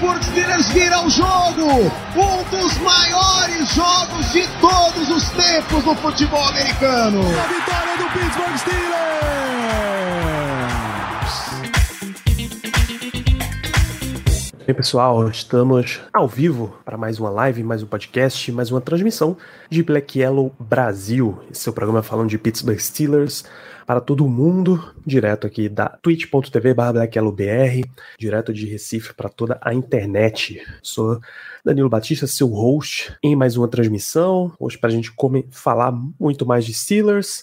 [0.00, 1.92] Steelers vira o jogo!
[2.16, 7.20] Um dos maiores jogos de todos os tempos no futebol americano!
[7.20, 9.00] A vitória do Pittsburgh Steelers!
[14.66, 19.36] Bem, pessoal, estamos ao vivo para mais uma live, mais um podcast, mais uma transmissão
[19.68, 21.38] de Black Yellow Brasil.
[21.52, 23.44] Esse é o programa falando de Pittsburgh Steelers
[23.90, 27.82] para todo mundo, direto aqui da twitch.tv BlackYellowBR,
[28.16, 30.62] direto de Recife para toda a internet.
[30.80, 31.18] Sou
[31.64, 35.90] Danilo Batista, seu host, em mais uma transmissão, hoje para a gente come- falar
[36.20, 37.42] muito mais de Steelers.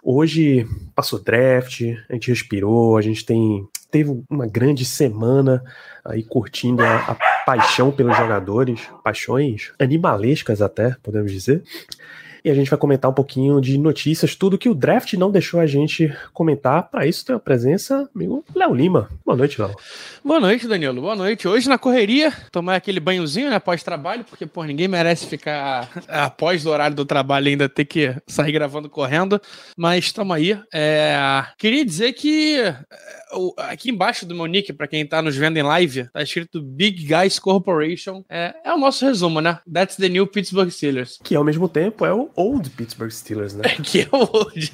[0.00, 5.64] Hoje passou draft, a gente respirou, a gente tem teve uma grande semana
[6.04, 11.64] aí curtindo a, a paixão pelos jogadores, paixões animalescas até, podemos dizer.
[12.48, 15.60] E a gente vai comentar um pouquinho de notícias, tudo que o draft não deixou
[15.60, 16.88] a gente comentar.
[16.88, 19.10] Para isso tem a presença, amigo Léo Lima.
[19.22, 19.76] Boa noite, Léo.
[20.24, 20.98] Boa noite, Danilo.
[21.02, 21.46] Boa noite.
[21.46, 26.64] Hoje na correria, tomar aquele banhozinho, né, após trabalho, porque, pô, ninguém merece ficar após
[26.64, 29.38] o horário do trabalho ainda ter que sair gravando correndo.
[29.76, 30.58] Mas estamos aí.
[30.72, 32.62] É, Queria dizer que
[33.56, 37.04] aqui embaixo do meu nick, pra quem tá nos vendo em live, tá escrito Big
[37.06, 38.24] Guys Corporation.
[38.28, 39.58] É, é o nosso resumo, né?
[39.72, 41.18] That's the new Pittsburgh Steelers.
[41.22, 43.62] Que ao mesmo tempo é o Old Pittsburgh Steelers, né?
[43.82, 44.72] Que é o hoje.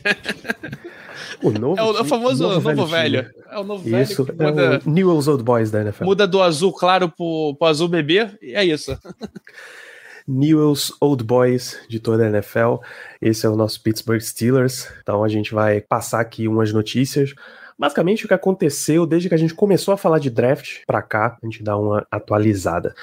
[1.43, 1.79] O novo.
[1.79, 2.87] É o, é o time- famoso novo, time.
[2.91, 3.31] velho.
[3.51, 6.05] É o novo Isso, velho que é muda, o Newell's Old Boys da NFL.
[6.05, 8.31] muda do azul claro pro, pro azul bebê.
[8.43, 8.97] E é isso.
[10.27, 12.77] Newell's Old Boys de toda a NFL.
[13.21, 14.89] Esse é o nosso Pittsburgh Steelers.
[15.03, 17.35] Então a gente vai passar aqui umas notícias.
[17.79, 21.37] Basicamente o que aconteceu desde que a gente começou a falar de draft pra cá,
[21.43, 22.95] a gente dá uma atualizada.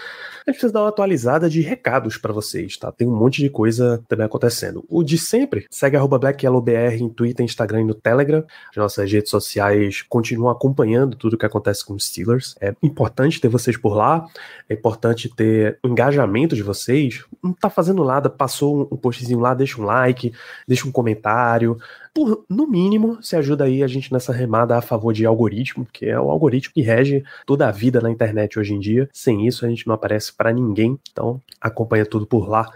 [0.45, 2.91] A gente precisa dar uma atualizada de recados pra vocês, tá?
[2.91, 4.83] Tem um monte de coisa também acontecendo.
[4.89, 8.43] O de sempre, segue BlackYellowBR em Twitter, Instagram e no Telegram.
[8.71, 12.55] As nossas redes sociais continuam acompanhando tudo que acontece com os Steelers.
[12.59, 14.25] É importante ter vocês por lá.
[14.67, 17.23] É importante ter o engajamento de vocês.
[17.43, 20.33] Não tá fazendo nada, passou um postzinho lá, deixa um like,
[20.67, 21.77] deixa um comentário.
[22.13, 26.07] Por, no mínimo, se ajuda aí a gente nessa remada a favor de algoritmo, que
[26.07, 29.07] é o algoritmo que rege toda a vida na internet hoje em dia.
[29.13, 30.99] Sem isso, a gente não aparece pra ninguém.
[31.11, 32.69] Então, acompanha tudo por lá.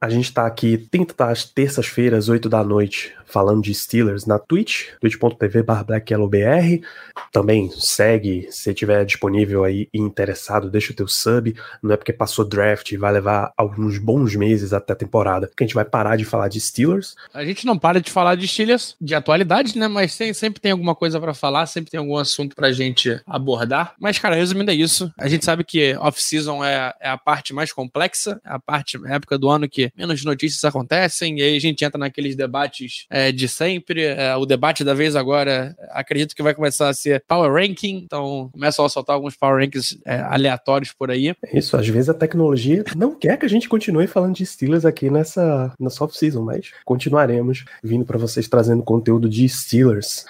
[0.00, 0.88] A gente tá aqui,
[1.18, 6.82] às terças-feiras, 8 da noite, falando de Steelers na Twitch, twitch.tv BlackYellowBR.
[7.32, 11.52] Também segue, se tiver disponível aí e interessado, deixa o teu sub.
[11.82, 15.64] Não é porque passou draft e vai levar alguns bons meses até a temporada que
[15.64, 17.16] a gente vai parar de falar de Steelers.
[17.34, 19.88] A gente não para de falar de Steelers de atualidade, né?
[19.88, 23.94] Mas tem- sempre tem alguma coisa pra falar, sempre tem algum assunto pra gente abordar.
[23.98, 25.12] Mas, cara, resumindo é isso.
[25.18, 29.10] A gente sabe que off-season é, é a parte mais complexa, é a parte, é
[29.10, 33.06] a época do ano que menos notícias acontecem, e aí a gente entra naqueles debates
[33.10, 34.04] é, de sempre.
[34.04, 38.48] É, o debate da vez agora, acredito que vai começar a ser Power Ranking, então
[38.52, 41.28] começam a soltar alguns Power Rankings é, aleatórios por aí.
[41.28, 44.84] É isso, às vezes a tecnologia não quer que a gente continue falando de Steelers
[44.84, 50.24] aqui nessa, nessa off-season, mas continuaremos vindo para vocês trazendo conteúdo de Steelers.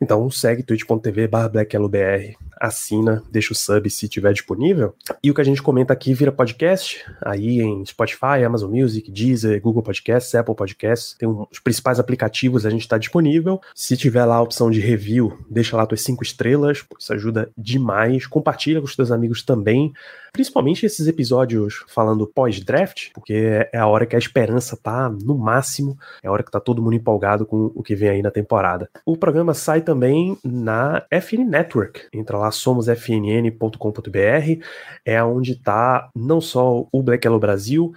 [0.00, 4.94] Então segue twitch.tv BlackYellowBR, assina, deixa o sub se tiver disponível.
[5.22, 9.60] E o que a gente comenta aqui vira podcast, aí em Spotify, Amazon Music, Deezer,
[9.60, 13.60] Google Podcasts, Apple Podcasts, tem um- os principais aplicativos, a gente está disponível.
[13.74, 18.26] Se tiver lá a opção de review, deixa lá tuas cinco estrelas, isso ajuda demais.
[18.26, 19.92] Compartilha com os teus amigos também.
[20.32, 25.96] Principalmente esses episódios falando pós-draft, porque é a hora que a esperança tá no máximo,
[26.24, 28.90] é a hora que tá todo mundo empolgado com o que vem aí na temporada.
[29.06, 32.02] O programa sai também na FN Network.
[32.12, 34.62] Entra lá, somosfnn.com.br,
[35.04, 37.92] é onde tá não só o Black Yellow Brasil,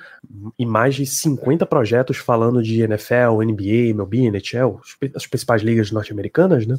[0.57, 5.61] e mais de 50 projetos falando de NFL, NBA, MLB, NHL, as pri- as principais
[5.61, 6.75] ligas norte-americanas, né?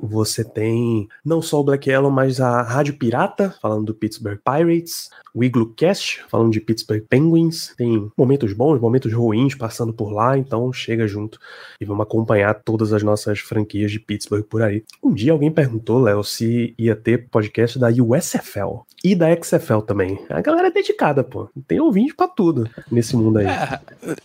[0.00, 5.10] Você tem não só o Black Yellow, mas a Rádio Pirata, falando do Pittsburgh Pirates,
[5.34, 7.74] o Igloo Cast, falando de Pittsburgh Penguins.
[7.76, 11.38] Tem momentos bons, momentos ruins passando por lá, então chega junto
[11.80, 14.84] e vamos acompanhar todas as nossas franquias de Pittsburgh por aí.
[15.02, 20.18] Um dia alguém perguntou, Léo, se ia ter podcast da USFL e da XFL também.
[20.28, 21.48] A galera é dedicada, pô.
[21.66, 23.46] Tem ouvinte pra tudo nesse mundo aí.
[23.46, 23.80] É,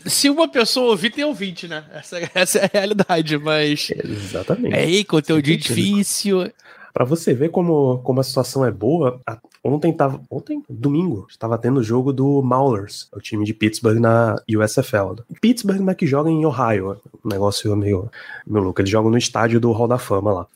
[0.05, 1.83] se uma pessoa ouvir, tem ouvinte, né?
[1.93, 3.91] Essa, essa é a realidade, mas.
[3.91, 4.75] Exatamente.
[4.75, 6.51] É aí, conteúdo Sim, difícil.
[6.93, 9.21] Pra você ver como, como a situação é boa,
[9.63, 10.19] ontem tava.
[10.31, 10.63] Ontem?
[10.67, 15.21] Domingo, estava tendo o jogo do Maulers, o time de Pittsburgh na USFL.
[15.39, 16.97] Pittsburgh, mas que joga em Ohio.
[17.23, 18.09] Um negócio meio,
[18.47, 18.81] meio louco.
[18.81, 20.47] Eles jogam no estádio do Hall da Fama lá.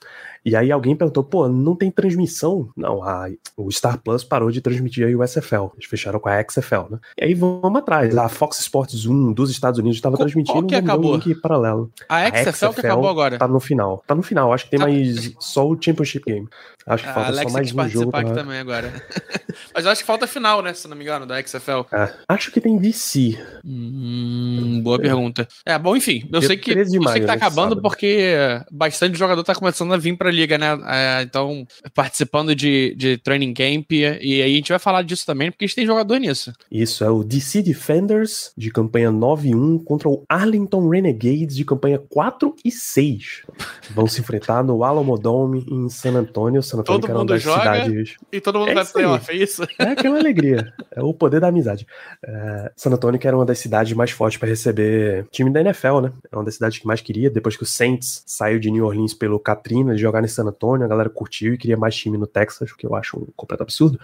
[0.44, 2.70] E aí alguém perguntou, pô, não tem transmissão?
[2.76, 5.72] Não, a, o Star Plus parou de transmitir a USFL.
[5.76, 7.00] Eles fecharam com a XFL, né?
[7.20, 8.18] E aí vamos atrás.
[8.18, 11.12] A Fox Sports 1 dos Estados Unidos estava transmitindo qual que acabou?
[11.14, 11.92] um link paralelo.
[12.10, 13.38] A XFL, que acabou agora.
[13.38, 14.04] Tá no final.
[14.08, 14.52] Tá no final.
[14.52, 14.88] Acho que tem Tá.
[14.88, 16.48] mais só o Championship Game.
[16.88, 18.12] Acho que A falta só Alex mais um jogo.
[18.12, 18.92] pra- também agora.
[19.76, 20.74] Mas eu acho que falta a final, né?
[20.74, 21.86] Se não me engano, da XFL.
[21.94, 23.38] É, acho que tem DC.
[23.64, 25.48] Hum, boa pergunta.
[25.66, 27.70] É, bom, enfim, eu Dia sei que, 13 de eu sei que tá né, acabando
[27.70, 27.82] sábado.
[27.82, 28.34] porque
[28.72, 30.68] bastante jogador tá começando a vir pra liga, né?
[30.88, 35.51] É, então, participando de, de training camp, e aí a gente vai falar disso também,
[35.51, 36.51] porque a gente tem jogador nisso.
[36.72, 41.66] Isso, é o DC Defenders de campanha 9 e 1 contra o Arlington Renegades de
[41.66, 43.44] campanha 4 e 6.
[43.92, 46.62] Vão se enfrentar no Alamo Dome em San Antonio.
[46.63, 47.62] San Antonio Todo que era uma mundo das joga.
[47.83, 48.16] cidades.
[48.31, 49.04] E todo mundo É vai isso aí.
[49.04, 49.63] playoff, é isso?
[49.80, 50.74] É aquela alegria.
[50.92, 51.86] É o poder da amizade.
[52.25, 56.00] É, San Antonio, que era uma das cidades mais fortes para receber time da NFL,
[56.01, 56.13] né?
[56.31, 57.30] É uma das cidades que mais queria.
[57.30, 60.85] Depois que o Saints saiu de New Orleans pelo Katrina, eles jogaram em San Antonio,
[60.85, 63.63] a galera curtiu e queria mais time no Texas, o que eu acho um completo
[63.63, 64.00] absurdo.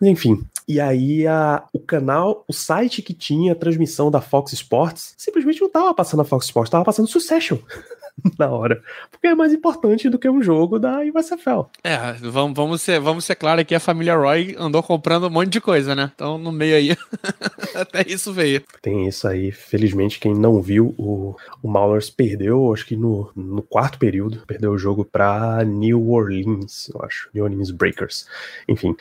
[0.00, 0.44] Enfim.
[0.66, 5.60] E aí a, o canal, o site que tinha a transmissão da Fox Sports, simplesmente
[5.60, 7.58] não tava passando a Fox Sports, tava passando Succession.
[8.38, 8.82] Na hora.
[9.10, 11.66] Porque é mais importante do que um jogo da USFL.
[11.82, 15.48] É, vamos, vamos, ser, vamos ser claro que a família Roy andou comprando um monte
[15.50, 16.10] de coisa, né?
[16.14, 16.96] Então, no meio aí,
[17.74, 18.62] até isso veio.
[18.80, 19.50] Tem isso aí.
[19.50, 24.72] Felizmente, quem não viu, o, o Maulers perdeu, acho que no, no quarto período, perdeu
[24.72, 27.28] o jogo pra New Orleans, eu acho.
[27.34, 28.26] New Orleans Breakers.
[28.68, 28.94] Enfim.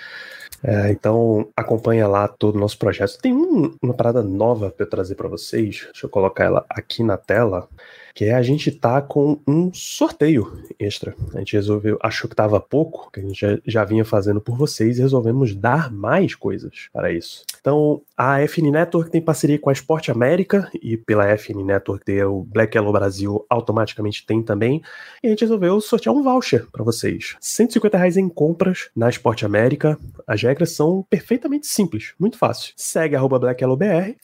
[0.64, 3.18] É, então, acompanha lá todo o nosso projeto.
[3.20, 5.88] Tem um- uma parada nova pra eu trazer pra vocês.
[5.92, 7.68] Deixa eu colocar ela aqui na tela.
[8.14, 11.16] Que é a gente tá com um sorteio extra.
[11.34, 14.58] A gente resolveu, achou que tava pouco, que a gente já, já vinha fazendo por
[14.58, 17.44] vocês, e resolvemos dar mais coisas para isso.
[17.60, 22.44] Então, a FN Network tem parceria com a Esporte América, e pela FN Network o
[22.44, 24.82] Black Yellow Brasil automaticamente tem também.
[25.24, 27.36] E a gente resolveu sortear um voucher para vocês.
[27.40, 29.98] 150 reais em compras na Esporte América.
[30.28, 32.74] As regras são perfeitamente simples, muito fácil.
[32.76, 33.40] Segue arroba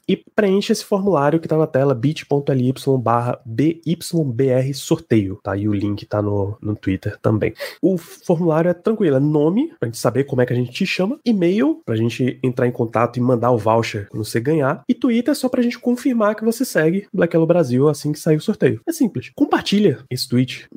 [0.07, 3.39] e preenche esse formulário que tá na tela bit.ly barra
[3.85, 5.55] BYBR sorteio, tá?
[5.55, 7.53] E o link tá no, no Twitter também.
[7.81, 10.85] O formulário é tranquilo, é nome, pra gente saber como é que a gente te
[10.85, 14.93] chama, e-mail, pra gente entrar em contato e mandar o voucher quando você ganhar, e
[14.93, 18.41] Twitter só pra gente confirmar que você segue Black Yellow Brasil assim que sair o
[18.41, 18.81] sorteio.
[18.87, 19.31] É simples.
[19.35, 20.67] Compartilha esse tweet,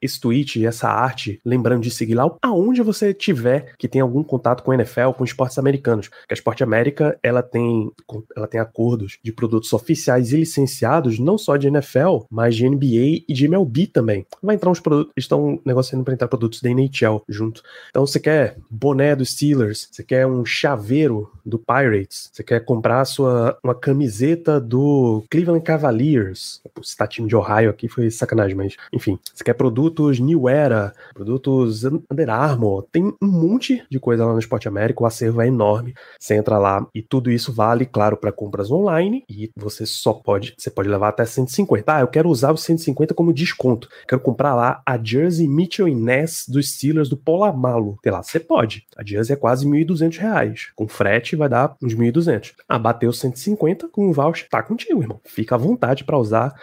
[0.00, 4.62] esse tweet, essa arte, lembrando de seguir lá aonde você tiver que tem algum contato
[4.62, 6.08] com a NFL, com esportes americanos.
[6.08, 7.90] Que a Esporte América, ela tem,
[8.36, 13.24] ela tem acordos de produtos oficiais e licenciados, não só de NFL, mas de NBA
[13.28, 14.26] e de MLB também.
[14.42, 17.62] Vai entrar uns produtos, estão negociando para entrar produtos da NHL junto.
[17.90, 23.04] Então você quer boné dos Steelers, você quer um chaveiro do Pirates, você quer comprar
[23.04, 28.76] sua, uma camiseta do Cleveland Cavaliers, se tá time de Ohio aqui foi sacanagem, mas
[28.92, 34.32] enfim, você quer produtos New Era, produtos Under Armour, tem um monte de coisa lá
[34.32, 35.94] no Esporte América, o acervo é enorme.
[36.18, 40.54] Você entra lá e tudo isso vale, claro, para compras online e você só pode,
[40.56, 41.96] você pode levar até 150.
[41.96, 43.88] Ah, eu quero usar os 150 como desconto.
[44.08, 47.98] Quero comprar lá a Jersey Mitchell Ness dos Steelers do Polamalo.
[48.02, 48.86] Sei lá, você pode.
[48.96, 50.68] A Jersey é quase 1.200 reais.
[50.74, 52.52] Com frete vai dar uns 1.200.
[52.68, 55.20] Ah, bateu 150 com o voucher, tá contigo, irmão.
[55.24, 56.54] Fica à vontade para usar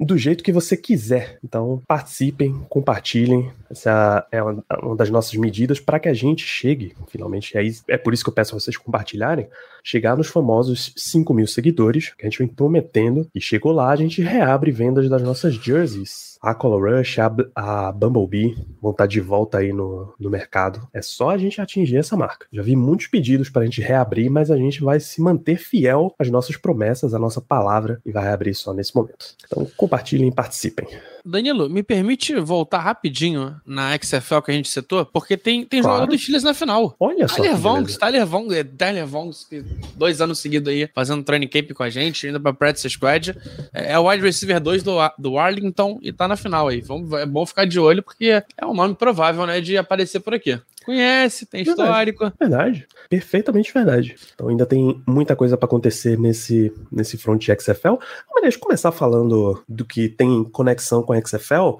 [0.00, 1.38] do jeito que você quiser.
[1.44, 3.50] Então, participem, compartilhem.
[3.70, 7.56] Essa é uma, uma das nossas medidas para que a gente chegue, finalmente.
[7.56, 9.48] É, é por isso que eu peço a vocês compartilharem.
[9.82, 13.28] Chegar nos famosos 5 mil seguidores, que a gente vem prometendo.
[13.34, 16.33] E chegou lá, a gente reabre vendas das nossas jerseys.
[16.44, 20.86] A Color Rush, a, a Bumblebee vão estar de volta aí no, no mercado.
[20.92, 22.46] É só a gente atingir essa marca.
[22.52, 26.14] Já vi muitos pedidos para a gente reabrir, mas a gente vai se manter fiel
[26.18, 29.34] às nossas promessas, à nossa palavra, e vai reabrir só nesse momento.
[29.46, 30.86] Então compartilhem e participem.
[31.26, 35.96] Danilo, me permite voltar rapidinho na XFL que a gente setou, porque tem, tem Claro.
[35.96, 36.94] jogador do Steelers na final.
[37.00, 37.36] Olha só.
[37.36, 37.96] Tyler Vongs.
[37.96, 39.64] Tyler Vongs, é, Tyler Vongs, que
[39.96, 43.34] dois anos seguidos aí, fazendo training camp com a gente, indo pra Practice Squad.
[43.72, 46.80] É, é o wide receiver 2 do, do Arlington e tá na final aí.
[46.80, 50.34] Vamos, é bom ficar de olho, porque é um nome provável, né, de aparecer por
[50.34, 50.60] aqui.
[50.84, 51.88] Conhece, tem Verdade.
[51.88, 52.32] histórico.
[52.38, 54.16] Verdade, perfeitamente verdade.
[54.34, 57.96] Então ainda tem muita coisa para acontecer nesse, nesse front XFL.
[58.32, 61.78] Mas deixa eu começar falando do que tem conexão com a XFL.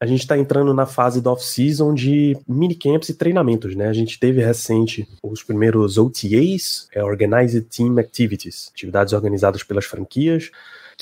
[0.00, 3.88] A gente está entrando na fase do off-season de minicamps e treinamentos, né?
[3.88, 10.50] A gente teve recente os primeiros OTAs, é, Organized Team Activities, atividades organizadas pelas franquias.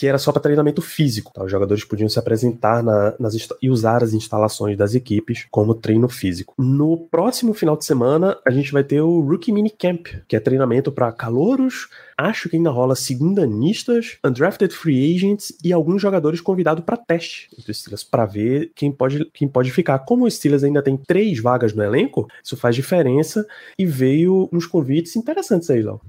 [0.01, 1.31] Que era só para treinamento físico.
[1.31, 1.45] Tá?
[1.45, 6.09] Os jogadores podiam se apresentar na, nas, e usar as instalações das equipes como treino
[6.09, 6.55] físico.
[6.57, 10.41] No próximo final de semana, a gente vai ter o Rookie Mini Camp, que é
[10.41, 11.91] treinamento para calouros,
[12.27, 17.77] acho que ainda rola segundanistas, undrafted free agents e alguns jogadores convidados para teste os
[17.77, 19.99] Steelers para ver quem pode, quem pode ficar.
[20.01, 23.47] Como o Steelers ainda tem três vagas no elenco, isso faz diferença
[23.79, 26.01] e veio uns convites interessantes aí, Léo.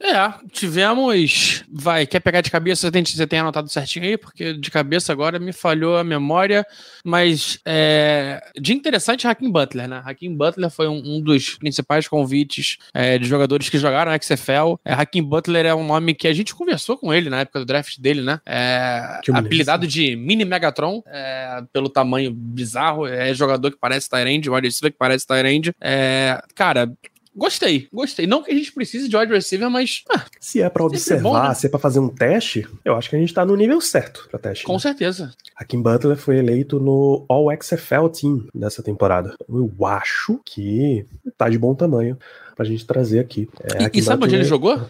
[0.00, 1.64] É, tivemos.
[1.72, 2.90] Vai, quer pegar de cabeça?
[2.90, 6.66] Você tem anotado certinho aí, porque de cabeça agora me falhou a memória.
[7.04, 10.02] Mas é, de interessante, Hakim Butler, né?
[10.04, 14.78] Hakim Butler foi um, um dos principais convites é, de jogadores que jogaram na XFL.
[14.84, 17.64] É, Hakim Butler é um nome que a gente conversou com ele na época do
[17.64, 18.40] draft dele, né?
[18.46, 23.06] É, apelidado de Mini Megatron, é, pelo tamanho bizarro.
[23.06, 25.74] É jogador que parece Tyrande, wide receiver que parece Tyrande.
[25.80, 26.92] É, cara,
[27.36, 28.28] Gostei, gostei.
[28.28, 30.04] Não que a gente precise de wide receiver, mas.
[30.08, 31.54] Ah, se é para observar, é bom, né?
[31.54, 34.28] se é para fazer um teste, eu acho que a gente tá no nível certo
[34.30, 34.64] pra teste.
[34.64, 34.78] Com né?
[34.78, 35.32] certeza.
[35.66, 39.34] Kim Butler foi eleito no All XFL Team dessa temporada.
[39.48, 41.04] Eu acho que
[41.36, 42.16] tá de bom tamanho
[42.54, 43.48] pra gente trazer aqui.
[43.62, 44.80] É, e, e sabe onde ele jogou?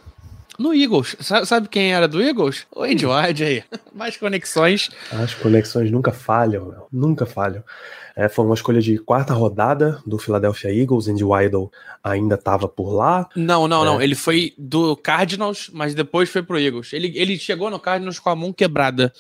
[0.59, 1.17] No Eagles.
[1.21, 2.67] Sabe quem era do Eagles?
[2.71, 3.65] O Andy Wide aí.
[3.95, 4.91] Mais conexões.
[5.11, 7.63] As conexões nunca falham, nunca falham.
[8.17, 11.09] É, foi uma escolha de quarta rodada do Philadelphia Eagles.
[11.09, 11.71] Andy Weidel
[12.03, 13.29] ainda estava por lá.
[13.35, 13.85] Não, não, é.
[13.85, 14.03] não.
[14.03, 16.93] Ele foi do Cardinals, mas depois foi pro Eagles.
[16.93, 19.13] Ele, ele chegou no Cardinals com a mão quebrada.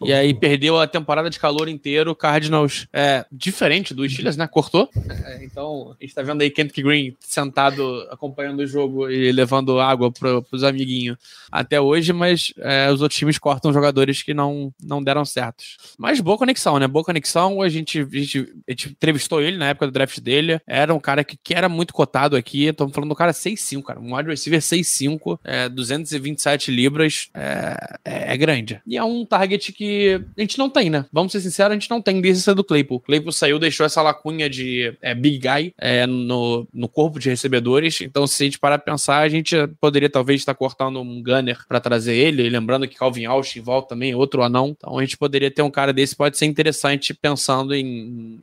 [0.00, 2.10] E aí perdeu a temporada de calor inteiro.
[2.10, 4.46] O Cardinals, é, diferente do Steelers, né?
[4.46, 4.88] Cortou.
[5.26, 9.78] É, então, a gente tá vendo aí Kent Green sentado acompanhando o jogo e levando
[9.78, 11.16] água pro, pros amiguinhos
[11.50, 15.76] até hoje, mas é, os outros times cortam jogadores que não, não deram certos.
[15.98, 16.88] Mas boa conexão, né?
[16.88, 17.60] Boa conexão.
[17.60, 20.60] A gente, a gente, a gente entrevistou ele na época do draft dele.
[20.66, 22.66] Era um cara que, que era muito cotado aqui.
[22.66, 24.00] Estamos falando do cara 6'5, cara.
[24.00, 27.30] Um wide receiver 6'5, é, 227 libras.
[27.34, 28.80] É, é, é grande.
[28.86, 31.06] E é um target que a gente não tem, né?
[31.12, 33.00] Vamos ser sinceros, a gente não tem desde do Claypool.
[33.00, 38.00] Claypool saiu, deixou essa lacunha de é, big guy é, no, no corpo de recebedores.
[38.00, 41.58] Então, se a gente parar pra pensar, a gente poderia talvez estar cortando um gunner
[41.68, 42.48] para trazer ele.
[42.48, 44.74] Lembrando que Calvin Austin volta também, outro anão.
[44.76, 47.86] Então, a gente poderia ter um cara desse, pode ser interessante pensando em,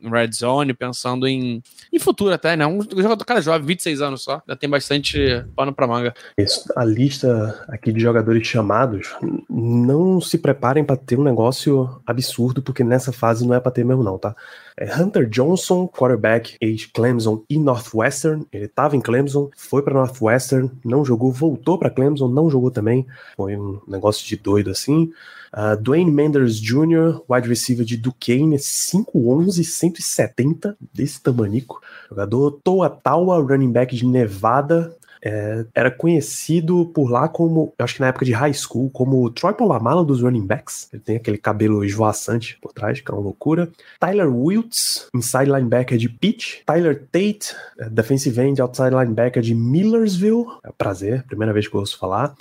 [0.02, 2.66] red zone, pensando em, em futuro até, né?
[2.66, 6.14] Um jogador, cara jovem, 26 anos só, já tem bastante pano pra manga.
[6.36, 9.14] Isso, a lista aqui de jogadores chamados,
[9.48, 13.84] não se preparem para ter um negócio absurdo, porque nessa fase não é pra ter
[13.84, 14.34] mesmo, não, tá?
[14.76, 18.46] É Hunter Johnson, quarterback ex Clemson e Northwestern.
[18.50, 23.06] Ele estava em Clemson, foi para Northwestern, não jogou, voltou para Clemson, não jogou também.
[23.36, 25.12] Foi um negócio de doido assim.
[25.52, 31.80] Uh, Dwayne Manders Jr., wide receiver de Duquesne, 5'11, 170, desse tamanico.
[32.08, 37.94] Jogador Toa Tawa, running back de Nevada, é, era conhecido por lá como, eu acho
[37.94, 40.88] que na época de high school, como o Troy Polamalu dos running backs.
[40.92, 43.70] Ele tem aquele cabelo esvoaçante por trás, que é uma loucura.
[43.98, 46.62] Tyler Wiltz, inside linebacker de Pitt.
[46.64, 50.46] Tyler Tate, é, defensive end, outside linebacker de Millersville.
[50.64, 52.34] É um prazer, primeira vez que eu ouço falar.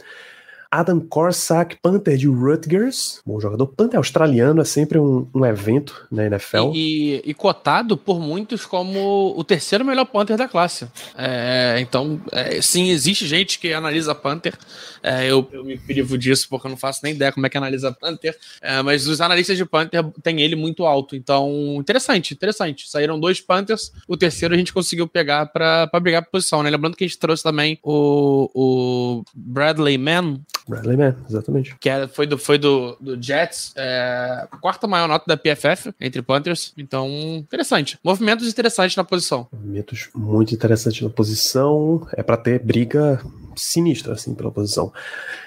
[0.72, 3.66] Adam Corsack, Panther de Rutgers, bom jogador.
[3.68, 6.72] Panther australiano é sempre um, um evento na NFL.
[6.76, 10.88] E, e, cotado por muitos como o terceiro melhor Panther da classe.
[11.18, 14.54] É, então, é, sim, existe gente que analisa Panther.
[15.02, 17.58] É, eu, eu, me privo disso porque eu não faço nem ideia como é que
[17.58, 18.38] analisa Panther.
[18.62, 21.16] É, mas os analistas de Panther têm ele muito alto.
[21.16, 22.88] Então, interessante, interessante.
[22.88, 26.70] Saíram dois Panthers, o terceiro a gente conseguiu pegar para brigar por posição, né?
[26.70, 31.76] Lembrando que a gente trouxe também o, o Bradley Mann Bradley Man, exatamente.
[31.80, 36.22] Que era, foi, do, foi do, do Jets, é, quarta maior nota da PFF entre
[36.22, 36.74] Panthers.
[36.78, 37.08] Então,
[37.38, 37.98] interessante.
[38.04, 39.48] Movimentos interessantes na posição.
[39.52, 42.08] Movimentos muito interessantes na posição.
[42.14, 43.22] É para ter briga
[43.56, 44.94] sinistra, assim, pela posição.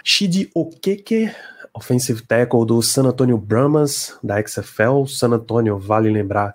[0.03, 1.31] Shidi Okeke,
[1.73, 5.07] offensive tackle do San Antonio Brahmas, da XFL.
[5.07, 6.55] San Antonio, vale lembrar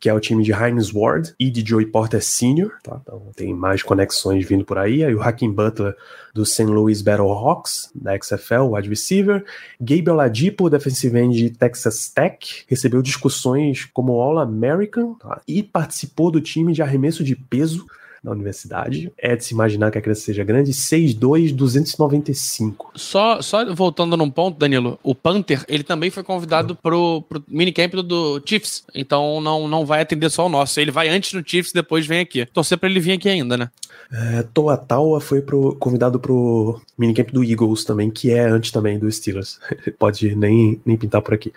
[0.00, 2.98] que é o time de Heinz Ward e de Joey Porter Sr., tá?
[3.02, 5.04] Então tem mais conexões vindo por aí.
[5.04, 5.94] Aí o Hakim Butler
[6.34, 6.64] do St.
[6.64, 9.44] Louis Battlehawks, da XFL, wide receiver.
[9.78, 15.42] Gabe Oladipo, defensive end de Texas Tech, recebeu discussões como All-American tá?
[15.46, 17.86] e participou do time de arremesso de peso
[18.22, 19.12] na universidade.
[19.16, 20.72] É de se imaginar que a criança seja grande.
[20.72, 22.92] 6'2", 295.
[22.94, 27.94] Só, só voltando num ponto, Danilo, o Panther, ele também foi convidado pro, pro minicamp
[27.96, 28.84] do, do Chiefs.
[28.94, 30.78] Então não, não vai atender só o nosso.
[30.80, 32.46] Ele vai antes no Chiefs, depois vem aqui.
[32.46, 33.70] Torcer pra ele vir aqui ainda, né?
[34.12, 38.98] É, Toa Taua foi pro, convidado pro minicamp do Eagles também, que é antes também
[38.98, 39.60] do Steelers.
[39.98, 41.52] Pode nem, nem pintar por aqui.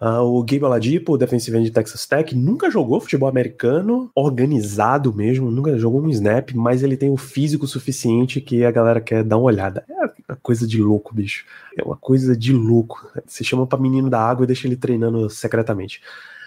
[0.00, 5.50] Uh, o Gabe Oladipo, defensive end de Texas Tech, nunca jogou futebol americano organizado mesmo,
[5.50, 9.36] nunca jogou um snap, mas ele tem o físico suficiente que a galera quer dar
[9.36, 9.84] uma olhada.
[9.88, 11.44] É, uma coisa de louco, bicho.
[11.76, 13.08] É uma coisa de louco.
[13.26, 16.00] Você chama pra menino da água e deixa ele treinando secretamente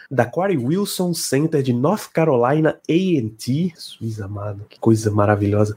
[0.10, 5.76] da Quarry Wilson Center de North Carolina A&T, Suíça amado, que coisa maravilhosa,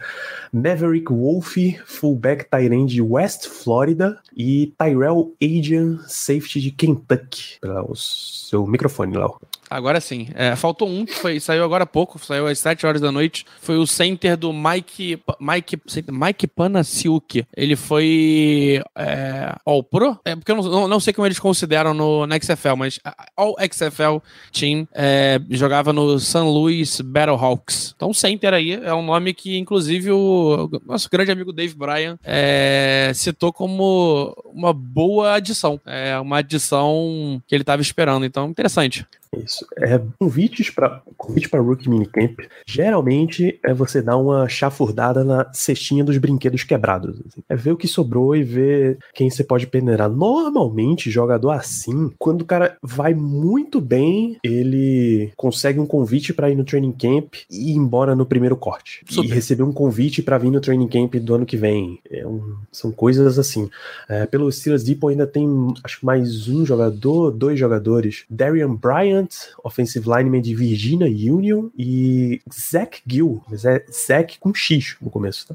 [0.52, 7.58] Maverick Wolfe, fullback Tyrant de West Florida e Tyrell Adrian, safety de Kentucky.
[7.88, 9.38] O seu microfone, Léo.
[9.70, 10.28] Agora sim.
[10.34, 13.46] É, faltou um que foi, saiu agora há pouco, saiu às 7 horas da noite.
[13.60, 17.46] Foi o center do Mike Mike, Mike Panasiuk.
[17.56, 20.18] Ele foi é, All Pro?
[20.24, 22.98] É, porque eu não, não, sei como eles consideram no XFL, mas
[23.36, 24.19] All XFL
[24.52, 27.94] Team é, jogava no San Luis Battlehawks.
[27.96, 33.12] Então, center aí é um nome que, inclusive, o nosso grande amigo Dave Bryan é,
[33.14, 35.80] citou como uma boa adição.
[35.84, 38.24] É uma adição que ele estava esperando.
[38.24, 39.06] Então, interessante.
[39.36, 39.64] Isso.
[39.78, 46.02] É, convites para convite para Rookie Minicamp, geralmente é você dar uma chafurdada na cestinha
[46.02, 47.20] dos brinquedos quebrados.
[47.26, 47.42] Assim.
[47.48, 50.10] É ver o que sobrou e ver quem você pode peneirar.
[50.10, 56.56] Normalmente, jogador assim, quando o cara vai muito bem, ele consegue um convite para ir
[56.56, 59.04] no training camp e ir embora no primeiro corte.
[59.08, 59.28] Super.
[59.28, 62.00] E receber um convite para vir no training camp do ano que vem.
[62.10, 63.70] É um, são coisas assim.
[64.08, 65.46] É, pelo Steelers Depot ainda tem,
[65.84, 68.24] acho que mais um jogador, dois jogadores.
[68.28, 74.54] Darian Bryan Bryant, offensive lineman de Virginia Union, e Zach Gill, mas é Zach com
[74.54, 75.54] X no começo, tá?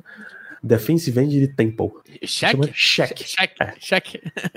[0.65, 1.89] Defensive end de Temple.
[2.25, 2.73] Check?
[2.73, 3.15] Check.
[3.23, 3.51] Check.
[3.61, 3.73] É.
[3.79, 4.15] Check.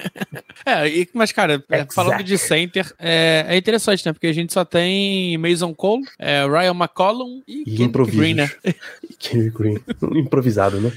[0.65, 1.95] é, e, mas, cara, exact.
[1.95, 4.15] falando de center, é, é, interessante, né?
[4.15, 8.51] Porque a gente só tem Mason Cole, é, Ryan McCollum e, e Kendrick Green, né?
[9.19, 9.79] Kendrick Green.
[10.19, 10.91] Improvisado, né?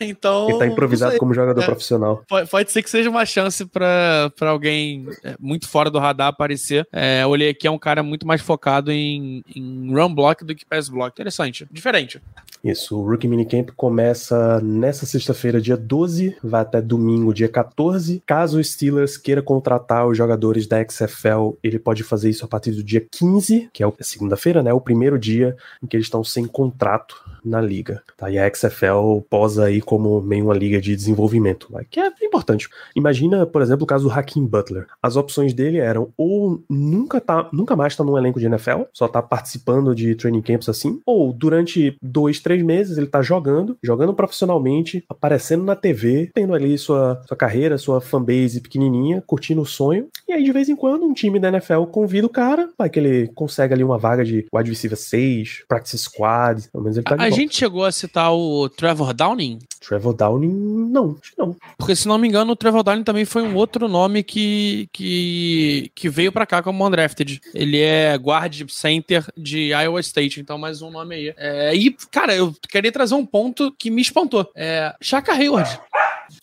[0.00, 0.48] então.
[0.48, 2.24] Ele tá improvisado como jogador é, profissional.
[2.28, 6.28] Pode, pode, ser que seja uma chance pra, pra alguém é, muito fora do radar
[6.28, 6.86] aparecer.
[6.92, 10.64] É, olhei aqui, é um cara muito mais focado em, em run block do que
[10.64, 11.12] pass block.
[11.12, 11.66] Interessante.
[11.72, 12.20] Diferente.
[12.64, 12.98] Isso.
[12.98, 18.22] O Rookie Minicamp começa nessa sexta-feira, dia 12, vai até domingo, dia 14.
[18.24, 22.70] Caso o Steelers queira contratar os jogadores da XFL, ele pode fazer isso a partir
[22.70, 24.72] do dia 15, que é segunda-feira, né?
[24.72, 27.14] O primeiro dia em que eles estão sem contrato
[27.44, 28.02] na liga.
[28.16, 28.30] Tá?
[28.30, 32.68] E a XFL posa aí como meio uma liga de desenvolvimento, que é importante.
[32.94, 34.86] Imagina, por exemplo, o caso do Hakim Butler.
[35.02, 39.08] As opções dele eram ou nunca tá, nunca mais tá num elenco de NFL, só
[39.08, 44.14] tá participando de training camps assim, ou durante dois, três meses ele tá jogando, jogando
[44.14, 50.08] profissionalmente, aparecendo na TV, tendo ali sua, sua carreira, sua fanbase pequenininha, curtindo o sonho.
[50.28, 52.98] E aí, de vez em quando, um time da NFL convida o cara, vai que
[52.98, 57.16] ele consegue ali uma vaga de wide receiver 6, practice squad, pelo menos ele tá
[57.16, 59.58] de a gente chegou a citar o Trevor Downing?
[59.80, 61.56] Trevor Downing, não, não.
[61.76, 65.90] Porque, se não me engano, o Trevor Downing também foi um outro nome que, que,
[65.94, 67.40] que veio para cá como undrafted.
[67.54, 71.34] Ele é guard center de Iowa State, então mais um nome aí.
[71.36, 74.50] É, e, cara, eu queria trazer um ponto que me espantou.
[74.54, 75.78] É, Shaka Hayward.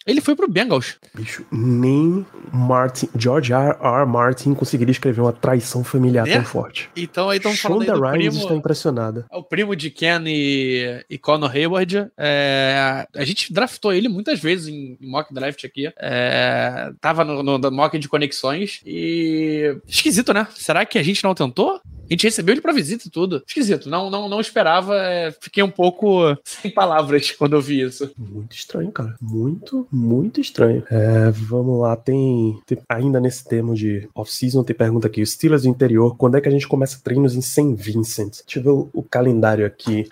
[0.06, 0.98] Ele foi pro Bengals.
[1.14, 3.78] Bicho, nem Martin, George R.
[3.82, 4.06] R.
[4.06, 6.34] Martin conseguiria escrever uma traição familiar é?
[6.34, 6.90] tão forte.
[6.96, 9.26] Então aí estão falando aí do Rhimes primo, está impressionada.
[9.32, 12.08] É o primo de Ken e, e Conor Hayward.
[12.18, 15.92] É, a gente draftou ele muitas vezes em, em mock draft aqui.
[15.98, 20.48] É, tava no, no mock de conexões e esquisito, né?
[20.56, 21.82] Será que a gente não tentou?
[22.12, 23.42] A gente recebeu ele pra visita e tudo.
[23.48, 24.98] Esquisito, não, não, não esperava.
[24.98, 28.12] É, fiquei um pouco sem palavras quando eu vi isso.
[28.18, 29.16] Muito estranho, cara.
[29.22, 30.84] Muito, muito estranho.
[30.92, 35.26] É, vamos lá, tem, tem, ainda nesse termo de off-season, tem pergunta aqui.
[35.26, 37.74] Steelers do interior, quando é que a gente começa treinos em St.
[37.76, 38.42] Vincent?
[38.46, 40.10] Deixa eu ver o, o calendário aqui.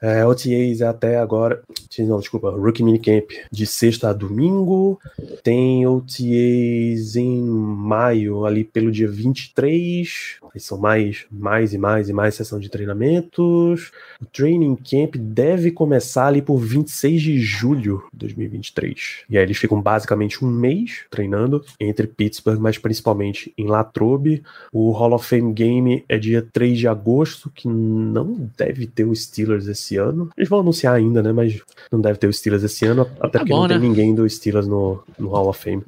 [0.00, 1.62] É, OTAs até agora.
[1.98, 5.00] Não, desculpa, Rookie Minicamp de sexta a domingo.
[5.42, 10.38] Tem OTAs em maio, ali pelo dia 23.
[10.54, 13.90] Aí são mais, mais e mais e mais sessão de treinamentos.
[14.20, 19.24] O Training Camp deve começar ali por 26 de julho de 2023.
[19.30, 24.42] E aí eles ficam basicamente um mês treinando entre Pittsburgh, mas principalmente em Latrobe.
[24.72, 29.14] O Hall of Fame Game é dia 3 de agosto, que não deve ter o
[29.14, 30.28] Steelers esse esse ano.
[30.36, 31.32] Eles vão anunciar ainda, né?
[31.32, 33.86] Mas não deve ter o Steelers esse ano, até tá porque bom, não tem né?
[33.86, 35.82] ninguém do Steelers no, no Hall of Fame.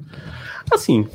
[0.71, 1.05] Assim,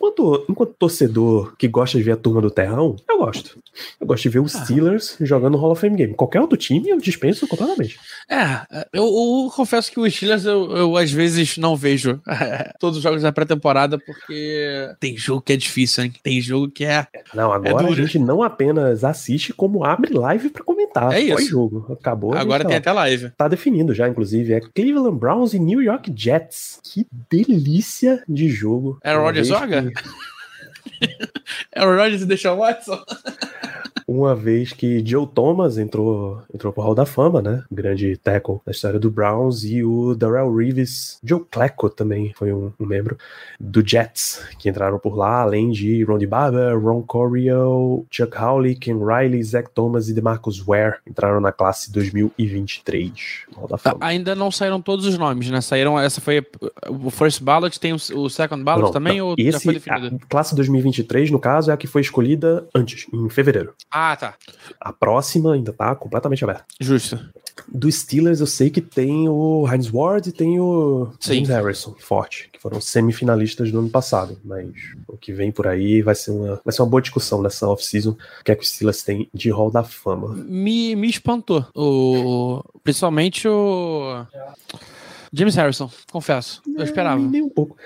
[0.00, 3.58] enquanto, enquanto torcedor que gosta de ver a turma do terrão, eu gosto.
[4.00, 4.64] Eu gosto de ver os ah.
[4.64, 6.14] Steelers jogando Hall of Fame Game.
[6.14, 7.98] Qualquer outro time eu dispenso completamente.
[8.28, 12.20] É, eu, eu confesso que os Steelers eu, eu, às vezes não vejo
[12.80, 16.12] todos os jogos da pré-temporada porque tem jogo que é difícil, hein?
[16.22, 17.06] Tem jogo que é.
[17.34, 21.12] Não, agora é a gente não apenas assiste, como abre live para comentar.
[21.12, 21.50] É isso.
[21.50, 21.86] jogo.
[21.92, 22.34] Acabou.
[22.34, 23.30] Agora tem tá até live.
[23.30, 24.54] Tá definindo já, inclusive.
[24.54, 26.80] É Cleveland Browns e New York Jets.
[26.82, 28.98] Que delícia de jogo.
[29.02, 29.44] É o Roger
[29.90, 31.30] Zoga?
[31.72, 33.02] é Rodgers deixa o Watson?
[34.10, 37.62] uma vez que Joe Thomas entrou, entrou pro Hall da Fama, né?
[37.70, 42.72] Grande tackle da história do Browns, e o Darrell Reeves, Joe Klecko também foi um,
[42.80, 43.16] um membro
[43.60, 48.98] do Jets, que entraram por lá, além de Ronnie Barber, Ron Coryell, Chuck Howley, Ken
[48.98, 53.44] Riley, Zach Thomas e DeMarcus Ware entraram na classe 2023.
[53.54, 53.98] Hall da Fama.
[54.00, 55.60] Ainda não saíram todos os nomes, né?
[55.60, 56.44] Saíram, essa foi
[56.88, 59.28] o first ballot, tem o, second ballot Não, também, não.
[59.28, 60.16] ou já Esse, foi definido?
[60.16, 63.72] a classe 2023, no caso, é a que foi escolhida antes, em fevereiro.
[63.88, 64.34] Ah, tá.
[64.80, 66.64] A próxima ainda tá completamente aberta.
[66.78, 67.18] Justo.
[67.68, 71.34] Do Steelers, eu sei que tem o Heinz Ward e tem o Sim.
[71.34, 74.38] James Harrison, forte, que foram semifinalistas do ano passado.
[74.44, 74.70] Mas
[75.06, 78.10] o que vem por aí vai ser uma, vai ser uma boa discussão nessa off-season.
[78.10, 80.34] O que é que o Steelers tem de Hall da Fama.
[80.34, 81.66] Me, me espantou.
[81.74, 84.24] O, principalmente o.
[85.32, 86.62] James Harrison, confesso.
[86.76, 87.20] Eu esperava.
[87.20, 87.76] Nem um pouco.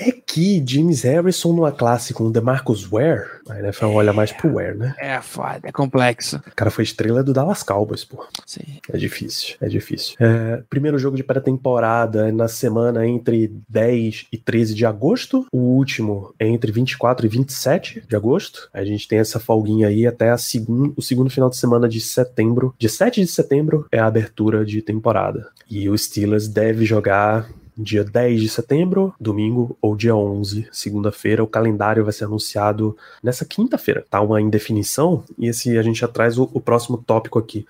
[0.00, 4.54] É que James Harrison numa classe com o DeMarcus Ware, a NFL olha mais pro
[4.54, 4.94] Ware, né?
[4.98, 6.36] É foda, é complexo.
[6.46, 8.24] O cara foi estrela do Dallas Cowboys, pô.
[8.46, 8.62] Sim.
[8.90, 10.16] É difícil, é difícil.
[10.18, 15.46] É, primeiro jogo de pré-temporada é na semana entre 10 e 13 de agosto.
[15.52, 18.70] O último é entre 24 e 27 de agosto.
[18.72, 22.74] A gente tem essa folguinha aí até segun, o segundo final de semana de setembro.
[22.78, 25.50] Dia 7 de setembro é a abertura de temporada.
[25.70, 31.42] E o Steelers deve jogar dia 10 de setembro, domingo, ou dia 11, segunda-feira.
[31.42, 34.04] O calendário vai ser anunciado nessa quinta-feira.
[34.08, 37.66] Tá uma indefinição, e esse a gente já traz o, o próximo tópico aqui.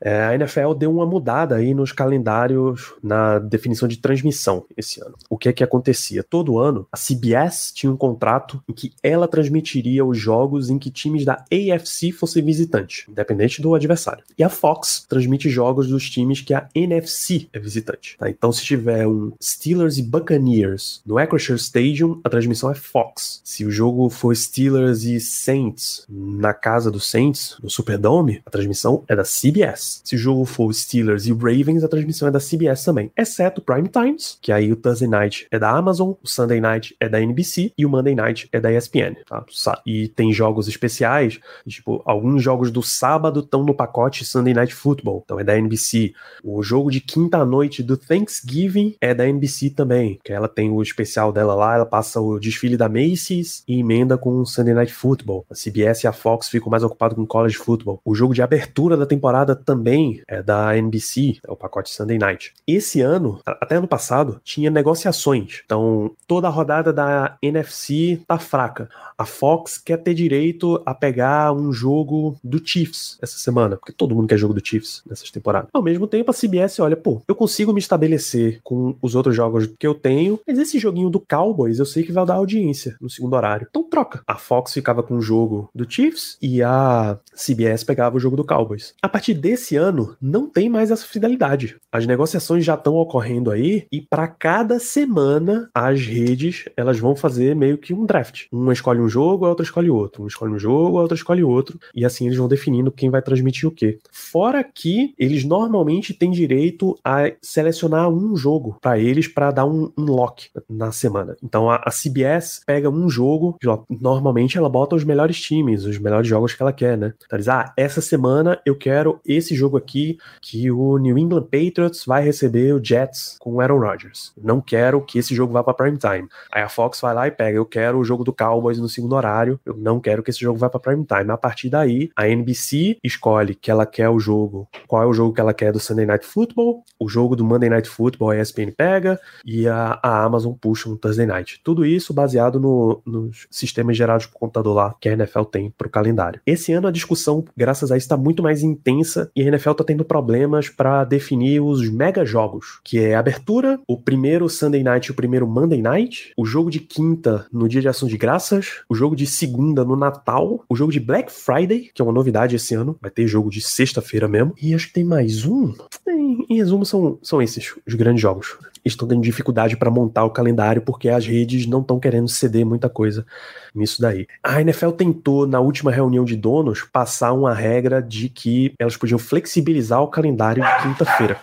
[0.00, 5.14] É, a NFL deu uma mudada aí nos calendários na definição de transmissão esse ano.
[5.28, 6.22] O que é que acontecia?
[6.22, 10.90] Todo ano, a CBS tinha um contrato em que ela transmitiria os jogos em que
[10.90, 14.24] times da AFC fossem visitantes, independente do adversário.
[14.38, 18.16] E a Fox transmite jogos dos times que a NFC é visitante.
[18.18, 18.30] tá?
[18.30, 23.40] Então, se tiver um Steelers e Buccaneers no Acrisure Stadium, a transmissão é Fox.
[23.44, 29.04] Se o jogo for Steelers e Saints na casa do Saints, no Superdome, a transmissão
[29.08, 29.89] é da CBS.
[30.04, 33.88] Se o jogo for Steelers e Ravens, a transmissão é da CBS também, exceto Prime
[33.88, 37.72] Times, que aí o Thursday Night é da Amazon, o Sunday Night é da NBC
[37.76, 39.16] e o Monday Night é da ESPN.
[39.26, 39.44] Tá?
[39.86, 45.22] E tem jogos especiais, tipo, alguns jogos do sábado estão no pacote Sunday Night Football,
[45.24, 46.12] então é da NBC.
[46.44, 50.82] O jogo de quinta noite do Thanksgiving é da NBC também, que ela tem o
[50.82, 54.92] especial dela lá, ela passa o desfile da Macy's e emenda com o Sunday Night
[54.92, 55.44] Football.
[55.50, 58.00] A CBS e a Fox ficam mais ocupados com college football.
[58.04, 59.79] O jogo de abertura da temporada também
[60.28, 62.52] é da NBC, é o pacote Sunday Night.
[62.66, 65.62] Esse ano, até ano passado, tinha negociações.
[65.64, 68.88] Então, toda a rodada da NFC tá fraca.
[69.16, 74.14] A Fox quer ter direito a pegar um jogo do Chiefs essa semana, porque todo
[74.14, 75.68] mundo quer jogo do Chiefs nessas temporadas.
[75.72, 79.68] Ao mesmo tempo, a CBS olha, pô, eu consigo me estabelecer com os outros jogos
[79.78, 83.10] que eu tenho, mas esse joguinho do Cowboys eu sei que vai dar audiência no
[83.10, 83.66] segundo horário.
[83.68, 84.22] Então troca.
[84.26, 88.44] A Fox ficava com o jogo do Chiefs e a CBS pegava o jogo do
[88.44, 88.94] Cowboys.
[89.02, 91.76] A partir desse ano, não tem mais essa fidelidade.
[91.92, 97.54] As negociações já estão ocorrendo aí e para cada semana as redes elas vão fazer
[97.54, 98.46] meio que um draft.
[98.52, 100.22] Uma escolhe um jogo, a outra escolhe outro.
[100.22, 101.78] Um escolhe um jogo, a outra escolhe outro.
[101.94, 103.98] E assim eles vão definindo quem vai transmitir o quê.
[104.12, 109.92] Fora que eles normalmente têm direito a selecionar um jogo para eles para dar um
[109.96, 111.36] unlock na semana.
[111.42, 113.56] Então a, a CBS pega um jogo,
[113.88, 117.14] normalmente ela bota os melhores times, os melhores jogos que ela quer, né?
[117.24, 122.04] Então eles, ah, essa semana eu quero esse jogo aqui que o New England Patriots
[122.04, 124.32] vai receber o Jets com o Aaron Rodgers.
[124.42, 126.28] Não quero que esse jogo vá para prime time.
[126.52, 129.14] Aí a Fox vai lá e pega, eu quero o jogo do Cowboys no segundo
[129.14, 131.30] horário, eu não quero que esse jogo vá para prime time.
[131.30, 135.34] A partir daí, a NBC escolhe que ela quer o jogo, qual é o jogo
[135.34, 138.72] que ela quer do Sunday Night Football, o jogo do Monday Night Football a ESPN
[138.76, 141.60] pega e a, a Amazon puxa um Thursday Night.
[141.62, 145.86] Tudo isso baseado no- nos sistemas gerados por computador lá que a NFL tem para
[145.86, 146.40] o calendário.
[146.46, 150.04] Esse ano a discussão, graças a isso, está muito mais intensa e NFL está tendo
[150.04, 155.14] problemas para definir os mega jogos, que é abertura, o primeiro Sunday Night e o
[155.14, 159.14] primeiro Monday Night, o jogo de quinta no Dia de Ação de Graças, o jogo
[159.14, 162.96] de segunda no Natal, o jogo de Black Friday, que é uma novidade esse ano,
[163.00, 165.74] vai ter jogo de sexta-feira mesmo, e acho que tem mais um.
[166.08, 168.56] Em, em resumo, são, são esses os grandes jogos.
[168.84, 172.88] Estão tendo dificuldade para montar o calendário porque as redes não estão querendo ceder muita
[172.88, 173.26] coisa
[173.74, 174.26] nisso daí.
[174.42, 179.18] A NFL tentou, na última reunião de donos, passar uma regra de que elas podiam
[179.18, 181.38] flexibilizar o calendário de quinta-feira.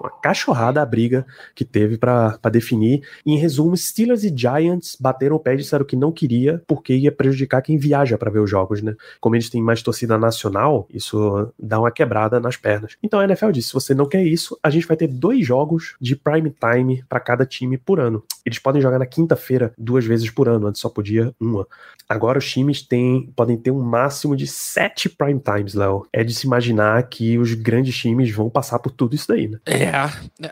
[0.00, 3.02] Uma cachorrada a briga que teve para definir.
[3.24, 7.12] Em resumo, Steelers e Giants bateram o pé e disseram que não queria, porque ia
[7.12, 8.94] prejudicar quem viaja para ver os jogos, né?
[9.20, 12.96] Como eles têm mais torcida nacional, isso dá uma quebrada nas pernas.
[13.02, 15.96] Então a NFL disse: se você não quer isso, a gente vai ter dois jogos
[16.00, 18.22] de prime time para cada time por ano.
[18.44, 21.66] Eles podem jogar na quinta-feira duas vezes por ano, antes só podia uma.
[22.08, 26.06] Agora os times têm, podem ter um máximo de sete prime times, Léo.
[26.12, 29.58] É de se imaginar que os grandes times vão passar por tudo isso daí, né?
[29.66, 29.87] É,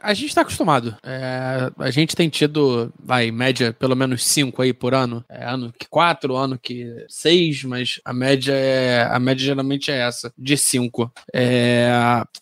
[0.02, 0.96] a gente tá acostumado.
[1.02, 5.24] É, a gente tem tido, vai, média, pelo menos cinco aí por ano.
[5.28, 9.02] É, ano que quatro, ano que seis, mas a média é.
[9.10, 11.12] A média geralmente é essa, de cinco.
[11.32, 11.90] É,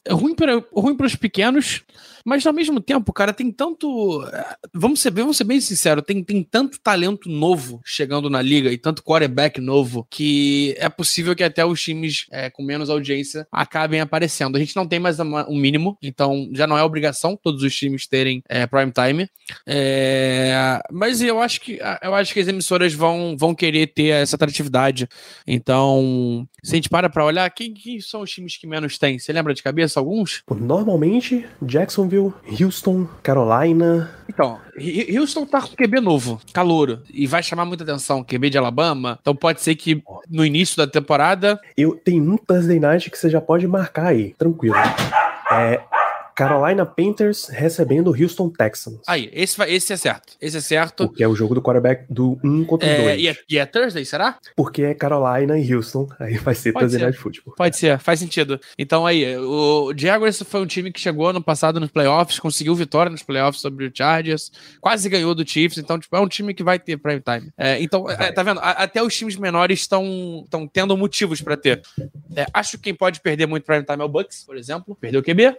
[0.05, 1.83] é ruim para ruim os pequenos.
[2.25, 4.25] Mas ao mesmo tempo, cara, tem tanto.
[4.73, 8.79] Vamos ser, vamos ser bem sinceros, tem, tem tanto talento novo chegando na liga e
[8.79, 14.01] tanto quarterback novo que é possível que até os times é, com menos audiência acabem
[14.01, 14.57] aparecendo.
[14.57, 18.07] A gente não tem mais um mínimo, então já não é obrigação todos os times
[18.07, 19.29] terem é, prime time.
[19.67, 24.37] É, mas eu acho que eu acho que as emissoras vão, vão querer ter essa
[24.37, 25.09] atratividade.
[25.47, 29.19] Então, se a gente para pra olhar, quem, quem são os times que menos tem?
[29.19, 30.43] Você lembra de cabeça alguns?
[30.49, 34.11] Normalmente, Jacksonville Jacksonville, Houston, Carolina.
[34.29, 34.59] Então,
[35.17, 39.19] Houston tá com QB novo, calouro, e vai chamar muita atenção, QB de Alabama.
[39.21, 41.61] Então pode ser que no início da temporada.
[41.77, 44.77] Eu tenho um Thursday night que você já pode marcar aí, tranquilo.
[45.53, 45.81] É,
[46.35, 49.01] Carolina Panthers recebendo o Houston Texans.
[49.07, 50.35] Aí, esse, vai, esse é certo.
[50.41, 51.07] Esse é certo.
[51.07, 53.21] Porque é o jogo do quarterback do 1 contra o 2.
[53.21, 54.39] E, é, e é Thursday, será?
[54.57, 56.09] Porque é Carolina e Houston.
[56.19, 57.05] Aí vai ser Pode Thursday ser.
[57.07, 57.55] Night Football.
[57.57, 58.61] Pode ser, faz sentido.
[58.79, 63.11] Então aí, o Jaguars foi um time que chegou ano passado nos playoffs, conseguiu vitória
[63.11, 66.63] nos playoffs sobre o Chargers, quase ganhou do Chiefs, então tipo, é um time que
[66.63, 67.53] vai ter prime time.
[67.57, 68.61] É, então, é, tá vendo?
[68.61, 70.15] até os times menores estão
[70.73, 71.83] tendo motivos para ter.
[72.35, 74.97] É, acho que quem pode perder muito prime time é o Bucks, por exemplo.
[75.01, 75.57] Perdeu o QB.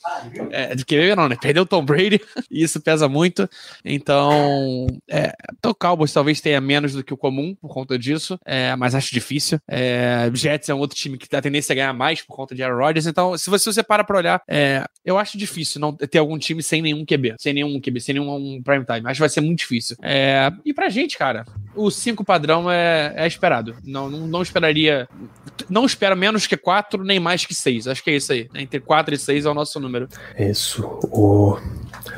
[0.51, 1.37] É, de QB não, né?
[1.39, 3.49] Perdeu o Tom Brady, e isso pesa muito.
[3.83, 5.33] Então, é,
[5.65, 9.13] o Cowboys talvez tenha menos do que o comum por conta disso, é, mas acho
[9.13, 9.59] difícil.
[9.67, 12.55] É, Jets é um outro time que tem a tendência a ganhar mais por conta
[12.55, 13.07] de Aaron Rodgers.
[13.07, 16.37] Então, se você, se você para pra olhar, é, eu acho difícil não ter algum
[16.37, 19.01] time sem nenhum QB, sem nenhum QB, sem nenhum um prime time.
[19.05, 19.95] Acho que vai ser muito difícil.
[20.01, 23.75] É, e pra gente, cara, o 5 padrão é, é esperado.
[23.83, 25.07] Não, não, não esperaria.
[25.69, 27.87] Não espero menos que 4, nem mais que 6.
[27.87, 28.49] Acho que é isso aí.
[28.55, 30.07] Entre 4 e 6 é o nosso número.
[30.37, 30.83] Isso.
[31.03, 31.57] O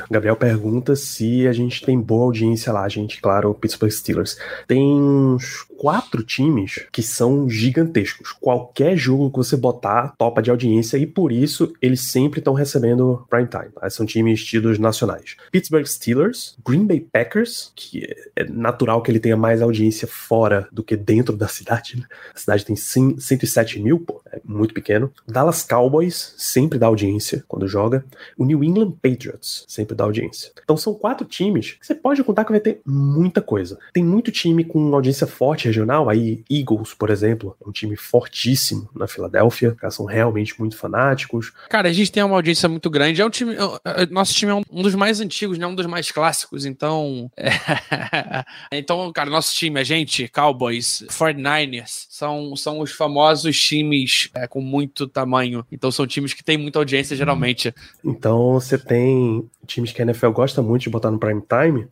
[0.10, 2.84] Gabriel pergunta se a gente tem boa audiência lá.
[2.84, 4.38] A gente, claro, Pittsburgh Steelers.
[4.68, 8.32] Tem uns quatro times que são gigantescos.
[8.32, 13.26] Qualquer jogo que você botar, topa de audiência, e por isso eles sempre estão recebendo
[13.30, 13.70] prime time.
[13.74, 13.90] Tá?
[13.90, 15.38] São times tidos nacionais.
[15.52, 18.04] Pittsburgh Steelers, Green Bay Packers, que
[18.36, 21.98] é natural que ele tenha mais audiência fora do que dentro da cidade.
[21.98, 22.06] Né?
[22.34, 25.12] A cidade tem 107 mil, pô, é muito pequeno.
[25.28, 28.04] Dallas Cowboys sempre dá audiência quando joga.
[28.38, 30.52] O New England Patriots sempre dá audiência.
[30.64, 33.78] Então são quatro times que você pode contar que vai ter muita coisa.
[33.94, 38.90] Tem muito time com audiência forte regional, aí Eagles, por exemplo, é um time fortíssimo
[38.96, 41.54] na Filadélfia, caras são realmente muito fanáticos.
[41.70, 44.52] Cara, a gente tem uma audiência muito grande, é um time, é, é, nosso time
[44.52, 48.46] é um dos mais antigos, né, um dos mais clássicos, então, é...
[48.72, 54.62] então, cara, nosso time, a gente, Cowboys, 49ers, são, são os famosos times é, com
[54.62, 57.74] muito tamanho, então são times que têm muita audiência geralmente.
[58.04, 61.88] Então você tem times que a NFL gosta muito de botar no prime time,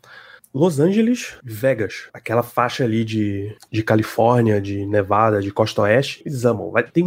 [0.56, 6.46] Los Angeles, Vegas, aquela faixa ali de, de Califórnia, de Nevada, de Costa Oeste, eles
[6.46, 6.72] amam.
[6.72, 7.04] Vai ter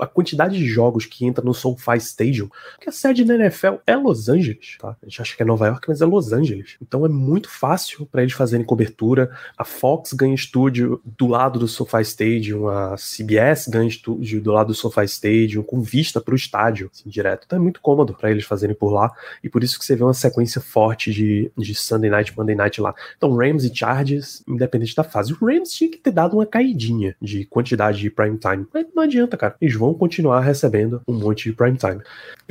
[0.00, 2.48] a quantidade de jogos que entra no SoFi Stadium,
[2.80, 4.96] que a sede da NFL é Los Angeles, tá?
[5.02, 6.78] A gente acha que é Nova York, mas é Los Angeles.
[6.80, 9.30] Então é muito fácil para eles fazerem cobertura.
[9.58, 14.68] A Fox ganha estúdio do lado do SoFi Stadium, a CBS ganha estúdio do lado
[14.68, 17.44] do SoFi Stadium, com vista para o estádio, assim, direto.
[17.44, 19.12] Então é muito cômodo para eles fazerem por lá,
[19.44, 22.85] e por isso que você vê uma sequência forte de, de Sunday Night, Monday Night
[22.86, 22.94] lá.
[23.16, 25.32] Então, Rams e Chargers, independente da fase.
[25.32, 28.66] O Rams tinha que ter dado uma caidinha de quantidade de prime time.
[28.72, 29.56] Mas não adianta, cara.
[29.60, 32.00] Eles vão continuar recebendo um monte de prime time.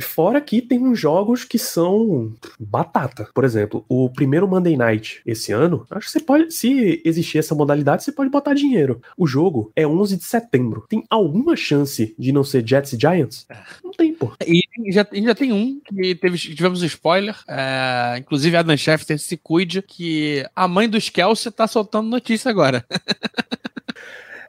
[0.00, 3.28] Fora que tem uns jogos que são batata.
[3.34, 7.54] Por exemplo, o primeiro Monday Night esse ano, acho que você pode, se existir essa
[7.54, 9.00] modalidade, você pode botar dinheiro.
[9.16, 10.84] O jogo é 11 de setembro.
[10.88, 13.46] Tem alguma chance de não ser Jets e Giants?
[13.82, 14.32] Não tem, pô.
[14.46, 17.36] E já, já tem um que teve, tivemos um spoiler.
[17.48, 22.84] É, inclusive, Adam Schefter se cuide que a mãe dos Kelsey tá soltando notícia agora.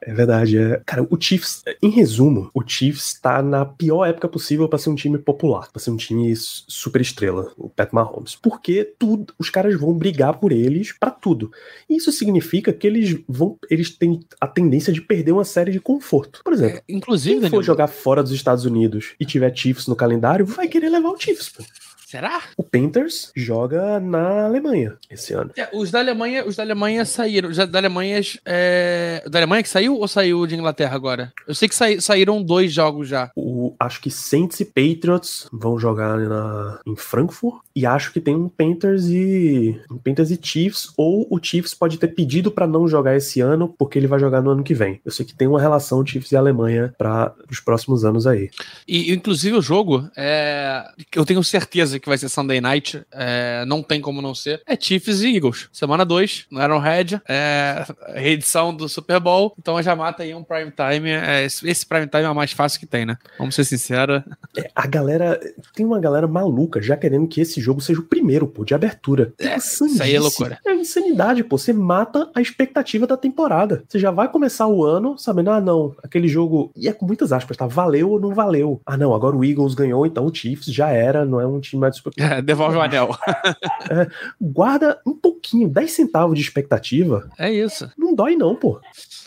[0.08, 0.58] É verdade.
[0.58, 0.82] É.
[0.86, 4.96] Cara, o Chiefs, em resumo, o Chiefs tá na pior época possível para ser um
[4.96, 8.34] time popular, para ser um time super estrela, o Pat Mahomes.
[8.34, 11.52] Porque tudo, os caras vão brigar por eles para tudo.
[11.90, 16.40] Isso significa que eles vão, eles têm a tendência de perder uma série de conforto.
[16.42, 19.96] Por exemplo, é, inclusive, quem for jogar fora dos Estados Unidos e tiver Chiefs no
[19.96, 21.64] calendário, vai querer levar o Chiefs, pô.
[22.08, 22.42] Será?
[22.56, 25.52] O Panthers joga na Alemanha esse ano.
[25.58, 27.50] É, os da Alemanha, os da Alemanha saíram.
[27.50, 29.26] Os da Alemanha, é...
[29.30, 31.34] da Alemanha que saiu ou saiu de Inglaterra agora?
[31.46, 31.86] Eu sei que sa...
[32.00, 33.30] saíram dois jogos já.
[33.36, 38.34] O, acho que Saints e Patriots vão jogar na, em Frankfurt e acho que tem
[38.34, 42.88] um Panthers e um Panthers e Chiefs ou o Chiefs pode ter pedido para não
[42.88, 45.02] jogar esse ano porque ele vai jogar no ano que vem.
[45.04, 48.50] Eu sei que tem uma relação Chiefs e Alemanha para os próximos anos aí.
[48.88, 50.86] E inclusive o jogo é...
[51.14, 53.66] eu tenho certeza que vai ser Sunday Night, é...
[53.66, 54.62] não tem como não ser.
[54.66, 55.70] É Chiefs e Eagles.
[55.72, 60.72] Semana 2, no Arrowhead, é reedição do Super Bowl, então já mata aí um prime
[60.72, 61.10] time.
[61.10, 61.46] É...
[61.46, 63.18] esse prime time é o mais fácil que tem, né?
[63.38, 64.24] Vamos ser sinceros.
[64.58, 65.40] É, a galera
[65.74, 69.34] tem uma galera maluca já querendo que esse jogo seja o primeiro, pô, de abertura.
[69.40, 70.60] É, isso aí é loucura.
[70.66, 71.58] É insanidade, pô.
[71.58, 73.84] Você mata a expectativa da temporada.
[73.88, 76.72] Você já vai começar o ano sabendo, ah, não, aquele jogo.
[76.76, 77.68] E é com muitas aspas, tá?
[77.68, 78.82] Valeu ou não valeu?
[78.86, 81.86] Ah, não, agora o Eagles ganhou, então o Chiefs já era, não é um time
[82.18, 83.10] É, devolve o anel.
[83.90, 84.08] é,
[84.40, 87.30] guarda um pouquinho, 10 centavos de expectativa.
[87.38, 87.92] É isso.
[87.98, 88.80] Não dói, não, pô.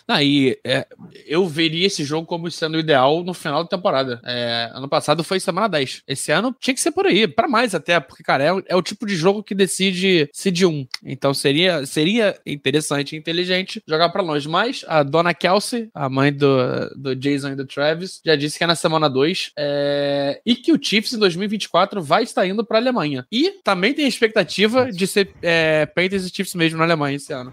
[0.06, 0.86] Aí, é,
[1.26, 4.20] eu veria esse jogo como sendo o ideal no final da temporada.
[4.24, 6.02] É, ano passado foi semana 10.
[6.06, 8.82] Esse ano tinha que ser por aí, para mais até, porque, cara, é, é, o
[8.82, 10.86] tipo de jogo que decide seed 1.
[11.04, 14.48] Então seria, seria interessante e inteligente jogar para longe.
[14.48, 16.48] Mas a dona Kelsey, a mãe do,
[16.96, 20.72] do Jason e do Travis, já disse que é na semana 2 é, e que
[20.72, 23.26] o Chiefs em 2024 vai estar indo para Alemanha.
[23.30, 27.32] E também tem a expectativa de ser é, Panthers e Chiefs mesmo na Alemanha esse
[27.32, 27.52] ano,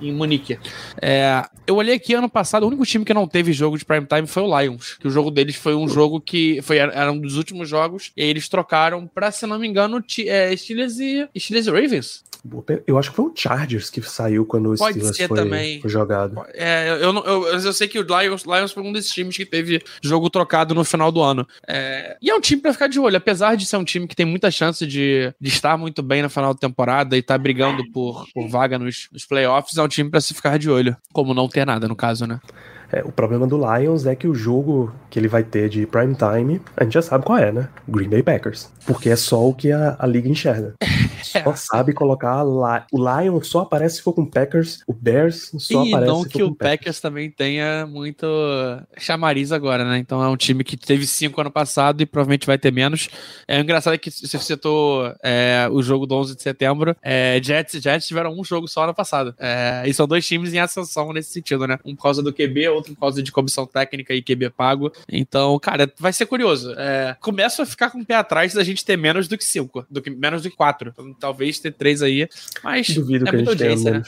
[0.00, 0.58] em Munique.
[1.00, 4.06] É, eu olhei aqui ano passado, o único time que não teve jogo de prime
[4.06, 7.20] time foi o Lions, que o jogo deles foi um jogo que foi era um
[7.20, 11.66] dos últimos jogos e eles trocaram para, se não me engano, é, Steelers e Steelers
[11.66, 12.27] e Ravens.
[12.86, 15.80] Eu acho que foi o Chargers que saiu quando o Pode Steelers ser foi, também.
[15.80, 16.40] foi jogado.
[16.54, 19.82] É, eu, eu, eu sei que o Lions, Lions foi um desses times que teve
[20.02, 21.46] jogo trocado no final do ano.
[21.66, 24.16] É, e é um time pra ficar de olho, apesar de ser um time que
[24.16, 27.82] tem muita chance de, de estar muito bem no final da temporada e estar brigando
[27.92, 30.96] por, por vaga nos, nos playoffs, é um time pra se ficar de olho.
[31.12, 32.40] Como não ter nada, no caso, né?
[32.90, 36.14] É, o problema do Lions é que o jogo que ele vai ter de prime
[36.14, 37.68] time, a gente já sabe qual é, né?
[37.86, 38.70] Green Bay Packers.
[38.86, 40.74] Porque é só o que a, a liga enxerga.
[41.44, 42.86] Só sabe colocar lá.
[42.92, 46.24] O Lion só aparece se for com Packers, o Bears só e aparece não se
[46.24, 48.26] for que com o Packers também tenha muito
[48.96, 49.98] chamariz agora, né?
[49.98, 53.08] Então é um time que teve cinco ano passado e provavelmente vai ter menos.
[53.46, 56.96] É engraçado que você citou é, o jogo do 11 de setembro.
[57.02, 59.34] É, Jets e Jets tiveram um jogo só ano passado.
[59.38, 61.78] É, e são dois times em ascensão nesse sentido, né?
[61.84, 64.92] Um por causa do QB, outro por causa de comissão técnica e QB pago.
[65.10, 66.72] Então, cara, vai ser curioso.
[66.76, 69.86] É, começo a ficar com o pé atrás da gente ter menos do que cinco,
[69.90, 70.92] do que, menos do que quatro.
[71.18, 72.28] Talvez ter três aí,
[72.62, 74.02] mas Duvido é que a gente tenha né?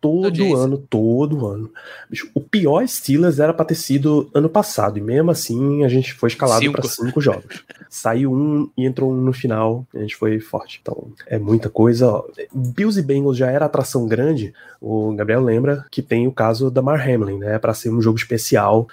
[0.00, 1.72] Todo ano, todo ano.
[2.10, 6.12] Bicho, o pior Steelers era pra ter sido ano passado, e mesmo assim a gente
[6.12, 7.64] foi escalado pra cinco jogos.
[7.88, 10.78] Saiu um e entrou um no final, a gente foi forte.
[10.82, 12.06] Então, é muita coisa.
[12.06, 12.24] ó.
[12.52, 14.52] Bills e Bengals já era atração grande.
[14.78, 17.58] O Gabriel lembra que tem o caso da Mar Hamlin, né?
[17.58, 18.86] Pra ser um jogo especial.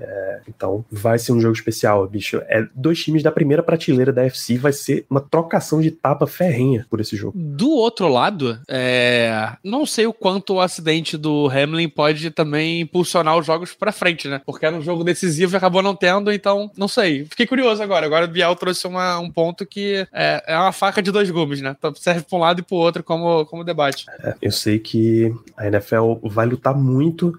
[0.00, 2.40] É, então, vai ser um jogo especial, bicho.
[2.46, 6.86] É dois times da primeira prateleira da FC, vai ser uma trocação de tapa ferrenha
[6.88, 7.32] por esse jogo.
[7.36, 13.36] Do outro lado, é, não sei o quanto o acidente do Hamlin pode também impulsionar
[13.36, 14.40] os jogos pra frente, né?
[14.46, 17.24] Porque era um jogo decisivo e acabou não tendo, então não sei.
[17.24, 18.06] Fiquei curioso agora.
[18.06, 21.60] Agora o Biel trouxe uma- um ponto que é, é uma faca de dois gumes,
[21.60, 21.74] né?
[21.76, 24.06] Então serve pra um lado e pro outro como, como debate.
[24.22, 27.36] É, eu sei que a NFL vai lutar muito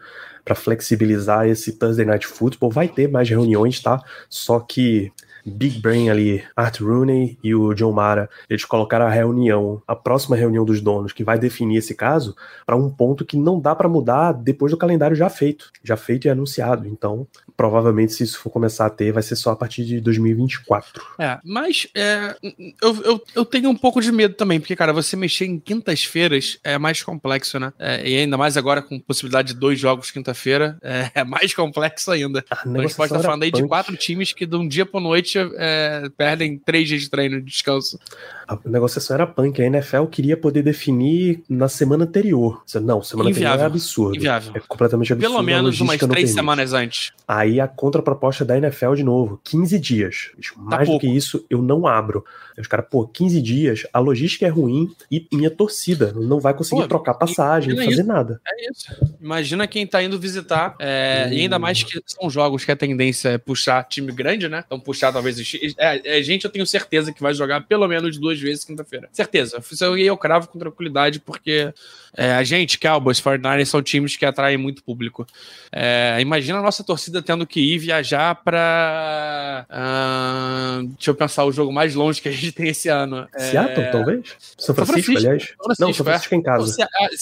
[0.50, 2.72] para flexibilizar esse Thursday Night Football.
[2.72, 4.04] Vai ter mais reuniões, tá?
[4.28, 5.12] Só que
[5.50, 10.36] Big Brain ali, Art Rooney e o John Mara, eles colocaram a reunião, a próxima
[10.36, 12.36] reunião dos donos, que vai definir esse caso,
[12.66, 16.26] para um ponto que não dá para mudar depois do calendário já feito, já feito
[16.26, 16.88] e anunciado.
[16.88, 21.04] Então, provavelmente, se isso for começar a ter, vai ser só a partir de 2024.
[21.20, 22.36] É, mas é,
[22.82, 26.60] eu, eu, eu tenho um pouco de medo também, porque, cara, você mexer em quintas-feiras
[26.64, 27.74] é mais complexo, né?
[27.78, 32.12] É, e ainda mais agora com possibilidade de dois jogos quinta-feira, é, é mais complexo
[32.12, 32.46] ainda.
[32.50, 34.68] A Então a gente pode negociação estar falando aí de quatro times que de um
[34.68, 38.00] dia pra noite é, perdem três dias de treino de descanso.
[38.48, 39.62] A negociação era punk.
[39.62, 42.64] A NFL queria poder definir na semana anterior.
[42.82, 43.64] Não, semana anterior Inviável.
[43.64, 44.16] é absurdo.
[44.18, 44.52] Inviável.
[44.56, 45.32] É completamente absurdo.
[45.34, 46.30] Pelo menos umas três permite.
[46.34, 47.12] semanas antes.
[47.28, 50.32] Aí a contraproposta da NFL de novo, 15 dias.
[50.36, 51.06] Bicho, mais do pouco.
[51.06, 52.26] que isso, eu não abro.
[52.58, 56.82] Os caras, pô, 15 dias, a logística é ruim e minha torcida não vai conseguir
[56.82, 58.42] Pô, trocar passagem, fazer nada.
[58.46, 58.88] É isso.
[59.22, 60.76] Imagina quem tá indo visitar.
[60.80, 64.64] é, E ainda mais que são jogos que a tendência é puxar time grande, né?
[64.66, 65.76] Então puxar talvez vezes.
[65.78, 69.10] É, é, gente, eu tenho certeza que vai jogar pelo menos duas vezes quinta-feira.
[69.12, 69.62] Certeza.
[69.82, 71.74] Eu, eu cravo com tranquilidade, porque
[72.16, 75.26] é, a gente, Cowboys, 49 são times que atraem muito público.
[75.72, 79.66] É, imagina a nossa torcida tendo que ir viajar para.
[79.70, 83.28] Uh, deixa eu pensar, o jogo mais longe que a gente tem esse ano.
[83.36, 84.36] É, Seattle, talvez?
[84.58, 85.44] São Francisco, Francisco aliás.
[85.44, 86.76] Francisco, não, São Francisco é em casa.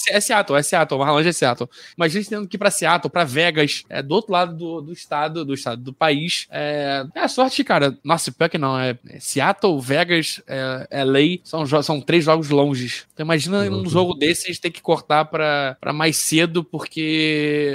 [0.08, 1.68] É, é Seattle, é Seattle, mais longe é Seattle.
[1.96, 4.80] Imagina a gente tendo que ir para Seattle, para Vegas, é, do outro lado do,
[4.80, 6.46] do estado, do estado, do país.
[6.50, 7.87] É, é a sorte, cara.
[8.04, 8.78] Nossa, pior que não.
[8.78, 13.06] É, Seattle, Vegas, é, LA, são, são três jogos longes.
[13.12, 13.82] Então imagina uhum.
[13.82, 17.72] um jogo desse a gente ter que cortar para mais cedo, porque.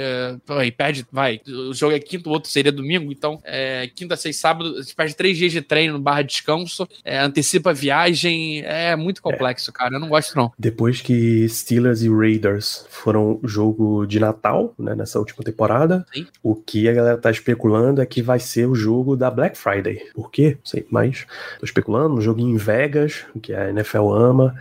[0.48, 1.40] Aí perde, vai.
[1.46, 4.94] O jogo é quinto, o outro seria domingo, então é, quinta, seis, sábado, a gente
[4.94, 9.70] perde três dias de treino no barra descanso, é, antecipa a viagem, é muito complexo,
[9.70, 9.72] é.
[9.72, 9.94] cara.
[9.94, 10.52] Eu não gosto, não.
[10.58, 16.26] Depois que Steelers e Raiders foram jogo de Natal, né, nessa última temporada, Sim.
[16.42, 20.03] o que a galera tá especulando é que vai ser o jogo da Black Friday.
[20.12, 20.58] Por quê?
[20.64, 21.26] Sei, mas
[21.58, 24.54] tô especulando, um joguinho em Vegas, que a NFL ama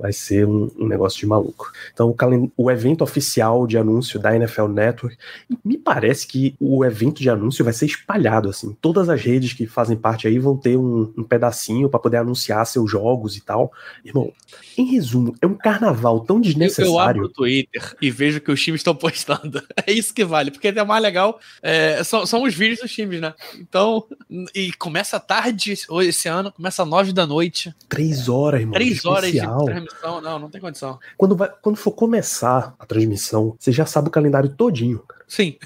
[0.00, 1.70] vai ser um, um negócio de maluco.
[1.92, 5.16] Então, o, o, evento oficial de anúncio da NFL Network,
[5.62, 8.74] me parece que o evento de anúncio vai ser espalhado, assim.
[8.80, 12.64] Todas as redes que fazem parte aí vão ter um, um pedacinho para poder anunciar
[12.66, 13.70] seus jogos e tal.
[14.04, 14.32] Irmão,
[14.76, 16.88] em resumo, é um carnaval tão desnecessário.
[16.88, 19.62] Eu, eu abro o Twitter e vejo que os times estão postando.
[19.86, 21.40] É isso que vale, porque é mais legal.
[21.62, 23.34] É, são, são os vídeos dos times, né?
[23.58, 24.04] Então,
[24.54, 27.74] e começa tarde esse ano, começa às nove da noite.
[27.88, 28.74] Três horas, irmão.
[28.74, 29.40] Três horas de
[29.98, 30.98] transmissão, não, não tem condição.
[31.16, 35.24] Quando, vai, quando for começar a transmissão, você já sabe o calendário todinho, cara.
[35.26, 35.56] Sim.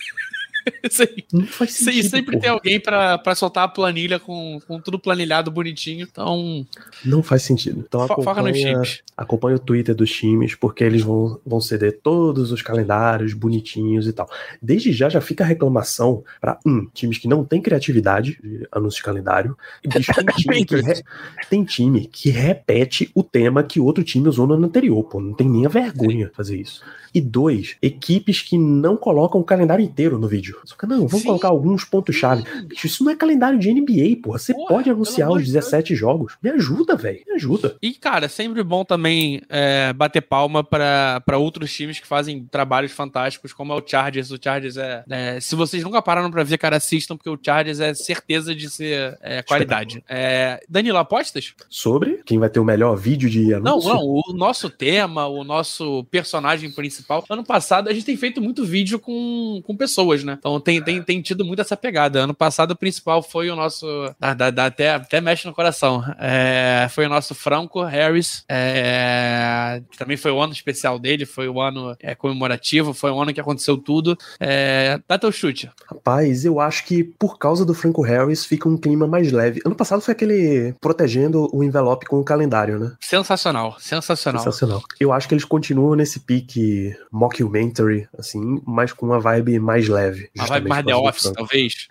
[1.32, 2.08] Não faz sentido.
[2.08, 2.40] sempre porra.
[2.40, 6.06] tem alguém para soltar a planilha com, com tudo planilhado bonitinho.
[6.10, 6.66] Então.
[7.04, 7.84] Não faz sentido.
[7.86, 8.82] Então acompanha,
[9.16, 14.12] acompanha o Twitter dos times, porque eles vão, vão ceder todos os calendários bonitinhos e
[14.12, 14.28] tal.
[14.60, 18.98] Desde já já fica a reclamação para um, times que não têm criatividade de anúncio
[18.98, 19.56] de calendário.
[19.82, 21.02] E bicho, tem, time que re,
[21.50, 25.20] tem time que repete o tema que outro time usou no ano anterior, pô.
[25.20, 26.82] Não tem nem a vergonha fazer isso.
[27.14, 30.58] E dois, equipes que não colocam o calendário inteiro no vídeo.
[30.64, 31.26] Só que não, vamos Sim.
[31.26, 32.42] colocar alguns pontos-chave.
[32.84, 34.38] Isso não é calendário de NBA, porra.
[34.38, 36.00] Você porra, pode anunciar os 17 Deus.
[36.00, 36.36] jogos.
[36.42, 37.20] Me ajuda, velho.
[37.26, 37.76] Me ajuda.
[37.80, 43.52] E, cara, sempre bom também é, bater palma para outros times que fazem trabalhos fantásticos,
[43.52, 44.32] como é o Chargers.
[44.32, 45.04] O Chargers é.
[45.08, 48.68] é se vocês nunca pararam para ver, cara, assistam, porque o Chargers é certeza de
[48.68, 50.02] ser é, qualidade.
[50.08, 51.54] É, Danilo, apostas?
[51.68, 53.88] Sobre quem vai ter o melhor vídeo de anúncio?
[53.88, 54.04] Não, não.
[54.04, 57.24] O nosso tema, o nosso personagem principal principal.
[57.28, 60.36] Ano passado a gente tem feito muito vídeo com, com pessoas, né?
[60.38, 62.20] Então tem, tem, tem tido muito essa pegada.
[62.20, 63.86] Ano passado o principal foi o nosso.
[64.18, 66.02] Dá, dá, dá até, até mexe no coração.
[66.18, 68.44] É, foi o nosso Franco Harris.
[68.48, 73.32] É, também foi o ano especial dele, foi o ano é, comemorativo, foi o ano
[73.32, 74.16] que aconteceu tudo.
[74.40, 75.70] É, dá teu chute.
[75.88, 79.60] Rapaz, eu acho que por causa do Franco Harris fica um clima mais leve.
[79.64, 82.92] Ano passado foi aquele protegendo o envelope com o calendário, né?
[83.00, 84.42] Sensacional, sensacional.
[84.42, 84.82] Sensacional.
[84.98, 90.30] Eu acho que eles continuam nesse pique mockumentary, assim, mas com uma vibe mais leve.
[90.36, 91.88] Uma vibe mais The Office, talvez.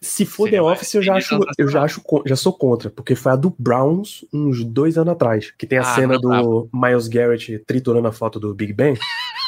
[0.00, 3.14] Se for Seria The Office, eu já acho, eu já acho, já sou contra, porque
[3.14, 7.08] foi a do Browns uns dois anos atrás, que tem a ah, cena do Miles
[7.08, 8.94] Garrett triturando a foto do Big Ben.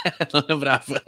[0.32, 1.02] não lembrava.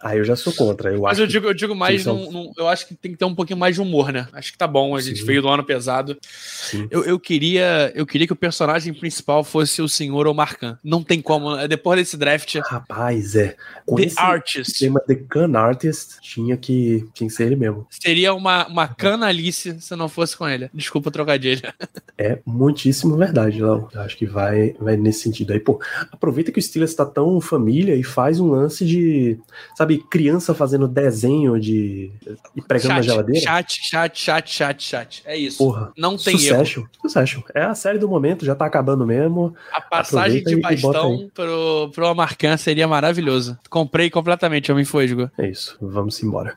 [0.00, 0.92] Aí eu já sou contra.
[0.92, 2.16] Eu Mas acho eu digo, eu digo mais, são...
[2.16, 4.28] num, num, eu acho que tem que ter um pouquinho mais de humor, né?
[4.32, 5.26] Acho que tá bom, a gente Sim.
[5.26, 6.16] veio do ano pesado.
[6.90, 10.78] Eu, eu, queria, eu queria que o personagem principal fosse o senhor Omarcan.
[10.82, 11.68] Não tem como, né?
[11.68, 12.56] depois desse draft.
[12.64, 13.56] Rapaz, é.
[13.86, 14.78] Com The Artist.
[14.78, 17.86] Tema The Can Artist tinha que, tinha que ser ele mesmo.
[17.90, 20.70] Seria uma, uma canalice se não fosse com ele.
[20.72, 21.62] Desculpa o trocadilho.
[22.20, 23.88] É muitíssimo verdade, Léo.
[23.94, 25.60] Acho que vai, vai nesse sentido aí.
[25.60, 25.80] Pô,
[26.10, 29.38] aproveita que o Steelers tá tão família e faz um lance de,
[29.74, 32.12] sabe, criança fazendo desenho de.
[32.54, 33.40] e pregando chat, na geladeira.
[33.40, 35.22] Chat, chat, chat, chat, chat.
[35.24, 35.58] É isso.
[35.58, 35.92] Porra.
[35.96, 36.90] Não tem Succession, erro.
[37.00, 37.42] Succession.
[37.54, 39.54] É a série do momento, já tá acabando mesmo.
[39.72, 43.58] A passagem de bastão pro, pro Amarcan seria maravilhoso.
[43.70, 45.30] Comprei completamente, homem fôlego.
[45.38, 45.76] É isso.
[45.80, 46.54] Vamos embora.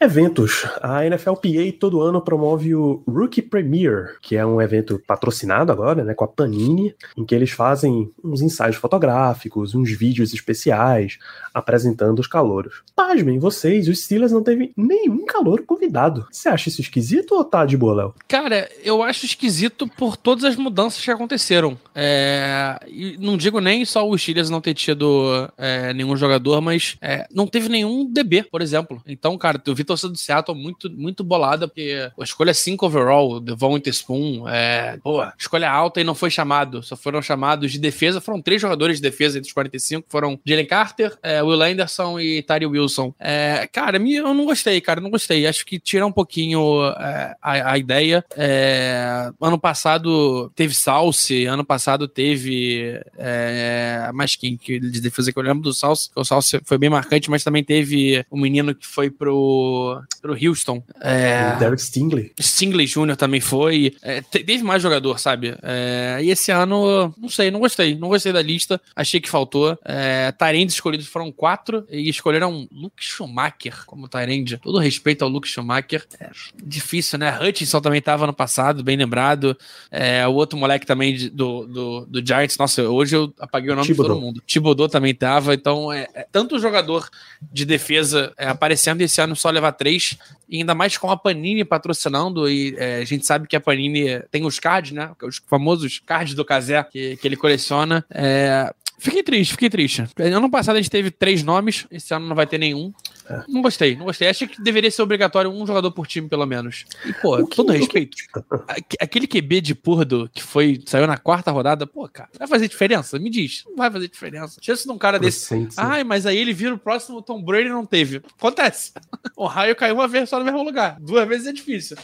[0.00, 0.66] Eventos.
[0.80, 6.14] A NFLPA todo ano promove o Rookie Premiere, que é um evento patrocinado agora, né,
[6.14, 11.18] com a Panini, em que eles fazem uns ensaios fotográficos, uns vídeos especiais,
[11.56, 12.82] apresentando os calouros.
[12.94, 16.26] Pasmem, vocês, os Steelers não teve nenhum calor convidado.
[16.30, 18.14] Você acha isso esquisito ou tá de boa, Léo?
[18.28, 21.78] Cara, eu acho esquisito por todas as mudanças que aconteceram.
[21.94, 22.78] É...
[23.18, 27.46] não digo nem só os Steelers não ter tido é, nenhum jogador, mas é, não
[27.46, 29.02] teve nenhum DB, por exemplo.
[29.06, 33.40] Então, cara, eu vi torcida do Seattle muito, muito bolada, porque a escolha 5 overall,
[33.40, 36.82] Devon Witherspoon, é, pô, escolha alta e não foi chamado.
[36.82, 38.20] Só foram chamados de defesa.
[38.20, 40.06] Foram três jogadores de defesa entre os 45.
[40.08, 43.14] Foram Jalen Carter, é, Will Anderson e Tyree Wilson.
[43.18, 45.46] É, cara, eu não gostei, cara, não gostei.
[45.46, 48.24] Acho que tira um pouquinho é, a, a, ideia.
[48.36, 55.42] É, ano passado teve Salse, ano passado teve é, mais quem de defesa que eu
[55.42, 56.10] lembro do Salse.
[56.14, 60.82] O Salse foi bem marcante, mas também teve um menino que foi pro, pro Houston.
[61.00, 62.32] É, o Derek Stingley.
[62.40, 63.16] Stingley Jr.
[63.16, 63.94] também foi.
[64.02, 65.56] É, teve mais jogador, sabe?
[65.62, 67.94] É, e esse ano, não sei, não gostei.
[67.94, 68.80] Não gostei da lista.
[68.94, 69.78] Achei que faltou.
[69.84, 74.58] É, Tyrande escolhidos foram quatro e escolheram Luke Schumacher como Tyrande.
[74.58, 76.04] Todo respeito ao Luke Schumacher.
[76.18, 76.30] É
[76.62, 77.38] difícil, né?
[77.38, 79.56] Hutchinson também tava no passado, bem lembrado.
[79.90, 82.56] É, o outro moleque também de, do, do, do, Giants.
[82.58, 84.14] Nossa, hoje eu apaguei o nome Thibodeau.
[84.14, 84.42] de todo mundo.
[84.46, 85.54] Thibodeau também tava.
[85.54, 87.08] Então, é, é tanto jogador
[87.52, 90.16] de defesa é, aparecendo esse ano só levar três.
[90.48, 92.48] E ainda mais com a Panini patrocinando.
[92.48, 95.10] E é, a gente sabe que a Panini tem os cards, né?
[95.22, 98.04] Os famosos cards do Kazé que, que ele coleciona.
[98.10, 100.04] É, Fiquei triste, fiquei triste.
[100.18, 102.92] Ano passado a gente teve três nomes, esse ano não vai ter nenhum.
[103.28, 103.42] É.
[103.48, 104.28] Não gostei, não gostei.
[104.28, 106.84] Acho que deveria ser obrigatório um jogador por time, pelo menos.
[107.04, 108.16] E, pô, que, todo respeito.
[108.16, 108.96] Que...
[109.00, 113.18] Aquele QB de Purdo que foi, saiu na quarta rodada, pô, cara, vai fazer diferença?
[113.18, 113.64] Me diz.
[113.66, 114.60] Não vai fazer diferença.
[114.62, 115.68] Chance de um cara desse.
[115.76, 118.22] Ai, mas aí ele vira o próximo Tom Brady não teve.
[118.38, 118.92] Acontece.
[119.36, 120.96] O raio caiu uma vez só no mesmo lugar.
[120.98, 121.98] Duas vezes é difícil.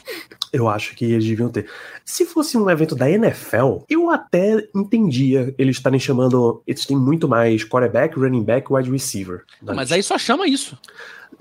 [0.53, 1.67] Eu acho que eles deviam ter.
[2.05, 6.63] Se fosse um evento da NFL, eu até entendia eles estarem chamando.
[6.67, 9.45] Eles têm muito mais quarterback, running back, wide receiver.
[9.63, 10.77] Mas aí só chama isso.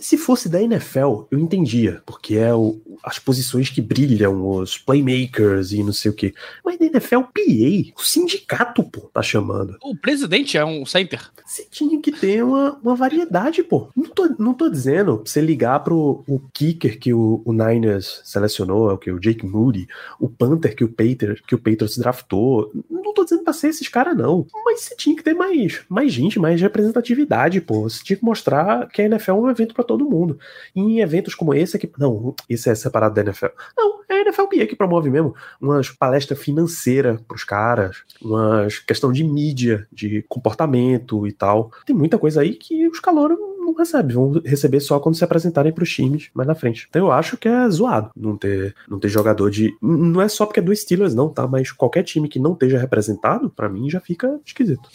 [0.01, 5.71] Se fosse da NFL, eu entendia, porque é o, as posições que brilham, os playmakers
[5.71, 6.33] e não sei o que.
[6.65, 9.77] Mas da NFL, PA, o sindicato, pô, tá chamando.
[9.81, 11.29] O presidente é um center.
[11.45, 13.89] Você tinha que ter uma, uma variedade, pô.
[13.95, 18.21] Não tô, não tô dizendo pra você ligar pro o kicker que o, o Niners
[18.23, 19.87] selecionou, que o Jake Moody,
[20.19, 22.71] o Panther que o Patriots, que o Patriots draftou.
[22.89, 24.47] Não tô dizendo pra ser esses caras, não.
[24.65, 27.83] Mas você tinha que ter mais, mais gente, mais representatividade, pô.
[27.83, 30.39] Você tinha que mostrar que a NFL é um evento para todo mundo.
[30.75, 33.47] E em eventos como esse aqui, não, esse é separado da NFL.
[33.77, 39.23] Não, é a NFLPA que promove mesmo umas palestras financeiras pros caras, umas questão de
[39.23, 41.71] mídia, de comportamento e tal.
[41.85, 45.71] Tem muita coisa aí que os calouros não recebem, vão receber só quando se apresentarem
[45.71, 46.87] pros times mais na frente.
[46.89, 49.75] Então eu acho que é zoado não ter, não ter jogador de.
[49.81, 51.47] Não é só porque é do Steelers, não, tá?
[51.47, 54.89] Mas qualquer time que não esteja representado, para mim já fica esquisito.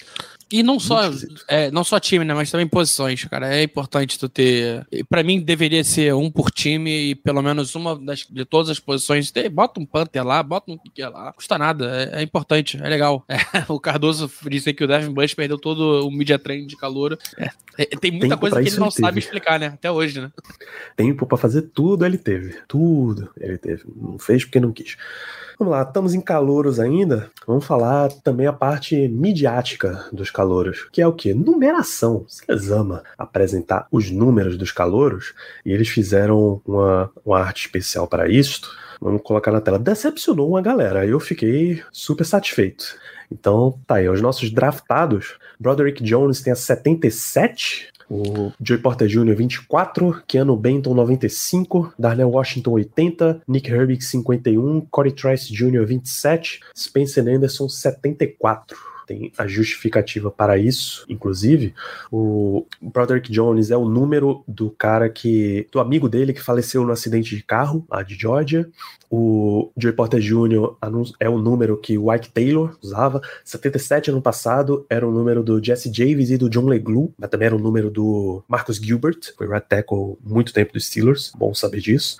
[0.50, 1.00] E não só,
[1.48, 2.32] é, não só time, né?
[2.32, 3.52] Mas também posições, cara.
[3.52, 4.86] É importante tu ter.
[5.08, 8.78] Para mim, deveria ser um por time e pelo menos uma das, de todas as
[8.78, 9.30] posições.
[9.32, 11.32] Ter, bota um Panther lá, bota um Kicker lá.
[11.32, 12.10] Custa nada.
[12.12, 13.24] É, é importante, é legal.
[13.56, 17.16] É, o Cardoso disse que o Devin Bush perdeu todo o media training de calor.
[17.38, 19.18] É, é, tem muita Tempo coisa que ele não ele sabe teve.
[19.20, 19.66] explicar, né?
[19.66, 20.30] Até hoje, né?
[20.96, 22.56] Tempo para fazer tudo ele teve.
[22.66, 23.84] Tudo ele teve.
[23.94, 24.96] Não fez porque não quis.
[25.58, 27.30] Vamos lá, estamos em calouros ainda.
[27.46, 31.32] Vamos falar também a parte midiática dos calouros, que é o que?
[31.32, 32.26] Numeração.
[32.28, 35.32] Vocês ama apresentar os números dos calouros
[35.64, 38.68] e eles fizeram uma, uma arte especial para isto.
[39.00, 39.78] Vamos colocar na tela.
[39.78, 41.06] Decepcionou uma galera.
[41.06, 42.94] Eu fiquei super satisfeito.
[43.32, 45.38] Então, tá aí, os nossos draftados.
[45.58, 49.34] Broderick Jones tem a 77, o Joey Porter Jr.
[49.34, 55.84] 24, Keanu Benton 95, Darnell Washington 80, Nick Herbig 51, Corey Trice Jr.
[55.84, 61.04] 27, Spencer Anderson 74 tem a justificativa para isso.
[61.08, 61.74] Inclusive,
[62.10, 65.66] o Broderick Jones é o número do cara que.
[65.70, 68.68] do amigo dele que faleceu no acidente de carro, lá de Georgia.
[69.08, 70.74] O Joey Porter Jr.
[71.20, 73.20] é o número que o Ike Taylor usava.
[73.44, 77.46] 77 ano passado era o número do Jesse Javis e do John LeGlue, mas também
[77.46, 81.80] era o número do Marcus Gilbert, foi right tackle muito tempo dos Steelers, bom saber
[81.80, 82.18] disso.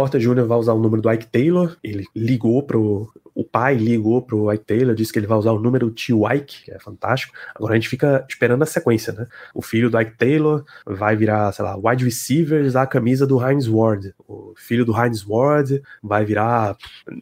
[0.00, 0.46] Porter Jr.
[0.46, 4.64] vai usar o número do Ike Taylor, ele ligou pro o pai ligou pro Ike
[4.64, 7.32] Taylor, disse que ele vai usar o número tio Ike, que é fantástico.
[7.54, 9.26] Agora a gente fica esperando a sequência, né?
[9.54, 13.42] O filho do Ike Taylor vai virar, sei lá, wide receiver usar a camisa do
[13.42, 14.12] Heinz Ward.
[14.28, 16.76] O filho do Heinz Ward vai virar.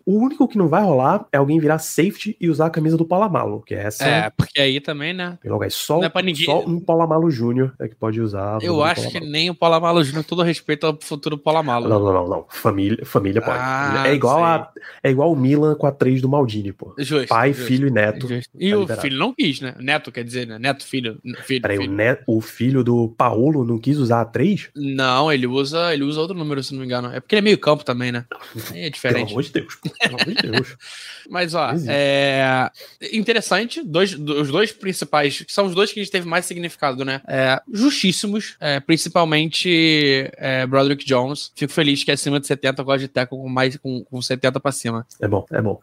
[0.04, 3.04] O único que não vai rolar é alguém virar safety e usar a camisa do
[3.04, 4.04] Palamalo, que é essa.
[4.04, 5.38] É, porque aí também, né?
[5.44, 6.46] Logo, é só, é ninguém...
[6.46, 8.58] só um Palamalo Júnior é que pode usar.
[8.62, 11.88] Eu acho que nem o Palamalo Júnior, todo respeito ao futuro Palamalo.
[11.88, 12.67] Não, não, não, não.
[12.68, 13.58] Família, família pode.
[13.60, 14.44] Ah, é igual sei.
[14.44, 14.70] a
[15.02, 16.94] é igual o Milan com a 3 do Maldini, pô.
[16.98, 18.28] Justo, Pai, justo, filho e neto.
[18.28, 18.50] justo.
[18.58, 19.02] E tá o liberado.
[19.02, 19.74] filho não quis, né?
[19.78, 20.58] Neto, quer dizer, né?
[20.58, 21.18] Neto, filho.
[21.46, 21.92] filho, Peraí, o, filho.
[21.94, 24.68] net, o filho do Paulo não quis usar a 3?
[24.76, 27.08] Não, ele usa, ele usa outro número, se não me engano.
[27.12, 28.24] É porque ele é meio campo também, né?
[28.70, 29.30] É Pelo diferente.
[29.32, 29.74] amor de Deus.
[29.76, 29.88] pô.
[29.90, 30.76] Pelo amor de Deus.
[31.30, 32.70] Mas, ó, é
[33.12, 33.82] interessante.
[33.84, 37.04] Dois, do- os dois principais, que são os dois que a gente teve mais significado,
[37.04, 37.20] né?
[37.28, 41.52] É, justíssimos, é, principalmente é, Broderick Jones.
[41.54, 44.60] Fico feliz que acima de 70 eu gosto de tackle com mais com, com 70
[44.60, 45.06] pra cima.
[45.20, 45.80] É bom, é bom.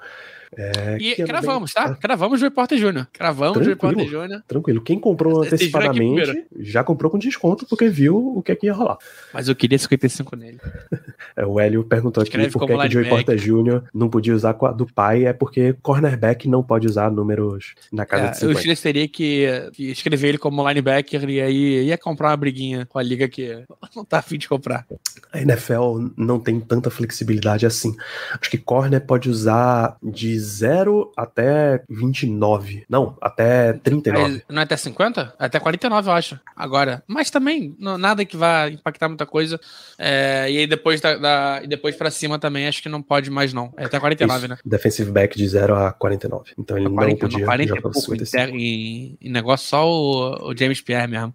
[0.58, 1.96] É, E ano cravamos, bem- tá?
[1.96, 3.08] Cravamos o Reporter Júnior.
[3.12, 3.76] Cravamos o Tranquilo.
[3.98, 4.44] Reporter Júnior.
[4.48, 4.82] Tranquilo.
[4.82, 8.74] Quem comprou aqui antecipadamente já comprou com desconto porque viu o que é que ia
[8.74, 8.98] rolar.
[9.34, 10.60] Mas eu queria 55 nele.
[11.36, 13.10] É, o Hélio perguntou aqui Escreve por que, como que o.
[13.10, 13.84] Porter Jr.
[13.94, 15.26] não podia usar do pai.
[15.26, 18.60] É porque cornerback não pode usar números na casa de É, o 50.
[18.60, 22.98] Steelers teria que, que escrever ele como linebacker e aí ia comprar uma briguinha com
[23.00, 23.64] a liga que
[23.96, 24.86] não tá afim de comprar.
[25.34, 27.96] A NFL não tem tanta flexibilidade assim.
[28.40, 32.86] Acho que corner pode usar de 0 até 29.
[32.90, 34.22] Não, até 39.
[34.34, 35.34] Mas não é até 50?
[35.40, 36.40] É até 49, eu acho.
[36.56, 37.04] Agora.
[37.08, 39.60] Mas também, não- nada que vá impactar muita coisa.
[39.98, 43.30] É, e aí depois, da, da- e depois pra cima também, acho que não pode
[43.30, 43.74] mais, não.
[43.78, 44.58] É até 49, Isso, né?
[44.66, 46.52] Defensive back de 0 a 49.
[46.58, 48.52] Então ele não 40, podia 40 jogar e com pouco em, 55.
[48.52, 51.34] ter- em, em negócio, só o, o James Pierre mesmo.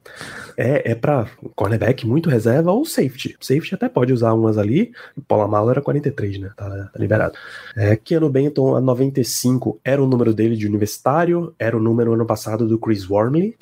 [0.57, 3.37] É, é pra cornerback muito reserva ou safety.
[3.41, 4.93] Safety até pode usar umas ali.
[5.17, 6.51] O Polamalo era 43, né?
[6.57, 7.35] Tá, tá liberado.
[7.77, 11.55] É, Keanu Benton, a 95, era o número dele de universitário.
[11.59, 13.55] Era o número ano passado do Chris Wormley.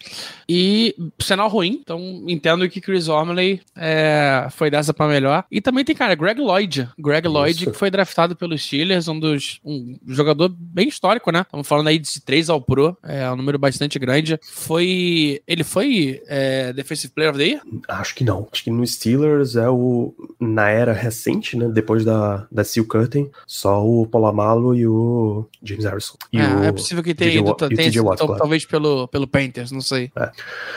[0.48, 5.44] E sinal ruim, então entendo que Chris Ormley é, foi dessa pra melhor.
[5.50, 6.88] E também tem, cara, Greg Lloyd.
[6.98, 7.70] Greg Lloyd, Isso.
[7.70, 9.60] que foi draftado pelos Steelers, um dos.
[9.64, 11.42] um jogador bem histórico, né?
[11.42, 14.38] Estamos falando aí de 3 ao Pro, é um número bastante grande.
[14.42, 15.42] Foi.
[15.46, 17.62] Ele foi é, Defensive Player of the Year?
[17.88, 18.48] Acho que não.
[18.50, 20.14] Acho que no Steelers é o.
[20.40, 21.68] Na era recente, né?
[21.68, 25.17] Depois da, da Seal Curtain, só o Polamalo e o
[25.62, 26.14] James Harrison.
[26.32, 27.44] E é, o, é possível que tenha ido.
[27.48, 28.38] Watt- o tenha TJ Watt, sido, claro.
[28.40, 30.10] Talvez pelo, pelo Panthers, não sei.
[30.16, 30.30] É.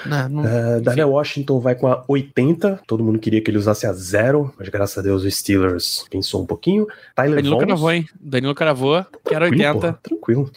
[0.05, 2.81] Não, não- É, Daniel Washington vai com a 80.
[2.87, 6.41] Todo mundo queria que ele usasse a zero, mas graças a Deus o Steelers pensou
[6.41, 6.87] um pouquinho.
[7.15, 7.65] Tyler Danilo Vaughn.
[7.67, 8.05] cravou, hein?
[8.19, 9.73] Danilo cravou, que era Tranquilo, 80.
[9.79, 10.51] porra, tranquilo.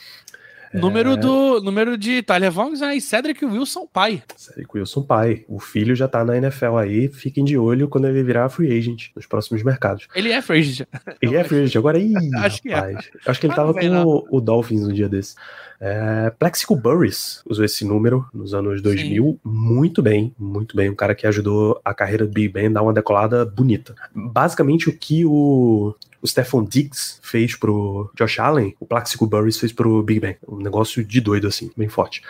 [0.75, 4.23] Número do número de Tyler Vaughn né, e Cedric Wilson pai.
[4.37, 5.45] Cedric Wilson pai.
[5.49, 7.09] O filho já tá na NFL aí.
[7.09, 10.09] Fiquem de olho quando ele virar free agent nos próximos mercados.
[10.15, 10.89] Ele é free agent.
[11.23, 11.99] Ele é free agent agora.
[11.99, 12.97] Ih, Acho que é.
[13.27, 15.35] Acho que ele tava com o, o Dolphins um dia desse.
[15.81, 20.89] É, Plexico Burris usou esse número nos anos 2000 muito bem, muito bem.
[20.89, 23.95] Um cara que ajudou a carreira do Big Ben a dar uma decolada bonita.
[24.15, 25.95] Basicamente o que o,
[26.25, 30.37] o Stephon Diggs fez pro Josh Allen, o Plexico Burris fez pro Big Ben.
[30.49, 32.23] Um negócio de doido assim, bem forte.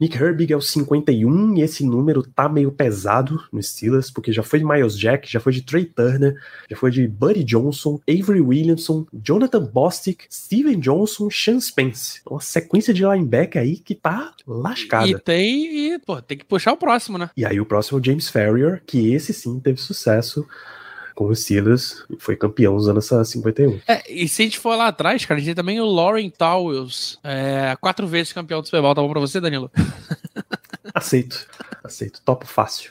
[0.00, 4.42] Nick Herbig é o 51 e esse número tá meio pesado no Steelers, porque já
[4.42, 6.34] foi de Miles Jack, já foi de Trey Turner,
[6.68, 12.20] já foi de Buddy Johnson, Avery Williamson, Jonathan Bostic, Steven Johnson, Sean Spence.
[12.28, 15.08] Uma sequência de linebacker aí que tá lascada.
[15.08, 17.30] E tem, e, pô, tem que puxar o próximo, né?
[17.36, 20.44] E aí o próximo é o James Farrier, que esse sim teve sucesso
[21.16, 23.80] com os Steelers, e foi campeão usando essa 51.
[23.88, 26.28] É, e se a gente for lá atrás, cara, a gente tem também o Lauren
[26.28, 28.94] Towels, é, quatro vezes campeão do Super Bowl.
[28.94, 29.70] Tá bom pra você, Danilo?
[30.94, 31.46] Aceito,
[31.84, 32.90] aceito, topo fácil.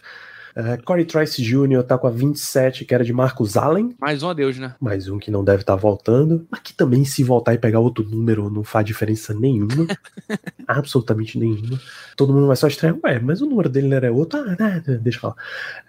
[0.56, 1.84] Uh, Corey Trice Jr.
[1.84, 3.94] tá com a 27, que era de Marcus Allen.
[4.00, 4.74] Mais um adeus, né?
[4.80, 6.48] Mais um que não deve estar voltando.
[6.50, 9.88] Mas que também, se voltar e pegar outro número, não faz diferença nenhuma.
[10.68, 11.80] absolutamente nenhuma.
[12.16, 12.98] Todo mundo vai só estranhar.
[13.04, 14.40] Ué, mas o número dele não era outro?
[14.40, 15.36] Ah, né, deixa eu falar.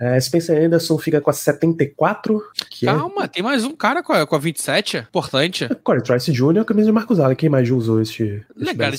[0.01, 4.27] É, Spencer Anderson fica com a 74, que Calma, tem mais um cara com a,
[4.27, 4.99] com a 27.
[4.99, 5.65] Importante.
[5.65, 6.65] é Corey Trice Jr.
[6.65, 7.37] camisa de Marcus Allen.
[7.37, 8.45] Quem mais usou este.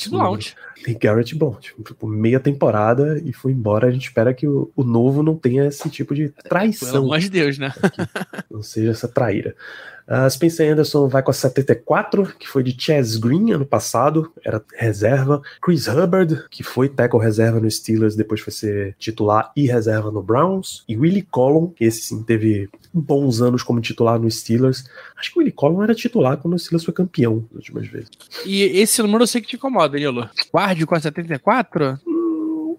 [0.09, 0.29] número?
[0.29, 0.53] Blount.
[0.85, 1.73] Lee Garrett Blount.
[1.85, 3.87] Tipo, meia temporada e foi embora.
[3.87, 7.03] A gente espera que o, o novo não tenha esse tipo de Pelo traição.
[7.03, 7.73] amor de Deus, né?
[8.49, 9.55] não seja essa traíra.
[10.07, 14.63] Uh, Spencer Anderson vai com a 74, que foi de Chaz Green ano passado, era
[14.77, 15.41] reserva.
[15.61, 20.23] Chris Hubbard, que foi tackle reserva no Steelers, depois foi ser titular e reserva no
[20.23, 20.85] Browns.
[20.87, 24.85] E Willie Collum, que esse sim teve bons anos como titular no Steelers.
[25.17, 28.09] Acho que o Willie Collum era titular quando o Steelers foi campeão nas últimas vezes.
[28.45, 30.29] E esse número eu sei que te incomoda, Danilo.
[30.53, 31.99] Guarde com a 74?
[32.07, 32.77] Hum,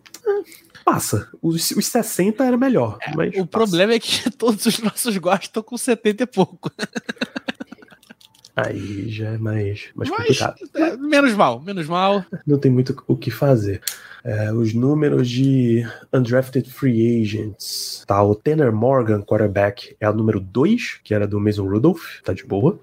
[0.91, 1.29] Passa.
[1.43, 2.99] Os, os 60 era melhor.
[3.15, 3.47] mas O passa.
[3.47, 6.71] problema é que todos os nossos guardas estão com 70 e pouco.
[8.57, 10.57] Aí já é mais, mais Mas, complicado.
[10.75, 12.25] é, menos mal, menos mal.
[12.45, 13.81] não tem muito o que fazer.
[14.25, 18.03] É, os números de undrafted free agents.
[18.07, 22.33] Tá, o Tanner Morgan, quarterback, é o número 2, que era do Mason Rudolph, tá
[22.33, 22.81] de boa.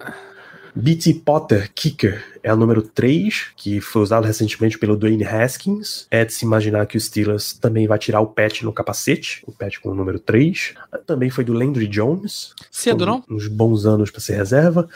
[0.74, 1.14] B.T.
[1.26, 6.06] Potter, kicker, é a número 3, que foi usado recentemente pelo Dwayne Haskins.
[6.12, 9.52] É de se imaginar que o Steelers também vai tirar o patch no capacete, o
[9.52, 10.76] patch com o número 3.
[11.08, 12.54] Também foi do Landry Jones.
[12.70, 13.24] Cedo, não?
[13.28, 14.88] Uns bons anos para ser reserva.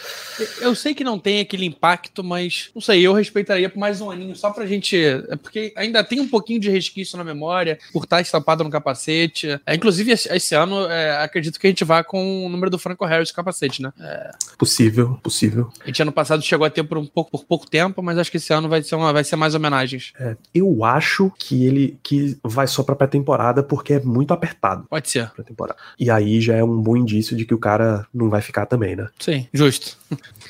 [0.62, 4.12] Eu sei que não tem aquele impacto, mas não sei, eu respeitaria por mais um
[4.12, 4.96] aninho, só pra gente.
[4.96, 9.60] É porque ainda tem um pouquinho de resquício na memória, por estar estampado no capacete.
[9.66, 12.78] É, inclusive, esse, esse ano, é, acredito que a gente vá com o número do
[12.78, 13.92] Franco Harris no capacete, né?
[14.00, 15.72] É, Possível, possível.
[15.82, 18.32] a gente ano passado chegou a ter por um pouco, por pouco tempo, mas acho
[18.32, 20.14] que esse ano vai ser, uma, vai ser mais homenagens.
[20.20, 25.10] É, eu acho que ele que vai só pra pré-temporada porque é muito apertado Pode
[25.10, 25.30] ser.
[25.32, 25.80] pra temporada.
[26.00, 28.96] E aí já é um bom indício de que o cara não vai ficar também,
[28.96, 29.08] né?
[29.20, 29.98] Sim, justo.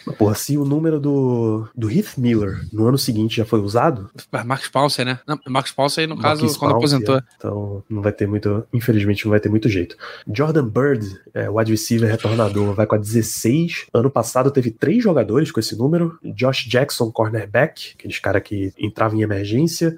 [0.05, 4.09] Mas, Porra, se o número do, do Heath Miller no ano seguinte já foi usado,
[4.31, 5.19] Mas Marcos Paulsen, né?
[5.27, 7.17] Não, Marcos Paulsen, no caso, quando aposentou.
[7.17, 7.23] é.
[7.37, 9.97] Então não vai ter muito, infelizmente não vai ter muito jeito.
[10.31, 13.87] Jordan Bird, é, wide receiver retornador, vai com a 16.
[13.93, 16.17] Ano passado teve três jogadores com esse número.
[16.23, 16.78] Josh Jackson,
[17.11, 19.97] cornerback, aqueles cara que entrava em emergência.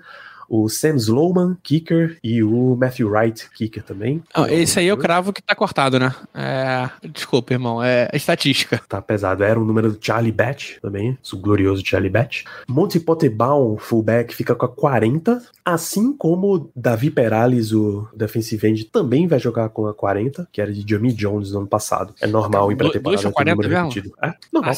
[0.53, 4.21] O Sam Slowman, kicker, e o Matthew Wright, kicker também.
[4.33, 6.13] Ah, esse aí eu cravo que tá cortado, né?
[6.33, 7.81] É, desculpa, irmão.
[7.81, 8.81] É estatística.
[8.89, 9.45] Tá pesado.
[9.45, 12.43] Era o número do Charlie Batch também, o glorioso Charlie Batch.
[12.67, 15.41] Monty Pottebaum, fullback, fica com a 40.
[15.63, 20.73] Assim como Davi Perales, o defensive end, também vai jogar com a 40, que era
[20.73, 22.13] de Jamie Jones no ano passado.
[22.19, 23.89] É normal em pré-temporada dois com ter 40 número mesmo?
[23.89, 24.15] repetido.
[24.21, 24.73] É, normal.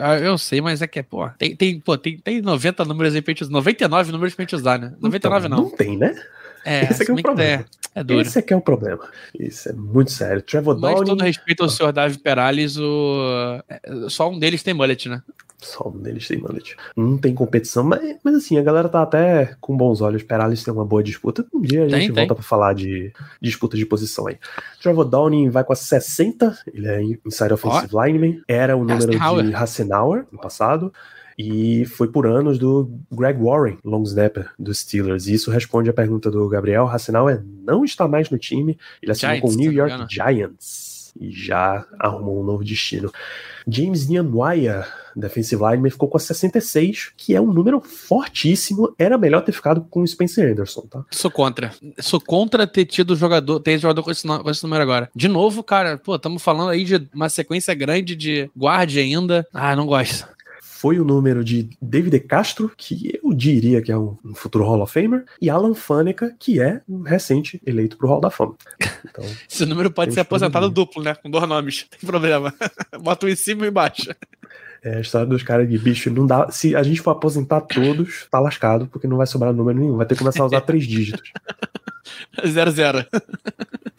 [0.00, 3.14] Ah, eu sei, mas é que é, pô, tem, tem, pô, tem, tem 90 números
[3.14, 3.52] aí pra gente usar.
[3.52, 4.92] 99 números pra gente usar, né?
[5.06, 5.64] 99 Então, não.
[5.64, 6.14] Não tem, né?
[6.64, 7.64] É, esse aqui se é o problema.
[7.94, 8.20] é, é duro.
[8.20, 9.08] Esse aqui é o problema.
[9.38, 10.42] Isso é muito sério.
[10.42, 13.62] Trevor Mas Downing, todo respeito ao senhor Davi Perales, o...
[13.68, 15.22] é, só um deles tem mullet, né?
[15.58, 16.76] Só um deles tem mullet.
[16.96, 20.22] Não tem competição, mas, mas assim, a galera tá até com bons olhos.
[20.22, 21.46] Perales tem uma boa disputa.
[21.54, 22.26] Um dia a Tem, gente tem.
[22.26, 24.36] volta pra falar de disputa de posição aí.
[24.82, 28.42] Trevor Downing vai com a 60, ele é inside offensive lineman.
[28.46, 29.44] Era o número Hassenauer.
[29.46, 30.92] de Hassenauer no passado.
[31.38, 35.26] E foi por anos do Greg Warren, long snapper dos Steelers.
[35.26, 36.88] E isso responde a pergunta do Gabriel.
[36.88, 38.78] Hassenauer não está mais no time.
[39.02, 41.12] Ele assinou Giants, com o New York Giants.
[41.18, 43.10] E já arrumou um novo destino.
[43.68, 48.94] James Nyanwaya, defensive lineman, ficou com a 66, que é um número fortíssimo.
[48.98, 51.04] Era melhor ter ficado com o Spencer Anderson, tá?
[51.10, 51.72] Sou contra.
[51.98, 55.10] Sou contra ter tido jogador, ter jogador com esse, com esse número agora.
[55.14, 59.46] De novo, cara, pô, estamos falando aí de uma sequência grande de guarde ainda.
[59.52, 60.35] Ah, não gosto.
[60.78, 64.82] Foi o número de David Castro, que eu diria que é um, um futuro Hall
[64.82, 68.56] of Famer, e Alan Faneca, que é um recente eleito pro Hall da Fama.
[69.08, 71.14] Então, Esse número pode ser aposentado duplo, né?
[71.14, 71.86] Com dois nomes.
[71.88, 72.52] Tem problema.
[73.00, 74.14] Bota um em cima e embaixo.
[74.84, 76.10] é a história dos caras de bicho.
[76.10, 76.50] Não dá.
[76.50, 79.96] Se a gente for aposentar todos, tá lascado, porque não vai sobrar número nenhum.
[79.96, 81.32] Vai ter que começar a usar três dígitos.
[82.46, 83.06] Zero, zero.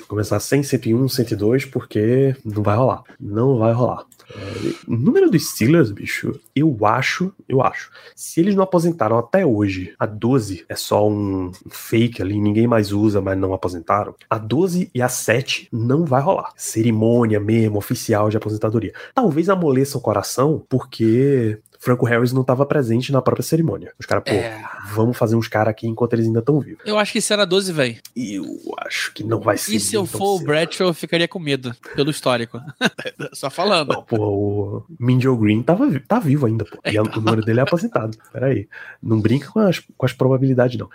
[0.08, 3.03] começar 100, 101, 102, porque não vai rolar.
[3.20, 4.05] Não vai rolar.
[4.30, 7.89] É, número dos Steelers, bicho, eu acho, eu acho.
[8.16, 12.91] Se eles não aposentaram até hoje, a 12 é só um fake ali, ninguém mais
[12.91, 14.16] usa, mas não aposentaram.
[14.30, 16.51] A 12 e a 7 não vai rolar.
[16.58, 18.93] Cerimônia mesmo, oficial de aposentadoria.
[19.14, 23.94] Talvez amoleça o coração, porque Franco Harris não estava presente na própria cerimônia.
[23.98, 24.62] Os caras, pô, É.
[24.94, 26.82] vamos fazer uns caras aqui enquanto eles ainda estão vivos.
[26.86, 27.98] Eu acho que se era 12, vem.
[28.14, 28.44] Eu
[28.86, 29.74] acho que não vai ser.
[29.76, 30.40] E se eu for o.
[30.40, 32.60] Bradshaw, eu ficaria com medo, pelo histórico.
[33.32, 33.94] Só falando.
[33.94, 36.78] Não, pô, o Minjo Green tava, tá vivo ainda, pô.
[36.86, 38.18] E a- o número dele é aposentado.
[38.34, 38.68] Peraí.
[39.02, 40.90] Não brinca com as, com as probabilidades, não.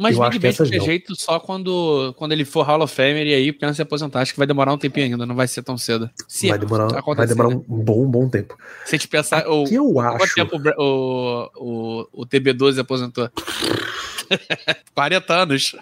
[0.00, 0.80] Mas eu acho que essas não.
[0.84, 4.20] jeito só quando, quando ele for Hall of Famer e aí pensa em aposentar.
[4.20, 6.08] Acho que vai demorar um tempinho ainda, não vai ser tão cedo.
[6.28, 6.86] Se vai demorar,
[7.16, 7.56] vai demorar né?
[7.68, 8.56] um bom, bom tempo.
[8.84, 9.46] Se a gente pensar.
[9.48, 10.18] O, Que eu acho.
[10.44, 13.30] Tempo o Bra- o, o, o TB12 aposentou?
[14.94, 15.76] 40 anos.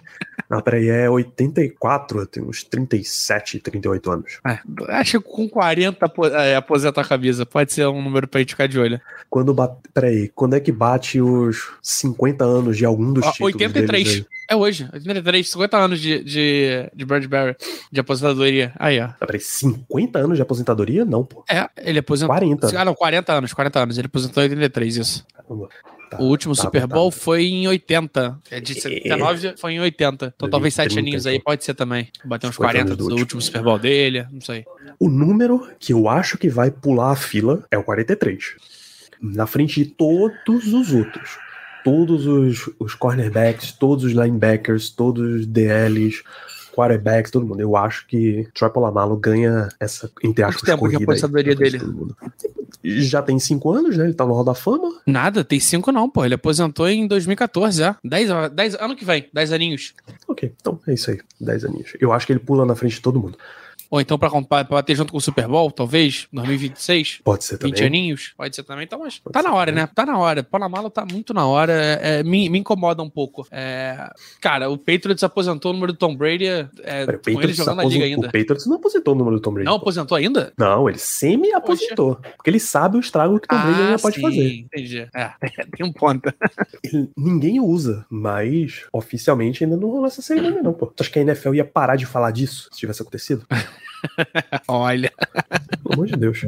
[0.49, 4.39] Não, peraí, é 84, eu tenho uns 37, 38 anos.
[4.47, 4.59] É,
[4.93, 7.45] acho que com 40 apo- é, aposenta a camisa.
[7.45, 9.01] Pode ser um número pra gente ficar de olho.
[9.29, 9.77] Quando bate.
[9.93, 13.55] Peraí, quando é que bate os 50 anos de algum dos Ó, títulos?
[13.55, 14.25] 83.
[14.49, 14.88] É hoje.
[14.92, 17.57] 83, 50 anos de, de, de Bradbury,
[17.90, 18.72] de aposentadoria.
[18.78, 19.09] Aí, ó.
[19.18, 21.05] Peraí, 50 anos de aposentadoria?
[21.05, 21.44] Não, pô.
[21.49, 22.34] É, ele aposentou.
[22.34, 22.80] 40.
[22.80, 23.99] Ah, não, 40 anos, 40 anos.
[23.99, 25.26] Ele aposentou em 83, isso.
[25.34, 25.68] Caramba.
[26.11, 27.24] Tá, o último tá Super Bowl apertado.
[27.24, 28.40] foi em 80.
[28.51, 30.34] É de 79, foi em 80.
[30.36, 31.44] Então talvez 7 30, aninhos aí então.
[31.44, 32.09] pode ser também.
[32.24, 33.20] Bater uns 50 40 anos do, do último.
[33.20, 33.42] último.
[33.42, 34.64] Super Bowl dele, não sei.
[35.01, 38.55] O número que eu acho que vai pular a fila é o 43.
[39.20, 41.38] Na frente de todos os outros.
[41.87, 46.22] Todos os, os cornerbacks, todos os linebackers, todos os DLs,
[46.74, 47.61] quarterbacks, todo mundo.
[47.61, 51.78] Eu acho que Troy Polamalu ganha essa, entre aspas, tempo aí, aposentadoria de dele?
[51.78, 52.16] todo mundo.
[52.82, 54.05] Já tem cinco anos, né?
[54.05, 55.01] Ele tá no Hall da Fama.
[55.07, 56.24] Nada, tem 5 não, pô.
[56.24, 57.97] Ele aposentou em 2014 já.
[58.05, 59.95] 10, a- 10 ano que vem, 10 aninhos.
[60.28, 61.20] Ok, então é isso aí.
[61.41, 61.93] 10 aninhos.
[62.01, 63.39] Eu acho que ele pula na frente de todo mundo.
[63.91, 64.28] Ou então pra
[64.64, 67.20] bater junto com o Super Bowl, talvez, 2026.
[67.22, 67.87] Pode ser 20 também.
[67.87, 68.84] aninhos, pode ser também.
[68.84, 69.84] Então, mas Pode tá na hora, também.
[69.84, 69.91] né?
[69.95, 70.43] Tá na hora.
[70.43, 71.72] Panamalo tá muito na hora.
[71.72, 73.47] É, é, me, me incomoda um pouco.
[73.51, 74.11] É,
[74.41, 76.64] cara, o Patriots aposentou o número do Tom Brady é,
[77.07, 78.28] Pera, o com ele jogando na liga ainda.
[78.28, 79.66] o Patriots não aposentou o número do Tom Brady.
[79.66, 80.53] Não aposentou ainda?
[80.59, 82.16] Não, ele semi-aposentou.
[82.37, 84.55] Porque ele sabe o estrago que o Tom Brady ainda pode sim, fazer.
[84.57, 85.09] Entendi.
[85.14, 85.30] É,
[85.76, 86.32] tem um ponto.
[86.82, 90.87] Ele- ninguém usa, mas oficialmente ainda não rolou essa cerimônia, não, pô.
[90.87, 93.47] Tu acha que a NFL ia parar de falar disso se tivesse acontecido?
[94.68, 95.12] Olha.
[95.82, 96.40] Pelo amor de Deus.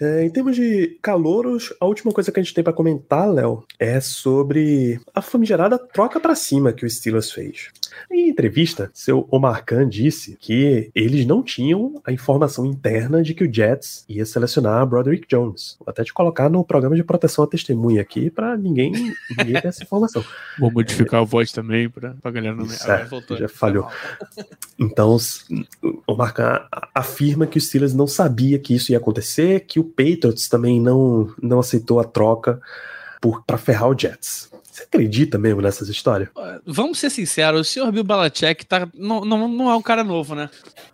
[0.00, 3.64] É, em termos de calouros, a última coisa que a gente tem pra comentar, Léo,
[3.78, 7.68] é sobre a famigerada troca pra cima que o Steelers fez.
[8.10, 13.44] Em entrevista, seu Omar Khan disse que eles não tinham a informação interna de que
[13.44, 15.76] o Jets ia selecionar Broderick Jones.
[15.78, 18.92] Vou até te colocar no programa de proteção à testemunha aqui pra ninguém,
[19.36, 20.24] ninguém ter essa informação.
[20.58, 22.72] Vou modificar a voz também pra, pra galera não me.
[22.72, 23.86] É, já falhou.
[24.78, 25.44] Então, s-
[26.06, 30.50] o Marca afirma que o Steelers não sabia que isso ia acontecer, que o Patriots
[30.50, 32.60] também não, não aceitou a troca
[33.46, 34.50] para ferrar o Jets.
[34.72, 36.30] Você acredita mesmo nessas histórias?
[36.64, 40.34] Vamos ser sinceros, o senhor Bill Belichick tá, não, não, não é um cara novo,
[40.34, 40.48] né?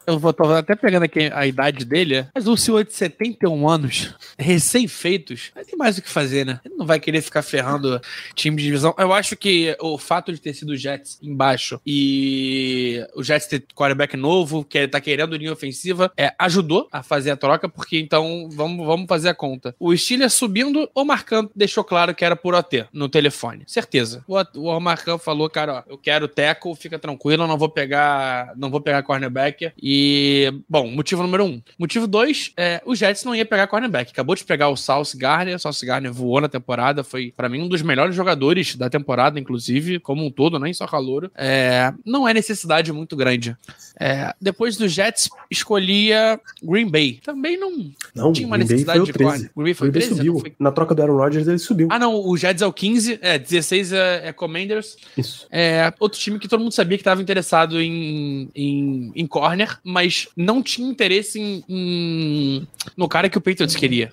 [0.04, 5.52] Eu vou até pegando aqui a idade dele, mas um senhor de 71 anos, recém-feitos,
[5.64, 6.60] tem mais o que fazer, né?
[6.64, 8.00] Ele não vai querer ficar ferrando
[8.34, 8.92] time de divisão.
[8.98, 13.64] Eu acho que o fato de ter sido o Jets embaixo e o Jets ter
[13.76, 18.00] quarterback novo, que ele tá querendo linha ofensiva, é, ajudou a fazer a troca, porque
[18.00, 19.76] então vamos, vamos fazer a conta.
[19.78, 23.67] O Steelers subindo, o Marcando deixou claro que era por OT no telefone.
[23.68, 24.24] Certeza.
[24.26, 28.70] O, o Marcão falou, cara, ó, eu quero teco, fica tranquilo, não vou pegar, não
[28.70, 29.70] vou pegar cornerback.
[29.80, 31.60] E, bom, motivo número um.
[31.78, 34.10] Motivo dois, é, o Jets não ia pegar cornerback.
[34.10, 37.60] Acabou de pegar o Sauce Garner, o Sauce Garner voou na temporada, foi pra mim
[37.60, 41.30] um dos melhores jogadores da temporada, inclusive, como um todo, nem só calouro.
[41.36, 43.54] É, não é necessidade muito grande.
[44.00, 47.20] É, depois do Jets, escolhia Green Bay.
[47.22, 47.70] Também não
[48.14, 49.30] Não, tinha uma Green Bay necessidade foi de 13.
[49.30, 49.50] corner.
[49.54, 50.16] Green Bay O foi Green Bay 13?
[50.16, 50.40] subiu.
[50.40, 51.88] Foi- Na troca do Aaron Rodgers, ele subiu.
[51.90, 53.57] Ah, não, o Jets é o 15, é, 16
[53.92, 54.96] é, é Commanders.
[55.16, 55.46] Isso.
[55.50, 60.28] É outro time que todo mundo sabia que estava interessado em, em, em corner, mas
[60.36, 64.12] não tinha interesse em, em- no cara que o Patriots queria.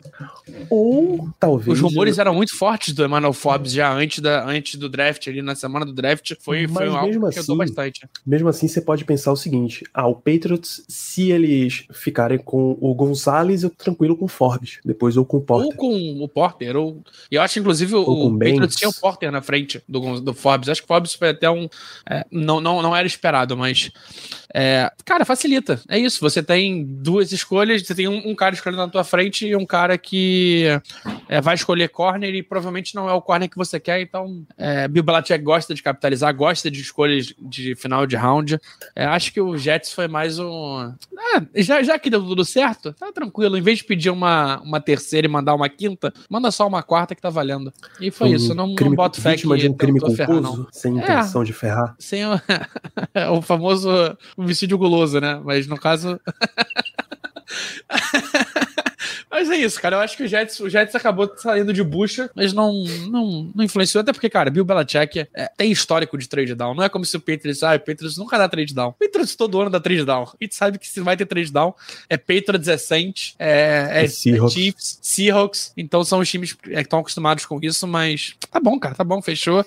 [0.69, 1.77] Ou talvez.
[1.77, 5.41] Os rumores eram muito fortes do Emmanuel Forbes já antes, da, antes do draft, ali
[5.41, 6.33] na semana do draft.
[6.39, 8.07] Foi, foi Mas algo mesmo que ajudou assim, bastante.
[8.25, 12.93] Mesmo assim, você pode pensar o seguinte: ah, o Patriots, se eles ficarem com o
[12.93, 14.79] Gonzalez, eu tranquilo com o Forbes.
[14.85, 15.75] Depois ou com o Ou Porter.
[15.77, 17.01] com o Porter, ou.
[17.29, 20.33] Eu acho, inclusive, o, Ou com o Patriots tinha o Porter na frente do, do
[20.33, 20.69] Forbes.
[20.69, 21.69] Acho que o Forbes foi até um.
[22.09, 23.91] é, não, não, não era esperado, mas.
[24.57, 25.81] É, cara, facilita.
[25.89, 26.21] É isso.
[26.21, 29.65] Você tem duas escolhas, você tem um, um cara escolhendo na tua frente e um
[29.65, 30.63] cara que
[31.27, 33.99] é, vai escolher corner e provavelmente não é o corner que você quer.
[33.99, 38.57] Então, é, Bill Belichick gosta de capitalizar, gosta de escolhas de final de round.
[38.95, 40.93] É, acho que o Jets foi mais um.
[41.17, 43.57] Ah, já, já que deu tudo certo, tá tranquilo.
[43.57, 47.13] Em vez de pedir uma, uma terceira e mandar uma quinta, manda só uma quarta
[47.13, 47.73] que tá valendo.
[47.99, 48.55] E foi Um isso.
[48.55, 50.67] Não, não crime, boto fé que de um crime culposo, ferrar, não.
[50.71, 51.03] sem É.
[51.03, 51.93] intenção de ferrar.
[51.99, 52.39] Sem o,
[53.35, 53.89] o famoso
[54.45, 55.41] homicídio guloso, né?
[55.43, 56.19] Mas no caso.
[59.29, 59.97] Mas é isso, cara.
[59.97, 62.71] Eu acho que o Jets, o Jets acabou saindo de bucha, mas não,
[63.09, 64.01] não, não influenciou.
[64.01, 66.73] Até porque, cara, Bill Belichick é, tem histórico de trade down.
[66.73, 68.89] Não é como se o Patriots, ah, o Patriots nunca dá trade down.
[68.89, 70.23] O Patriots todo ano dá trade down.
[70.23, 71.73] A gente sabe que se vai ter trade down,
[72.09, 74.53] é Patriots, é Saints, é, é, É Seahawks.
[74.53, 75.73] é Chiefs, Seahawks.
[75.75, 79.21] Então são os times que estão acostumados com isso, mas tá bom, cara, tá bom,
[79.21, 79.65] fechou.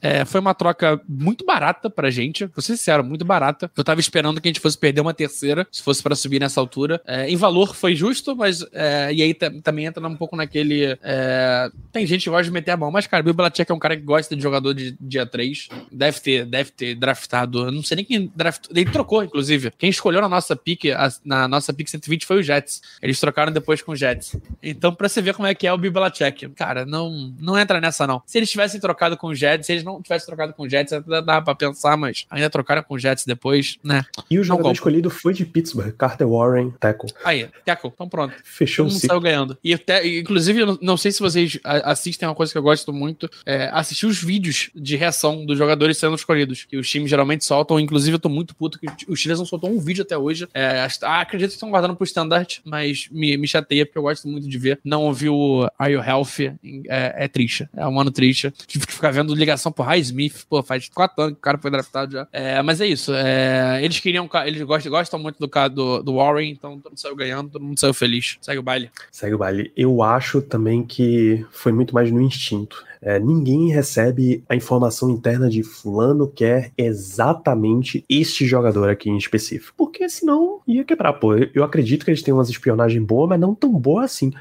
[0.00, 3.70] É, foi uma troca muito barata pra gente, vou ser sincero, muito barata.
[3.76, 6.60] Eu tava esperando que a gente fosse perder uma terceira, se fosse pra subir nessa
[6.60, 7.00] altura.
[7.06, 8.64] É, em valor foi justo, mas.
[8.72, 10.98] é, e aí ta- também entra um pouco naquele.
[11.02, 13.78] é, tem gente que gosta de meter a mão, mas, cara, Bill Belichick é um
[13.78, 15.68] cara que gosta de jogador de dia 3.
[15.90, 17.70] Deve ter, deve ter draftado.
[17.70, 18.76] Não sei nem quem draftou.
[18.76, 19.72] Ele trocou, inclusive.
[19.78, 20.54] Quem escolheu na nossa
[20.96, 22.82] a- na nossa pick 120 foi o Jets.
[23.02, 24.36] Eles trocaram depois com o Jets.
[24.62, 27.80] Então, pra você ver como é que é o Bill Belichick, cara, não, não entra
[27.80, 28.22] nessa, não.
[28.26, 31.22] Se eles tivessem trocado com o Jets, eles não tivessem trocado com o Jets, ainda
[31.22, 34.04] dava pra pensar, mas ainda trocaram com o Jets depois, né?
[34.30, 37.10] E o jogador escolhido foi de Pittsburgh, Carter Warren, tackle.
[37.24, 38.34] Aí, tackle, então pronto.
[38.44, 39.58] Fechou Todo o mundo saiu ganhando.
[39.62, 43.30] E até, inclusive, eu não- sei se vocês assistem uma coisa que eu gosto muito,
[43.44, 46.64] é assistir os vídeos de reação dos jogadores sendo escolhidos.
[46.64, 47.78] Que os times geralmente soltam.
[47.78, 50.48] Inclusive, eu tô muito puto que os Chiles não soltou um vídeo até hoje.
[50.54, 54.26] É, ah, acredito que estão guardando pro standard, mas me, me chateia porque eu gosto
[54.26, 54.80] muito de ver.
[54.82, 56.54] Não ouvir o Are You Healthy
[56.88, 57.68] é, é triste.
[57.76, 58.50] É um ano triste.
[58.66, 60.44] Tive que ficar vendo ligação pro High Smith.
[60.48, 62.26] Pô, faz quatro anos que o cara foi draftado já.
[62.32, 63.12] É, mas é isso.
[63.14, 64.28] é, eles queriam.
[64.44, 67.78] Eles gostam, gostam muito do, do, do Warren, então todo mundo saiu ganhando, todo mundo
[67.78, 68.38] saiu feliz.
[68.40, 68.90] Segue o baile.
[69.12, 69.70] Segue o baile.
[69.76, 72.84] Eu acho também que foi muito mais no instinto.
[73.02, 79.74] É, ninguém recebe a informação interna de fulano quer exatamente este jogador aqui em específico.
[79.76, 81.12] Porque senão ia quebrar.
[81.12, 84.32] Pô, eu acredito que eles têm umas espionagem boa, mas não tão boa assim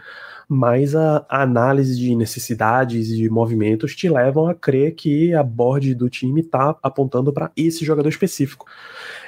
[0.47, 5.43] mas a, a análise de necessidades e de movimentos te levam a crer que a
[5.43, 8.65] board do time está apontando para esse jogador específico.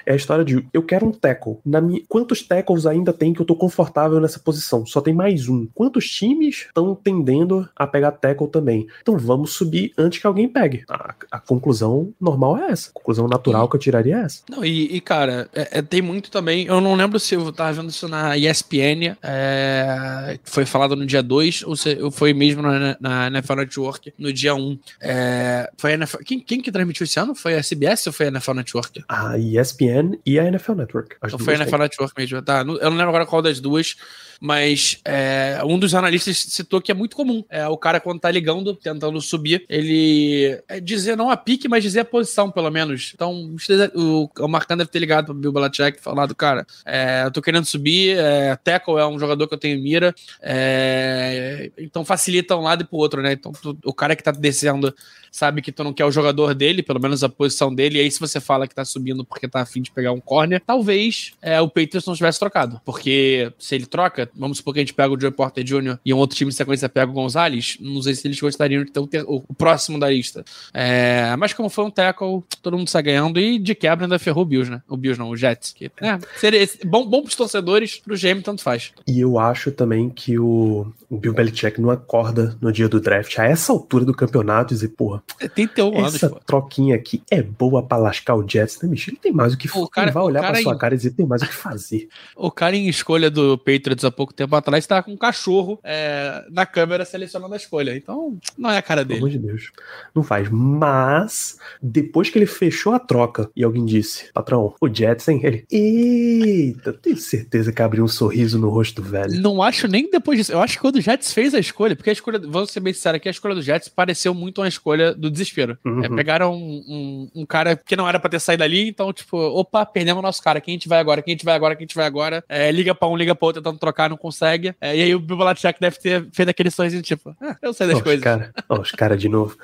[0.08, 1.58] É a história de eu quero um tackle.
[1.66, 4.86] Na minha, quantos tackles ainda tem que eu tô confortável nessa posição?
[4.86, 5.68] Só tem mais um.
[5.74, 8.88] Quantos times estão tendendo a pegar tackle também?
[9.02, 10.86] Então vamos subir antes que alguém pegue.
[10.88, 12.90] A, a conclusão normal é essa.
[12.90, 14.44] A conclusão natural que eu tiraria é essa.
[14.50, 16.66] Não, e, e cara, é, é, tem muito também.
[16.68, 21.22] Eu não lembro se eu tava vendo isso na ESPN, é, foi falado no dia
[21.22, 24.58] 2, ou se foi mesmo na, na NFL Network no dia 1.
[24.58, 24.80] Um.
[25.02, 27.36] É, foi a NFL, quem, quem que transmitiu esse ano?
[27.36, 29.04] Foi a CBS ou foi a NFL Network?
[29.10, 31.16] A ESPN ESPN e a NFL Network.
[31.22, 32.60] As foi a NFL Network mesmo, tá?
[32.60, 33.96] Eu não lembro agora qual das duas,
[34.40, 37.44] mas é, um dos analistas citou que é muito comum.
[37.50, 41.84] É, o cara, quando tá ligando, tentando subir, ele é dizer não a pique, mas
[41.84, 43.12] dizer a posição, pelo menos.
[43.14, 43.56] Então,
[43.96, 47.66] o, o deve ter ligado pro Bill Belichick e falado, cara, é, eu tô querendo
[47.66, 48.58] subir, é,
[49.00, 53.22] é um jogador que eu tenho mira, é, então facilita um lado e pro outro,
[53.22, 53.34] né?
[53.34, 54.94] Então, tu, o cara que tá descendo
[55.32, 58.12] sabe que tu não quer o jogador dele, pelo menos a posição dele, e aí
[58.12, 61.60] se você fala que tá subindo porque tá afim de pegar um corner, talvez é,
[61.62, 62.82] o Patriots não tivesse trocado.
[62.84, 65.98] Porque se ele troca, vamos supor que a gente pega o Joe Porter Jr.
[66.06, 68.92] e um outro time de sequência pega o Gonzalez, não sei se eles gostariam de
[68.92, 70.44] ter o, ter, o, próximo da lista.
[70.74, 74.44] É, mas como foi um tackle, todo mundo sai ganhando e de quebra ainda ferrou
[74.44, 74.82] o Bills, né?
[74.88, 75.74] O Bills não, o Jets.
[75.74, 78.92] Que, é, seria bom, bom pros torcedores, pro GM tanto faz.
[79.08, 83.38] E eu acho também que o, o Bill Belichick não acorda no dia do draft
[83.40, 86.40] a essa altura do campeonato e dizer, porra, é, tem um anos, essa pô.
[86.46, 89.10] troquinha aqui é boa pra lascar o Jets, né, bicho?
[89.10, 89.88] Ele tem mais o que fazer.
[89.98, 90.78] Ele vai olhar pra sua em...
[90.78, 92.10] cara e dizer, tem mais o que fazer.
[92.36, 96.66] O cara em escolha do Patriots pouco tempo atrás tava com um cachorro é, na
[96.66, 97.96] câmera selecionando a escolha.
[97.96, 99.20] Então, não é a cara dele.
[99.20, 99.72] Pelo amor de Deus.
[100.16, 100.50] Não faz.
[100.50, 105.40] Mas, depois que ele fechou a troca e alguém disse, patrão, o Jets, hein?
[105.44, 109.40] Ele, eita, tenho certeza que abriu um sorriso no rosto do velho.
[109.40, 110.52] Não acho nem depois disso.
[110.52, 112.94] Eu acho que quando o Jets fez a escolha, porque a escolha, vamos ser bem
[112.94, 115.78] sinceros aqui, a escolha do Jets pareceu muito uma escolha do desespero.
[115.86, 116.04] Uhum.
[116.04, 119.38] É, pegaram um, um, um, cara que não era pra ter saído ali, então, tipo,
[119.38, 120.60] opa, perdemos o nosso cara.
[120.60, 121.22] Quem a gente vai agora?
[121.22, 121.76] Quem a gente vai agora?
[121.76, 122.44] Quem a gente vai agora?
[122.50, 124.76] É, liga pra um, liga pra outro, tentando trocar, não consegue.
[124.80, 127.88] É, e aí o Bill Belichick deve ter feito aquele sorrisinho, tipo, ah, eu sei
[127.88, 128.24] das oh, coisas.
[128.24, 129.58] Cara, oh, os caras de novo.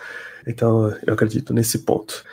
[0.46, 2.24] Então, eu acredito nesse ponto.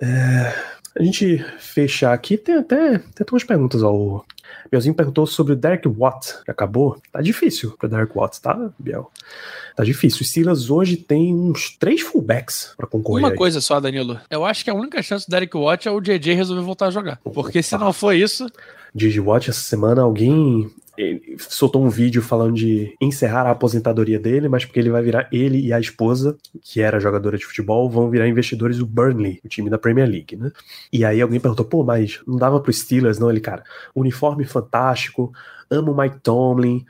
[0.00, 0.52] É,
[0.98, 4.24] a gente fechar aqui, tem até, tem umas perguntas ao.
[4.70, 6.38] Bielzinho perguntou sobre o Derek Watt.
[6.48, 7.00] Acabou?
[7.12, 9.10] Tá difícil pro Derek Watt, tá, Biel?
[9.76, 10.22] Tá difícil.
[10.22, 13.24] O Steelers hoje tem uns três fullbacks para concorrer.
[13.24, 13.36] Uma aí.
[13.36, 14.18] coisa só, Danilo.
[14.30, 16.90] Eu acho que a única chance do Derek Watt é o JJ resolver voltar a
[16.90, 17.20] jogar.
[17.22, 18.50] Porque se não for isso.
[18.94, 20.70] JJ Watt, essa semana alguém
[21.38, 25.60] soltou um vídeo falando de encerrar a aposentadoria dele, mas porque ele vai virar ele
[25.60, 29.70] e a esposa, que era jogadora de futebol, vão virar investidores do Burnley, o time
[29.70, 30.50] da Premier League, né?
[30.92, 33.30] E aí alguém perguntou, pô, mas não dava pro Steelers, não?
[33.30, 33.62] Ele, cara,
[33.94, 35.32] uniforme fantástico,
[35.70, 36.84] amo Mike Tomlin,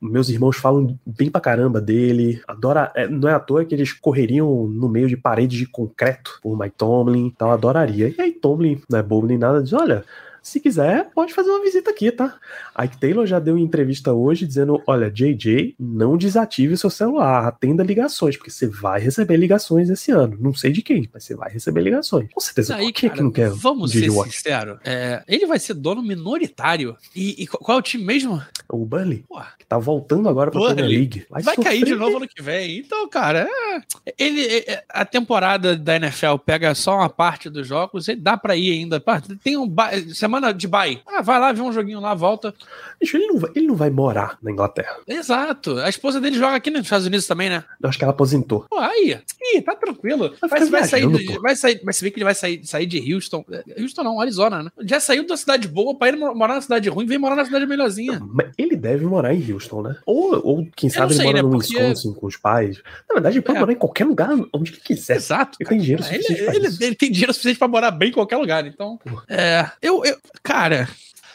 [0.00, 3.92] meus irmãos falam bem pra caramba dele, adora, é, não é à toa que eles
[3.92, 8.12] correriam no meio de paredes de concreto por Mike Tomlin, então adoraria.
[8.16, 10.04] E aí Tomlin, não é bobo nem nada, diz, olha,
[10.44, 12.38] se quiser, pode fazer uma visita aqui, tá?
[12.78, 17.82] Ike Taylor já deu entrevista hoje dizendo: olha, JJ, não desative o seu celular, atenda
[17.82, 20.36] ligações, porque você vai receber ligações esse ano.
[20.38, 22.28] Não sei de quem, mas você vai receber ligações.
[22.32, 22.76] Com certeza.
[22.76, 23.48] Aí, quem é que não quer?
[23.48, 24.78] Vamos ser sinceros.
[24.84, 26.94] É, ele vai ser dono minoritário.
[27.16, 28.42] E, e, qual é o time mesmo?
[28.68, 29.24] O Burnley.
[29.58, 30.76] Que tá voltando agora pra Burnley.
[30.76, 31.26] Premier League.
[31.30, 32.80] Vai, vai cair de novo ano que vem.
[32.80, 38.08] Então, cara, é, ele, é, a temporada da NFL pega só uma parte dos jogos,
[38.08, 39.02] ele dá pra ir ainda.
[39.42, 39.74] Tem um.
[40.12, 41.00] Semana semana de bye.
[41.06, 42.52] Ah, vai lá, vê um joguinho lá, volta.
[43.00, 44.96] Bicho, ele não, vai, ele não vai morar na Inglaterra.
[45.06, 45.78] Exato.
[45.78, 47.64] A esposa dele joga aqui nos Estados Unidos também, né?
[47.82, 48.66] Eu acho que ela aposentou.
[48.68, 49.18] Pô, aí.
[49.54, 50.34] Ih, tá tranquilo.
[50.40, 51.80] Vai, vai, vai sair, de, vai sair.
[51.84, 53.44] Mas se vê que ele vai sair, sair de Houston.
[53.78, 54.70] Houston não, Arizona, né?
[54.82, 57.66] Já saiu da cidade boa pra ir morar na cidade ruim, vem morar na cidade
[57.66, 58.18] melhorzinha.
[58.18, 59.96] Não, mas ele deve morar em Houston, né?
[60.06, 61.42] Ou, ou quem sabe sei, ele mora né?
[61.42, 61.76] no Porque...
[61.76, 62.82] Wisconsin com os pais.
[63.08, 63.60] Na verdade, ele pode é.
[63.60, 65.16] morar em qualquer lugar, onde ele quiser.
[65.16, 65.58] Exato.
[65.60, 66.42] Ele tem dinheiro suficiente.
[66.42, 68.66] Ele, ele, ele, tem dinheiro suficiente pra morar bem em qualquer lugar.
[68.66, 70.88] Então, é, eu, eu, cara,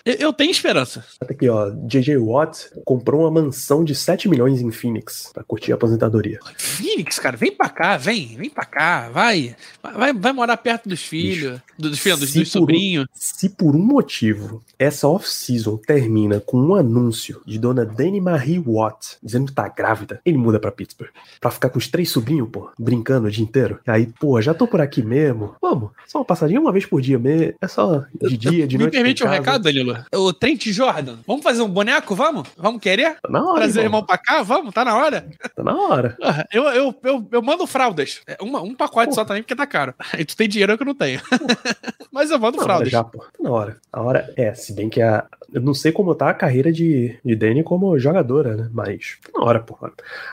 [0.05, 1.03] eu tenho esperança.
[1.21, 1.69] Aqui, ó.
[1.69, 6.39] JJ Watt comprou uma mansão de 7 milhões em Phoenix pra curtir a aposentadoria.
[6.57, 9.55] Phoenix, cara, vem pra cá, vem, vem pra cá, vai.
[9.81, 13.07] Vai, vai morar perto dos filhos, dos filhos, dos, dos sobrinhos.
[13.13, 19.17] se por um motivo essa off-season termina com um anúncio de dona Dani Marie Watt
[19.23, 21.11] dizendo que tá grávida, ele muda pra Pittsburgh.
[21.39, 23.79] Pra ficar com os três sobrinhos, pô, brincando o dia inteiro.
[23.87, 25.55] Aí, pô, já tô por aqui mesmo.
[25.61, 27.53] Vamos, só uma passadinha uma vez por dia mesmo.
[27.61, 28.91] É só de dia, de noite.
[28.91, 29.88] Me permite um recado, Danilo?
[29.91, 30.05] Ídolo.
[30.13, 31.17] O Trent Jordan.
[31.25, 32.15] Vamos fazer um boneco?
[32.15, 32.47] Vamos?
[32.57, 33.15] Vamos querer?
[33.21, 33.59] Tá na hora.
[33.61, 34.03] Trazer o irmão.
[34.05, 34.41] pra cá?
[34.43, 34.73] Vamos?
[34.73, 35.27] Tá na hora?
[35.55, 36.17] Tá na hora.
[36.21, 38.21] Ah, Eu, eu, eu, eu mando fraldas.
[38.27, 39.93] É, uma- um pacote só também, porque tá caro.
[40.17, 41.21] E tu tem dinheiro que eu não tenho.
[42.11, 42.89] Mas eu mando Tá hora fraldas.
[42.89, 43.19] já, pô.
[43.19, 43.77] Tá na hora.
[43.93, 45.25] A hora é, se bem que a.
[45.51, 48.69] Eu não sei como tá a carreira de, de Dani como jogadora, né?
[48.71, 49.75] Mas tá na hora, pô.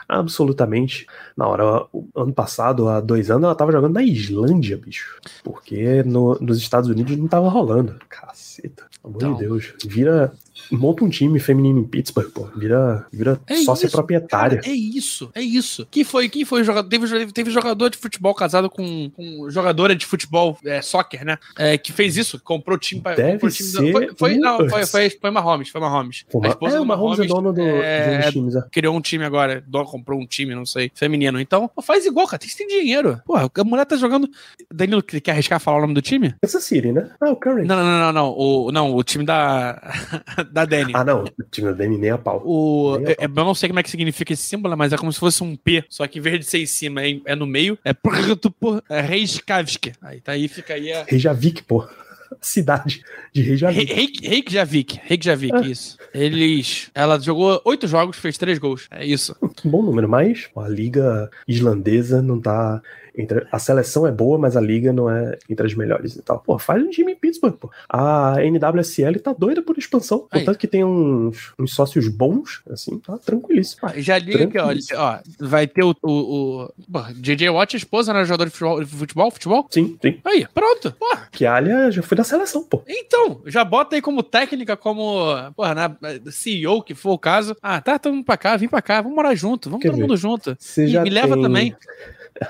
[0.07, 1.05] Absolutamente.
[1.35, 1.85] Na hora.
[1.93, 5.19] O ano passado, há dois anos, ela tava jogando na Islândia, bicho.
[5.43, 7.95] Porque no- nos Estados Unidos não tava rolando.
[8.09, 8.85] Caceta.
[9.01, 9.35] Pelo amor Então.
[9.35, 9.73] de Deus.
[9.85, 10.33] Vira.
[10.71, 12.47] Monta um time feminino em Pittsburgh, pô.
[12.55, 14.59] Vira, vira É sócia isso, proprietária.
[14.61, 15.87] Cara, é isso, é isso.
[15.89, 16.89] Quem foi, quem foi o jogador?
[16.89, 21.37] Teve, teve jogador de futebol casado com, com jogadora de futebol, é, soccer, né?
[21.57, 23.15] É, que fez isso, comprou time pra.
[23.15, 26.25] Deve comprou time ser foi, foi, não, foi, foi, foi Mahomes, foi Mahomes.
[26.29, 28.61] Pô, A esposa é, do Mahomes é dono do, é, de uns times, é.
[28.71, 31.39] criou um time agora, dono comprou um time, não sei, feminino.
[31.39, 32.39] Então, pô, faz igual, cara.
[32.39, 33.21] Tem que ter dinheiro.
[33.25, 34.29] Porra, a mulher tá jogando.
[34.71, 36.35] Danilo, quer arriscar falar o nome do time?
[36.41, 37.09] Kansas City, né?
[37.21, 37.65] Ah, o Curry.
[37.65, 38.29] Não, não, não, não, não.
[38.37, 39.81] O, não, o time da.
[40.51, 40.91] da Dani.
[40.95, 41.23] Ah, não.
[41.23, 42.41] O time da Dani nem a pau.
[42.45, 45.11] O, a é- eu não sei como é que significa esse símbolo, mas é como
[45.13, 47.45] se fosse um P, só que em vez de ser em cima, é, é no
[47.45, 47.77] meio.
[47.83, 48.13] É por
[48.89, 49.93] é Reykjavik.
[50.01, 51.03] Aí tá aí, fica aí a.
[51.03, 51.85] Reykjavik, pô.
[52.41, 53.01] Cidade
[53.33, 53.93] de Reykjavik.
[53.93, 55.61] Reik- Reykjavik, Reykjavik, Ah.
[55.61, 55.97] isso.
[56.13, 56.91] Eles.
[56.93, 58.87] Ela jogou oito jogos, fez três gols.
[58.91, 59.35] É isso.
[59.63, 62.81] Bom número, mas a liga islandesa não tá.
[63.17, 63.47] Entre...
[63.51, 66.39] A seleção é boa, mas a liga não é entre as melhores e tal.
[66.39, 67.69] Pô, faz um time em Pittsburgh, pô.
[67.89, 70.27] A NWSL tá doida por expansão.
[70.31, 70.41] Aí.
[70.41, 73.81] Portanto que tem uns, uns sócios bons, assim, tá tranquilíssimo.
[73.89, 75.19] Ah, Já liga aqui, ó, ó.
[75.39, 75.95] Vai ter o.
[76.03, 76.73] o, o...
[76.91, 78.23] Pô, JJ Watt, esposa, né?
[78.25, 79.31] Jogador de futebol, futebol?
[79.31, 79.67] Futebol?
[79.69, 80.19] Sim, sim.
[80.23, 80.91] Aí, pronto.
[80.99, 82.83] Pô, Que Alia já foi da seleção, pô.
[82.87, 85.97] Então, já bota aí como técnica, como, porra, na
[86.31, 87.55] CEO, que for o caso.
[87.61, 89.97] Ah, tá, todo mundo pra cá, vem pra cá, vamos morar junto, vamos Quer todo
[89.97, 90.03] ver?
[90.03, 90.55] mundo junto.
[90.59, 91.75] Você E já me leva tem- também.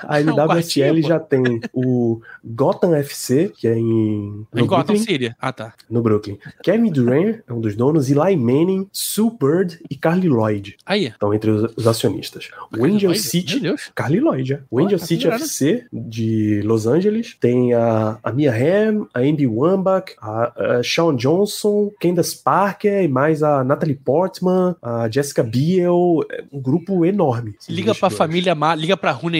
[0.03, 4.45] A NWSL já tem o Gotham FC, que é em.
[4.55, 4.97] Em Gotham Brooklyn.
[4.97, 5.35] City.
[5.39, 5.73] Ah, tá.
[5.89, 6.37] no Brooklyn.
[6.63, 11.07] Kevin Durant é um dos donos, Eli Manning, Sue Bird e Carly Lloyd Aí.
[11.07, 12.49] estão entre os, os acionistas.
[12.77, 13.19] O Angel Lloyd?
[13.19, 13.61] City.
[13.95, 14.59] Carly Lloyd, é.
[14.69, 15.27] O Angel tá City.
[15.27, 21.15] FC de Los Angeles tem a, a Mia Hamm, a Andy Wambach, a, a Sean
[21.15, 27.55] Johnson, Candace Parker e mais a Natalie Portman, a Jessica Biel, é um grupo enorme.
[27.69, 29.39] Liga pra família, liga pra Rune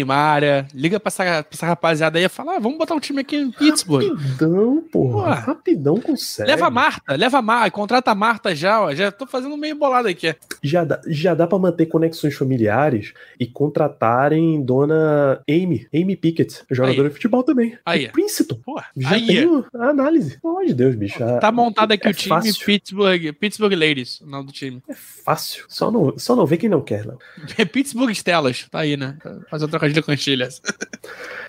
[0.73, 3.35] Liga pra essa, pra essa rapaziada aí e fala: ah, vamos botar um time aqui
[3.37, 4.07] em Pittsburgh.
[4.15, 5.13] Rapidão, porra.
[5.17, 5.33] Porra.
[5.35, 6.49] Rapidão consegue.
[6.49, 8.93] Leva a Marta, leva a Marta, contrata a Marta já, ó.
[8.93, 10.35] Já tô fazendo meio bolado aqui.
[10.63, 17.07] já dá, já dá para manter conexões familiares e contratarem dona Amy, Amy Pickett, jogadora
[17.09, 17.77] de futebol também.
[17.85, 18.07] Aí.
[18.07, 18.55] Do Princeton.
[18.65, 19.25] Porra, Já aí.
[19.27, 20.39] tenho a análise.
[20.41, 21.23] Pelo amor de Deus, bicho.
[21.23, 22.65] a- Tá montado aqui é o time fácil.
[22.65, 24.81] Pittsburgh, Pittsburgh Ladies, o nome do time.
[24.89, 25.65] É fácil.
[25.67, 27.17] Só não, só não vê quem não quer, não.
[27.71, 29.17] Pittsburgh Stellas, tá aí, né?
[29.49, 30.19] Fazer um trocadilho com as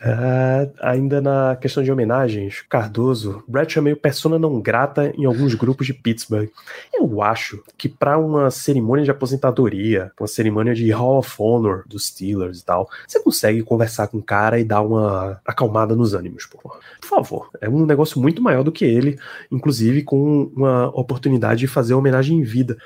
[0.01, 5.55] Ah, ainda na questão de homenagens, Cardoso, Bradshaw é meio persona não grata em alguns
[5.55, 6.49] grupos de Pittsburgh.
[6.95, 12.07] Eu acho que para uma cerimônia de aposentadoria, uma cerimônia de Hall of Honor dos
[12.07, 16.47] Steelers e tal, você consegue conversar com o cara e dar uma acalmada nos ânimos.
[16.47, 19.19] Por favor, é um negócio muito maior do que ele,
[19.51, 22.79] inclusive com uma oportunidade de fazer homenagem em vida.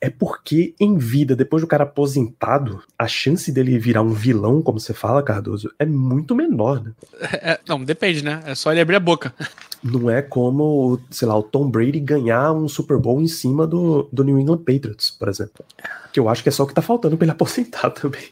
[0.00, 4.80] É porque em vida, depois do cara aposentado, a chance dele virar um vilão, como
[4.80, 6.92] você fala, Cardoso, é muito menor, né?
[7.20, 8.40] É, não, depende, né?
[8.46, 9.34] É só ele abrir a boca.
[9.82, 14.08] Não é como, sei lá, o Tom Brady ganhar um Super Bowl em cima do,
[14.12, 15.64] do New England Patriots, por exemplo.
[16.12, 18.24] Que eu acho que é só o que tá faltando pra ele aposentar também.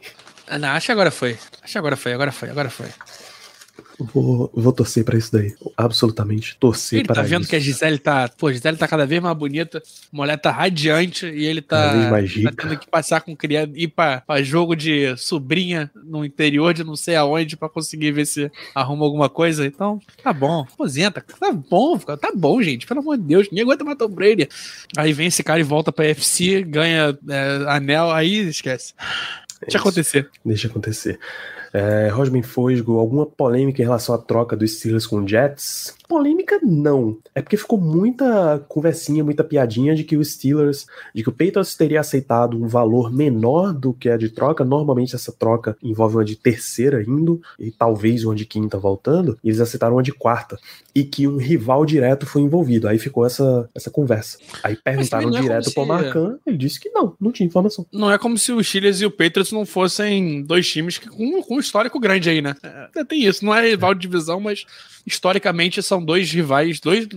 [0.47, 1.37] Ah, Não, acho que agora foi.
[1.61, 2.87] Acho que agora foi, agora foi, agora foi.
[3.99, 5.53] Vou, vou torcer pra isso daí.
[5.75, 6.55] Absolutamente.
[6.57, 7.49] Torcer Ele para tá vendo isso.
[7.49, 8.29] que a Gisele tá.
[8.37, 12.09] Pô, a Gisele tá cada vez mais bonita, a mulher tá radiante e ele tá,
[12.09, 16.83] tá tendo que passar com criança, ir pra, pra jogo de sobrinha no interior de
[16.83, 19.65] não sei aonde pra conseguir ver se arruma alguma coisa.
[19.65, 21.23] Então, tá bom, aposenta.
[21.39, 22.87] Tá bom, tá bom, gente.
[22.87, 24.47] Pelo amor de Deus, ninguém aguenta matar o Brady.
[24.97, 28.93] Aí vem esse cara e volta pra FC, ganha é, anel, aí esquece.
[29.61, 29.87] Deixa isso.
[29.87, 30.29] acontecer.
[30.45, 31.19] Deixa acontecer.
[31.71, 35.93] É, Rosman Fosgo, alguma polêmica em relação à troca dos Steelers com o Jets?
[36.07, 37.17] Polêmica não.
[37.35, 41.75] É porque ficou muita conversinha, muita piadinha de que o Steelers, de que o Patriots
[41.75, 44.65] teria aceitado um valor menor do que a de troca.
[44.65, 49.37] Normalmente essa troca envolve uma de terceira indo e talvez uma de quinta voltando.
[49.43, 50.57] E eles aceitaram uma de quarta.
[50.95, 52.87] E que um rival direto foi envolvido.
[52.87, 54.39] Aí ficou essa, essa conversa.
[54.63, 57.85] Aí perguntaram é direto pro se- Marcan, ele disse que não, não tinha informação.
[57.93, 61.41] Não é como se os Steelers e o Patriots não fossem dois times que, com,
[61.41, 62.55] com um histórico grande aí, né?
[62.95, 64.65] É, tem isso, não é rival de divisão, mas
[65.05, 67.07] historicamente são dois rivais, dois,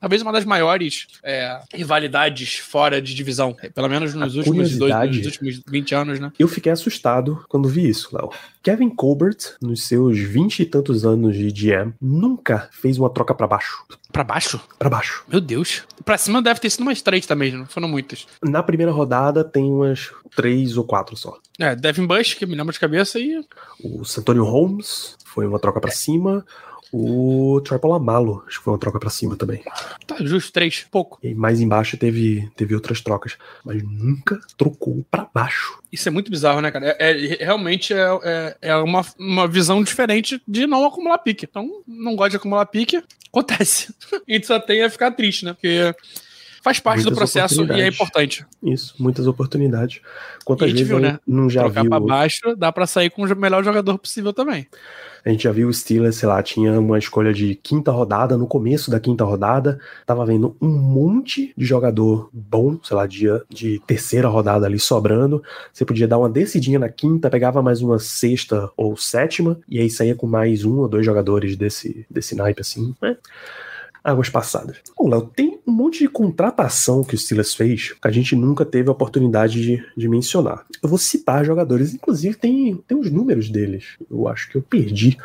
[0.00, 4.94] talvez uma das maiores é, rivalidades fora de divisão, pelo menos nos A últimos, dois,
[4.94, 6.32] nos últimos 20 anos, né?
[6.38, 8.30] Eu fiquei assustado quando vi isso, Léo.
[8.62, 13.46] Kevin Colbert, nos seus vinte e tantos anos de GM, nunca fez uma troca pra
[13.46, 13.84] baixo.
[14.12, 14.60] Pra baixo?
[14.78, 15.24] Pra baixo.
[15.28, 15.82] Meu Deus.
[16.04, 18.26] pra cima deve ter sido umas três também, não foram muitas.
[18.42, 21.38] Na primeira rodada tem umas três ou quatro só.
[21.58, 23.42] É, Devin Bush, que me lembra de cabeça, e.
[23.82, 26.44] O Santonio Holmes foi uma troca pra cima.
[26.92, 29.62] O Triple Amalo, acho que foi uma troca pra cima também.
[30.06, 31.18] Tá, justo, três, pouco.
[31.22, 35.78] E mais embaixo teve, teve outras trocas, mas nunca trocou pra baixo.
[35.92, 36.96] Isso é muito bizarro, né, cara?
[36.98, 41.46] É, é- realmente é, é, é uma, uma visão diferente de não acumular pique.
[41.48, 43.94] Então, não gosta de acumular pique, acontece.
[44.28, 45.52] A gente só tem a ficar triste, né?
[45.52, 45.94] Porque
[46.62, 48.46] faz parte do Muitas processo e é importante.
[48.62, 50.00] Isso, muitas oportunidades.
[50.44, 51.18] Quantas E a gente vezes viu, né?
[51.26, 51.90] não já Trocar viu.
[51.90, 54.66] pra baixo, dá pra sair com o melhor jogador possível também.
[55.24, 58.46] A gente já viu o Steelers, sei lá, tinha uma escolha de quinta rodada, no
[58.46, 63.80] começo da quinta rodada, tava vendo um monte de jogador bom, sei lá, dia de
[63.86, 65.42] terceira rodada ali sobrando.
[65.72, 69.90] Você podia dar uma descidinha na quinta, pegava mais uma sexta ou sétima, e aí
[69.90, 73.16] saía com mais um ou dois jogadores desse, desse naipe assim, né?
[74.02, 74.78] Águas passadas.
[74.98, 78.64] Bom, Léo, tem um monte de contratação que o Steelers fez que a gente nunca
[78.64, 80.64] teve a oportunidade de, de mencionar.
[80.82, 83.96] Eu vou citar jogadores, inclusive tem, tem os números deles.
[84.10, 85.16] Eu acho que eu perdi.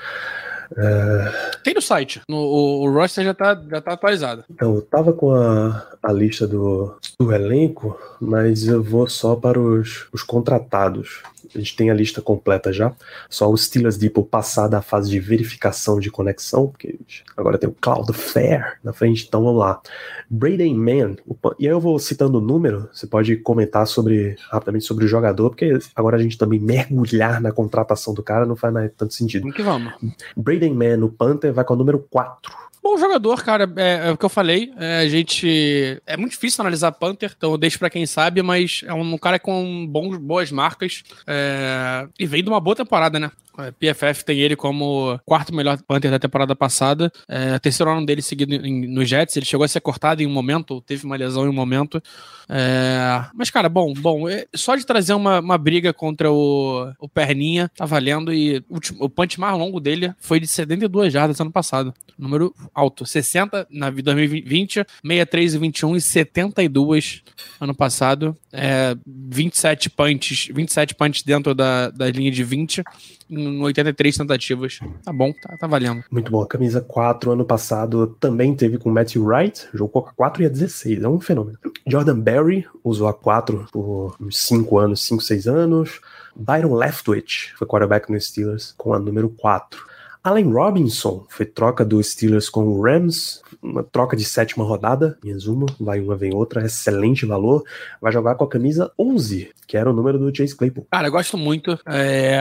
[1.64, 2.22] Tem no site.
[2.28, 4.44] No, o, o roster já tá, já tá atualizado.
[4.50, 9.60] Então, eu tava com a, a lista do, do elenco, mas eu vou só para
[9.60, 11.22] os, os contratados.
[11.56, 12.94] A gente tem a lista completa já.
[13.30, 17.00] Só o Steelers Depot passar da fase de verificação de conexão, porque
[17.36, 19.82] agora tem o Cloud Fair na frente, então vamos lá.
[20.30, 21.16] Braden Man,
[21.60, 25.50] e aí eu vou citando o número, você pode comentar sobre rapidamente sobre o jogador,
[25.50, 29.44] porque agora a gente também mergulhar na contratação do cara não faz mais tanto sentido.
[29.44, 29.94] Vamos que vamos.
[30.36, 32.65] Braden Man, o Panther, vai com o número 4.
[32.86, 34.72] Bom jogador, cara, é, é o que eu falei.
[34.78, 36.00] é, a gente.
[36.06, 39.40] É muito difícil analisar Panther, então eu deixo pra quem sabe, mas é um cara
[39.40, 41.02] com bons, boas marcas.
[41.26, 43.32] é, e veio de uma boa temporada, né?
[43.60, 47.12] É, PFF tem ele como quarto melhor Panther da temporada passada.
[47.28, 49.36] É, terceiro ano dele seguido em- no Jets.
[49.38, 52.02] Ele chegou a ser cortado em um momento, teve uma lesão em um momento.
[52.50, 54.30] É, mas, cara, bom, bom.
[54.30, 58.34] é, só de trazer uma, uma briga contra o, o Perninha, tá valendo.
[58.34, 61.94] E o, o punch mais longo dele foi de 72 jardas ano passado.
[62.18, 63.06] Número alto.
[63.06, 67.24] 60 na 2020, 63 e 21 e 72
[67.60, 68.36] ano passado.
[68.52, 72.84] É, 27 punches, 27 punches dentro da, da linha de 20
[73.30, 74.80] em 83 tentativas.
[75.04, 76.04] Tá bom, tá, tá valendo.
[76.10, 76.42] Muito bom.
[76.42, 80.46] A camisa 4 ano passado também teve com Matthew Wright, jogou com a 4 e
[80.46, 81.58] a 16, é um fenômeno.
[81.88, 86.02] Jordan Berry usou a 4 por uns 5 anos, 5, 6 anos.
[86.36, 89.95] Byron Leftwich foi quarterback no Steelers com a número 4.
[90.26, 95.28] Allen Robinson foi troca do Steelers com o Rams, uma troca de sétima rodada, em
[95.28, 97.64] resumo, vai uma, vem outra, excelente valor.
[98.02, 100.88] Vai jogar com a camisa 11, que era o número do Chase Claypool.
[100.90, 101.80] Cara, eu gosto muito.
[101.86, 102.40] É,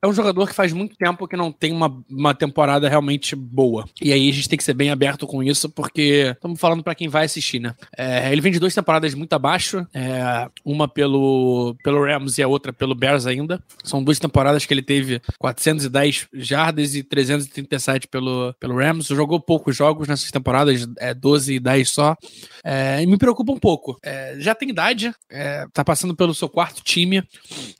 [0.00, 3.84] é um jogador que faz muito tempo que não tem uma, uma temporada realmente boa.
[4.00, 6.94] E aí a gente tem que ser bem aberto com isso, porque estamos falando pra
[6.94, 7.74] quem vai assistir, né?
[7.96, 12.48] É, ele vem de duas temporadas muito abaixo, é, uma pelo, pelo Rams e a
[12.48, 13.60] outra pelo Bears ainda.
[13.82, 19.06] São duas temporadas que ele teve 410 jardas e 337 pelo, pelo Rams.
[19.08, 22.16] Jogou poucos jogos nessas temporadas, é, 12 e 10 só.
[22.64, 23.98] É, e me preocupa um pouco.
[24.02, 27.22] É, já tem idade, é, tá passando pelo seu quarto time,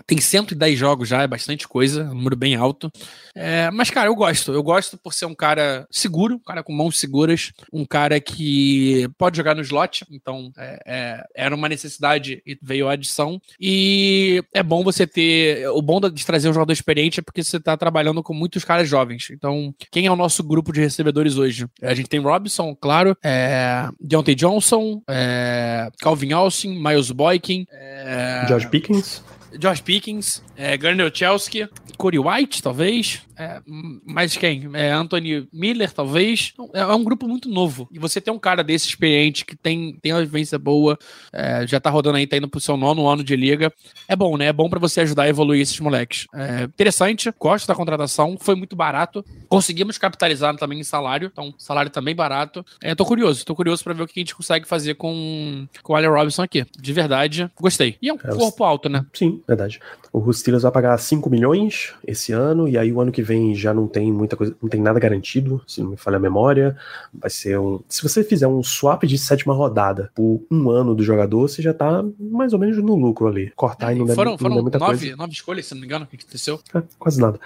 [0.07, 2.91] tem 110 jogos já, é bastante coisa, um número bem alto.
[3.35, 4.53] É, mas, cara, eu gosto.
[4.53, 9.09] Eu gosto por ser um cara seguro, um cara com mãos seguras, um cara que
[9.17, 13.41] pode jogar no slot, então é, é, era uma necessidade e veio a adição.
[13.61, 15.69] E é bom você ter.
[15.71, 18.89] O bom de trazer um jogador experiente é porque você tá trabalhando com muitos caras
[18.89, 19.18] jovens.
[19.31, 21.66] Então, quem é o nosso grupo de recebedores hoje?
[21.82, 28.69] A gente tem Robinson, claro, é, Deontay Johnson, é, Calvin Austin, Miles Boykin, é, George
[28.69, 29.23] Pickens,
[29.59, 30.77] Josh Pickens, é,
[31.12, 33.23] Chelsky, Corey White, talvez.
[33.37, 33.61] É,
[34.05, 34.69] mais quem?
[34.75, 36.51] É, Anthony Miller, talvez.
[36.53, 37.89] Então, É, é um grupo muito novo.
[37.93, 40.99] E você tem um cara desse experiente que tem, tem uma vivência boa,
[41.33, 43.73] é, já tá rodando aí, tá indo pro seu nono ano de liga.
[44.09, 44.47] É bom, né?
[44.47, 46.27] É bom pra você ajudar a evoluir esses moleques.
[46.35, 49.25] É, interessante, gosto da contratação, foi muito barato.
[49.49, 52.65] Conseguimos capitalizar também em salário, então salário também barato.
[52.83, 55.93] É, tô curioso, tô curioso pra ver o que a gente consegue fazer com, com
[55.93, 56.66] o Allen Robinson aqui.
[56.79, 57.97] De verdade, gostei.
[58.03, 59.07] E é um É, corpo alto, né?
[59.15, 59.81] Sim, verdade.
[60.12, 63.73] O Steelers vai pagar 5 milhões esse ano, e aí o ano que vem já
[63.74, 66.77] não tem muita coisa, não tem nada garantido, se não me falha a memória.
[67.12, 67.81] Vai ser um.
[67.89, 71.73] Se você fizer um swap de sétima rodada por um ano do jogador, você já
[71.74, 73.52] tá mais ou menos no lucro ali.
[73.56, 75.16] Cortar e não foram não foram der muita nove, coisa.
[75.16, 76.60] nove escolhas, se não me engano, o que aconteceu?
[76.74, 77.39] É, quase nada.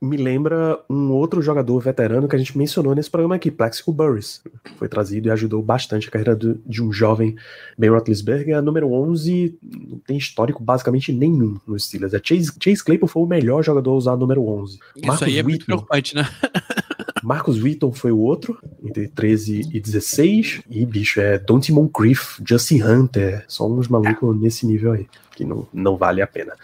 [0.00, 4.42] Me lembra um outro jogador veterano que a gente mencionou nesse programa aqui, Plexico Burris.
[4.76, 7.36] Foi trazido e ajudou bastante a carreira do- de um jovem
[7.78, 8.60] Ben Roethlisberger.
[8.62, 12.14] Número 11 não tem histórico basicamente nenhum no Steelers.
[12.14, 14.78] A Chase, Chase Claypool foi o melhor jogador a usar a número 11.
[14.96, 16.28] Isso Marcus aí é muito preocupante, né?
[17.22, 20.62] Marcus Wheaton foi o outro, entre 13 e 16.
[20.68, 25.06] E, bicho, é Dante Moncrief, Justin Hunter, só uns malucos nesse nível aí,
[25.36, 26.54] que não, não vale a pena.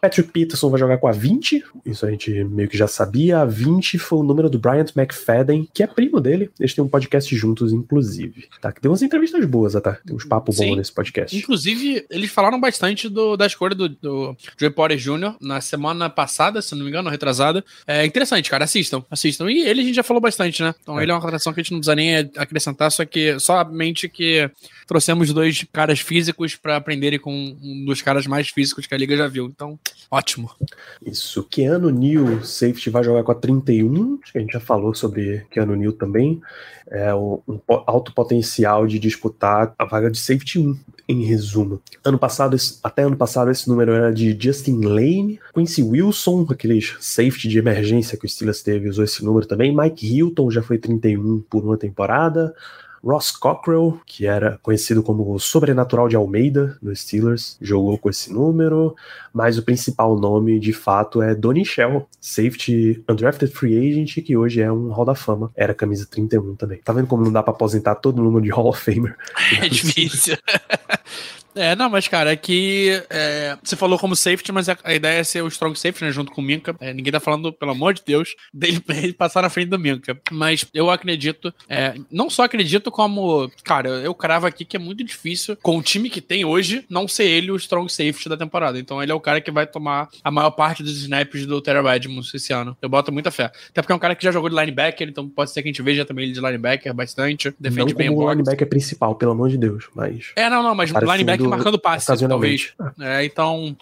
[0.00, 3.40] Patrick Peterson vai jogar com a 20, isso a gente meio que já sabia.
[3.40, 6.50] A 20 foi o número do Bryant McFadden, que é primo dele.
[6.58, 8.48] Eles têm um podcast juntos, inclusive.
[8.60, 8.72] Tá?
[8.72, 9.98] Que tem umas entrevistas boas, tá?
[10.06, 11.36] Tem uns papos bons nesse podcast.
[11.36, 15.34] Inclusive, eles falaram bastante do, da escolha do, do Joey Porter Jr.
[15.40, 17.64] na semana passada, se não me engano, retrasada.
[17.86, 18.64] É interessante, cara.
[18.64, 19.50] Assistam, assistam.
[19.50, 20.74] E ele a gente já falou bastante, né?
[20.80, 21.02] Então é.
[21.02, 24.50] ele é uma contratação que a gente não precisa nem acrescentar, só que somente que
[24.86, 29.16] trouxemos dois caras físicos para aprenderem com um dos caras mais físicos que a liga
[29.16, 29.46] já viu.
[29.46, 29.78] Então,
[30.10, 30.50] ótimo.
[31.04, 31.42] Isso.
[31.44, 34.18] Keanu Neal, safety, vai jogar com a 31.
[34.22, 36.40] Acho que a gente já falou sobre Keanu Neal também.
[36.90, 37.40] É um,
[37.86, 40.78] alto potencial de disputar a vaga de safety 1,
[41.08, 41.80] em resumo.
[42.04, 47.48] Ano passado, até ano passado, esse número era de Justin Lane, Quincy Wilson, aqueles safety
[47.48, 49.74] de emergência que o Steelers teve, usou esse número também.
[49.76, 52.54] Mike Hilton já foi 31 por uma temporada.
[53.04, 58.32] Ross Cockrell, que era conhecido como o Sobrenatural de Almeida no Steelers, jogou com esse
[58.32, 58.94] número,
[59.32, 64.60] mas o principal nome de fato é Donnie Shell, safety undrafted free agent, que hoje
[64.60, 66.80] é um Hall da Fama, era camisa 31 também.
[66.84, 69.16] Tá vendo como não dá pra aposentar todo mundo de Hall of Famer?
[69.62, 70.36] É difícil.
[71.58, 75.18] É, não, mas cara, é que é, você falou como safety, mas a, a, ideia
[75.18, 76.74] é ser o strong safety, né, junto com o Minka.
[76.80, 80.18] É, ninguém tá falando, pelo amor de Deus, dele, dele passar na frente do Minka.
[80.30, 85.02] Mas eu acredito, é, não só acredito como, cara, eu cravo aqui que é muito
[85.02, 88.78] difícil, com o time que tem hoje, não ser ele o strong safety da temporada.
[88.78, 91.86] Então ele é o cara que vai tomar a maior parte dos snaps do Terry
[91.88, 92.76] Edmonds esse ano.
[92.80, 93.50] Eu boto muita fé.
[93.70, 95.72] Até porque é um cara que já jogou de linebacker, então pode ser que a
[95.72, 97.52] gente veja também ele de linebacker bastante.
[97.58, 100.32] Defende não bem como o linebacker principal, pelo amor de Deus, mas...
[100.36, 102.74] É, não, não, mas linebacker marcando passe, talvez.
[103.00, 103.76] É, então,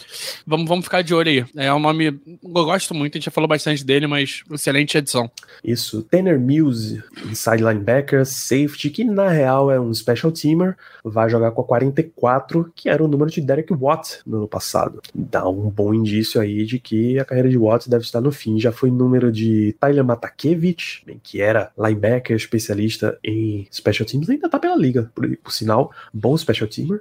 [0.47, 1.44] vamos, vamos ficar de olho aí.
[1.56, 2.06] É um nome.
[2.06, 5.30] Eu gosto muito, a gente já falou bastante dele, mas excelente edição.
[5.62, 6.02] Isso.
[6.02, 11.60] Tanner Mills, inside linebacker, safety, que na real é um special teamer, vai jogar com
[11.60, 15.01] a 44, que era o número de Derek Watt no ano passado.
[15.14, 18.59] Dá um bom indício aí de que a carreira de Watt deve estar no fim.
[18.59, 24.59] Já foi número de Tyler Matakevich, que era linebacker, especialista em special teams, ainda tá
[24.59, 27.01] pela liga, por, por sinal, bom special teamer.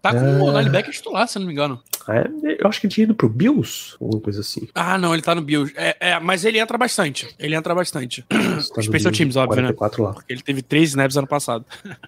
[0.00, 0.42] Tá com é...
[0.42, 1.80] o linebacker titular, se não me engano.
[2.08, 2.28] É,
[2.58, 4.68] eu acho que ele tinha ido pro Bills, alguma coisa assim.
[4.74, 5.72] Ah, não, ele tá no Bills.
[5.76, 7.28] É, é mas ele entra bastante.
[7.38, 8.22] Ele entra bastante.
[8.22, 9.74] Tá Special Teams, óbvio, né?
[9.78, 10.12] Lá.
[10.12, 11.64] Porque ele teve três snaps ano passado.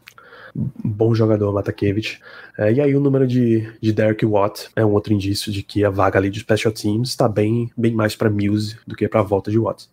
[0.54, 2.20] Bom jogador, Matakevich.
[2.56, 5.84] É, e aí o número de, de Derek Watt é um outro indício de que
[5.84, 9.20] a vaga ali de Special Teams está bem, bem mais para Muse do que para
[9.20, 9.88] a volta de Watt.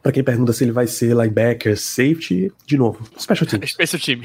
[0.00, 3.72] Para quem pergunta se ele vai ser linebacker, safety, de novo, Special Teams.
[3.74, 4.22] Special Team.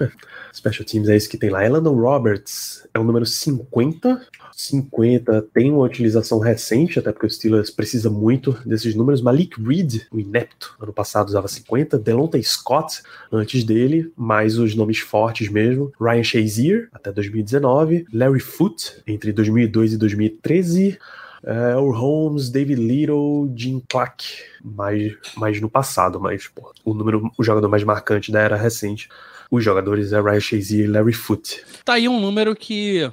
[0.52, 1.64] Special Teams é isso que tem lá.
[1.64, 4.20] Elandon Roberts é o número 50.
[4.52, 9.22] 50 tem uma utilização recente, até porque o Steelers precisa muito desses números.
[9.22, 11.98] Malik Reed, o inepto, ano passado usava 50.
[11.98, 13.02] Delonta Scott,
[13.32, 15.92] antes dele, mais os nomes fortes mesmo.
[16.00, 18.06] Ryan Shazier, até 2019.
[18.12, 20.98] Larry Foote, entre 2002 e 2013.
[21.42, 24.24] É, o Holmes, David Little, Jim Clark,
[24.62, 29.08] mais, mais no passado, mas pô, o número, o jogador mais marcante da era recente
[29.50, 31.64] os jogadores é Ryan Shazier e Larry Foote.
[31.84, 33.10] Tá aí um número que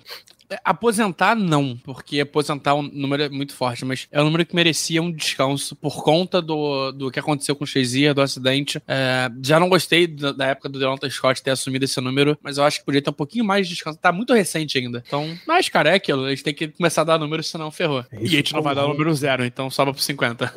[0.49, 4.55] é, Aposentar, não, porque aposentar um número é muito forte, mas é um número que
[4.55, 8.81] merecia um descanso por conta do, do que aconteceu com o Shazier, do acidente.
[8.87, 12.57] É, já não gostei da, da época do Delonta Scott ter assumido esse número, mas
[12.57, 13.99] eu acho que podia ter um pouquinho mais de descanso.
[13.99, 15.03] Tá muito recente ainda.
[15.05, 16.23] Então, mas, cara, é aquilo.
[16.23, 18.05] A gente tem que começar a dar números, senão ferrou.
[18.09, 20.53] É e a gente não vai dar o número zero, então sobe pro 50.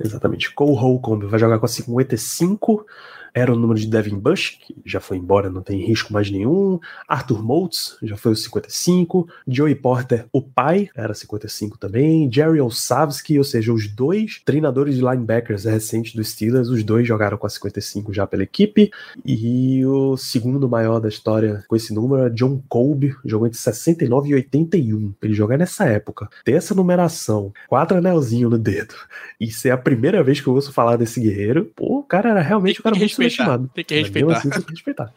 [0.00, 0.50] Exatamente.
[0.52, 2.86] Cole Holcomb vai jogar com a 55
[3.34, 6.78] era o número de Devin Bush, que já foi embora, não tem risco mais nenhum.
[7.08, 9.28] Arthur Moultz, já foi o 55.
[9.46, 12.30] Joey Porter, o pai, era 55 também.
[12.32, 17.36] Jerry Osavsky, ou seja, os dois treinadores de linebackers recentes dos Steelers, os dois jogaram
[17.36, 18.90] com a 55 já pela equipe.
[19.24, 24.30] E o segundo maior da história com esse número é John Colby, jogou entre 69
[24.30, 25.14] e 81.
[25.22, 28.94] Ele jogar nessa época, ter essa numeração, quatro anelzinhos no dedo,
[29.40, 32.40] e ser a primeira vez que eu ouço falar desse guerreiro, pô, o cara era
[32.40, 33.58] realmente um cara muito respeitar.
[33.74, 34.36] Tem que respeitar.
[34.36, 35.12] Assim, tem que respeitar.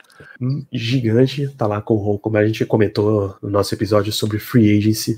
[0.72, 5.16] Gigante tá lá com o como a gente comentou no nosso episódio sobre free agency.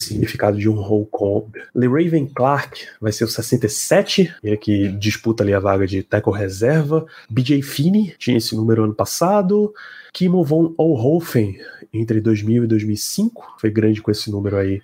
[0.00, 1.50] Significado de um Hall Comb.
[1.74, 7.04] Raven Clark vai ser o 67, ele que disputa ali a vaga de tackle reserva.
[7.28, 9.74] BJ Finney tinha esse número ano passado.
[10.12, 11.58] Kimo von Olhofen
[11.92, 14.80] entre 2000 e 2005 foi grande com esse número aí.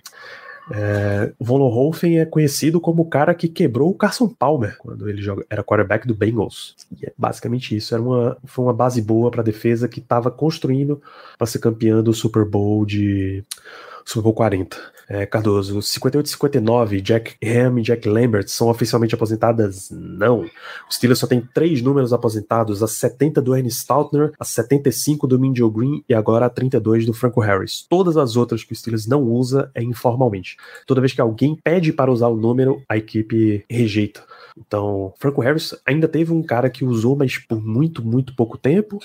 [0.71, 5.21] É, Von Hofen é conhecido como o cara que quebrou o Carson Palmer quando ele
[5.21, 6.75] joga, era quarterback do Bengals.
[6.99, 7.93] E é basicamente isso.
[7.93, 11.01] Era uma, foi uma base boa para a defesa que estava construindo
[11.37, 13.43] para ser campeã do Super Bowl de
[14.03, 14.94] Super Bowl 40.
[15.07, 19.89] É, Cardoso, 58 e 59, Jack Ham e Jack Lambert são oficialmente aposentadas?
[19.91, 20.41] Não.
[20.41, 25.39] O Steelers só tem três números aposentados: a 70 do Ernie Stautner, a 75 do
[25.39, 27.85] Minjo Green e agora a 32 do Franco Harris.
[27.89, 30.57] Todas as outras que o Steelers não usa é informalmente.
[30.87, 34.23] Toda vez que alguém pede para usar o número, a equipe rejeita.
[34.57, 38.99] Então, Franco Harris ainda teve um cara que usou, mas por muito, muito pouco tempo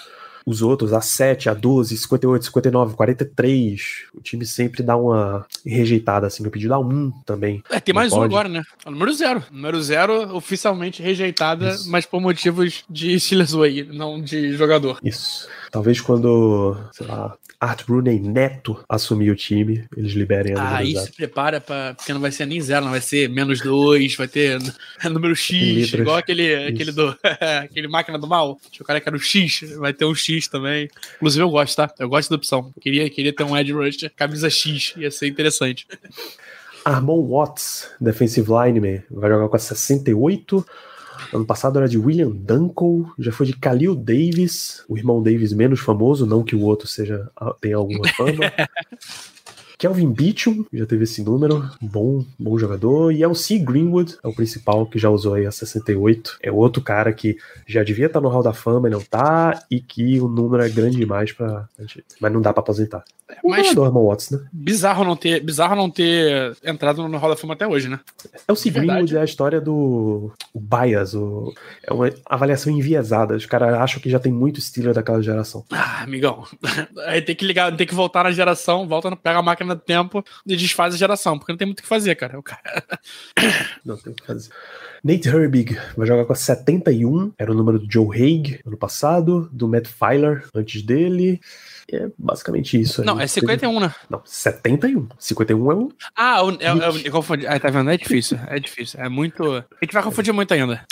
[0.46, 3.82] os outros, a 7, a 12, 58, 59, 43,
[4.14, 7.62] o time sempre dá uma rejeitada assim no pedido, a 1 também.
[7.70, 8.62] É, tem mais um agora, né?
[8.86, 9.44] O número 0.
[9.50, 11.90] Número 0 oficialmente rejeitada, Isso.
[11.90, 14.98] mas por motivos de Steelers Way, não de jogador.
[15.02, 15.48] Isso.
[15.70, 20.96] Talvez quando, sei lá, Art Brunei Neto assumir o time, eles liberem a Ah, aí
[20.96, 24.26] se prepara para porque não vai ser nem zero, não vai ser menos dois, vai
[24.26, 24.58] ter
[25.04, 27.16] número X, igual aquele, aquele do
[27.64, 28.58] aquele máquina do mal.
[28.80, 30.88] O cara que era o X, vai ter um X também.
[31.16, 31.92] Inclusive eu gosto, tá?
[31.98, 32.72] Eu gosto da opção.
[32.80, 35.86] Queria, queria ter um Edge Rush camisa X, ia ser interessante.
[36.84, 40.64] Armon Watts, defensive lineman, vai jogar com a 68.
[41.32, 45.80] Ano passado era de William Dunkel, já foi de Khalil Davis, o irmão Davis menos
[45.80, 47.30] famoso, não que o outro seja
[47.60, 48.52] tenha alguma fama.
[49.80, 53.12] Kelvin Beecham já teve esse número, bom, bom jogador.
[53.12, 53.58] E é o C.
[53.58, 56.36] Greenwood, é o principal que já usou aí a 68.
[56.42, 59.80] É outro cara que já devia estar no Hall da Fama e não tá, e
[59.80, 61.66] que o número é grande demais para,
[62.20, 63.02] mas não dá para aposentar.
[63.42, 64.40] O mas jogador, Watts, né?
[64.52, 68.00] Bizarro não ter, bizarro não ter entrado no Hall da Fama até hoje, né?
[68.46, 68.70] É o C.
[68.70, 73.36] Greenwood é a história do o bias, o, é uma avaliação enviesada.
[73.36, 75.64] Os caras acham que já tem muito estilo daquela geração.
[75.70, 76.44] Ah, amigão.
[77.06, 80.24] Aí tem que ligar, tem que voltar na geração, volta, pega a máquina do tempo
[80.46, 82.38] e desfaz a geração, porque não tem muito o que fazer, cara.
[82.38, 82.60] O cara...
[83.84, 84.50] Não tem o que fazer.
[85.02, 89.48] Nate Herbig vai jogar com a 71, era o número do Joe Haig ano passado,
[89.50, 91.40] do Matt Filer antes dele.
[91.92, 93.04] É basicamente isso.
[93.04, 93.94] Não, é 51, né?
[94.08, 95.08] Não, 71.
[95.18, 95.92] 51 é o.
[96.16, 97.46] Ah, o, é, é, eu confundi.
[97.46, 97.90] Ah, tá vendo?
[97.90, 98.38] É difícil.
[98.46, 99.00] É difícil.
[99.00, 99.44] É muito.
[99.44, 100.84] A gente vai confundir muito ainda.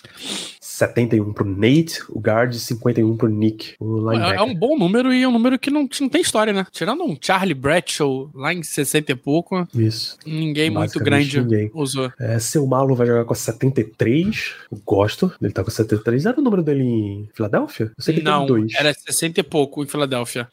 [0.61, 4.13] 71 pro Nate, o guard, 51 pro Nick, o.
[4.13, 6.67] É, é um bom número e é um número que não, não tem história, né?
[6.71, 9.67] Tirando um Charlie Bradshaw lá em 60 e pouco.
[9.75, 10.17] Isso.
[10.25, 11.71] Ninguém muito grande ninguém.
[11.75, 12.13] usou.
[12.19, 14.55] É, seu Malo vai jogar com a 73.
[14.71, 15.33] Eu gosto.
[15.43, 16.27] Ele tá com a 73.
[16.27, 17.87] Era o número dele em Filadélfia?
[17.97, 18.75] Eu sei que não, tem dois.
[18.75, 20.49] Era 60 e pouco em Filadélfia.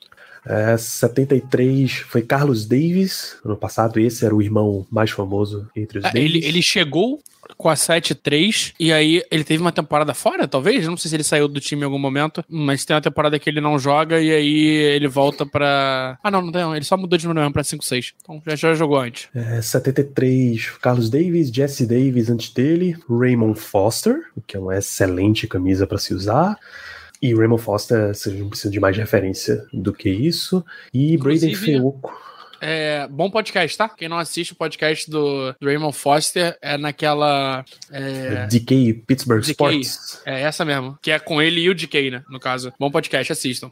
[0.45, 6.05] É, 73 foi Carlos Davis, ano passado, esse era o irmão mais famoso entre os
[6.05, 6.23] ah, Davis.
[6.23, 7.19] Ele, ele chegou
[7.57, 10.87] com a 7-3, e aí ele teve uma temporada fora, talvez?
[10.87, 13.49] Não sei se ele saiu do time em algum momento, mas tem uma temporada que
[13.49, 16.17] ele não joga e aí ele volta pra.
[16.23, 18.13] Ah, não, não tem, ele só mudou de número mesmo pra 5-6.
[18.21, 19.29] Então já, já jogou antes.
[19.33, 25.85] É, 73, Carlos Davis, Jesse Davis antes dele, Raymond Foster, que é uma excelente camisa
[25.85, 26.57] para se usar.
[27.21, 30.63] E Raymond Foster, você não precisa de mais referência do que isso.
[30.93, 32.24] E Braden Feuco.
[32.61, 33.89] É, bom podcast, tá?
[33.89, 37.63] Quem não assiste o podcast do, do Raymond Foster é naquela.
[37.91, 38.47] É...
[38.47, 40.21] DK Pittsburgh DK, Sports.
[40.25, 40.97] É essa mesmo.
[41.01, 42.23] Que é com ele e o DK, né?
[42.29, 42.73] No caso.
[42.79, 43.71] Bom podcast, assistam.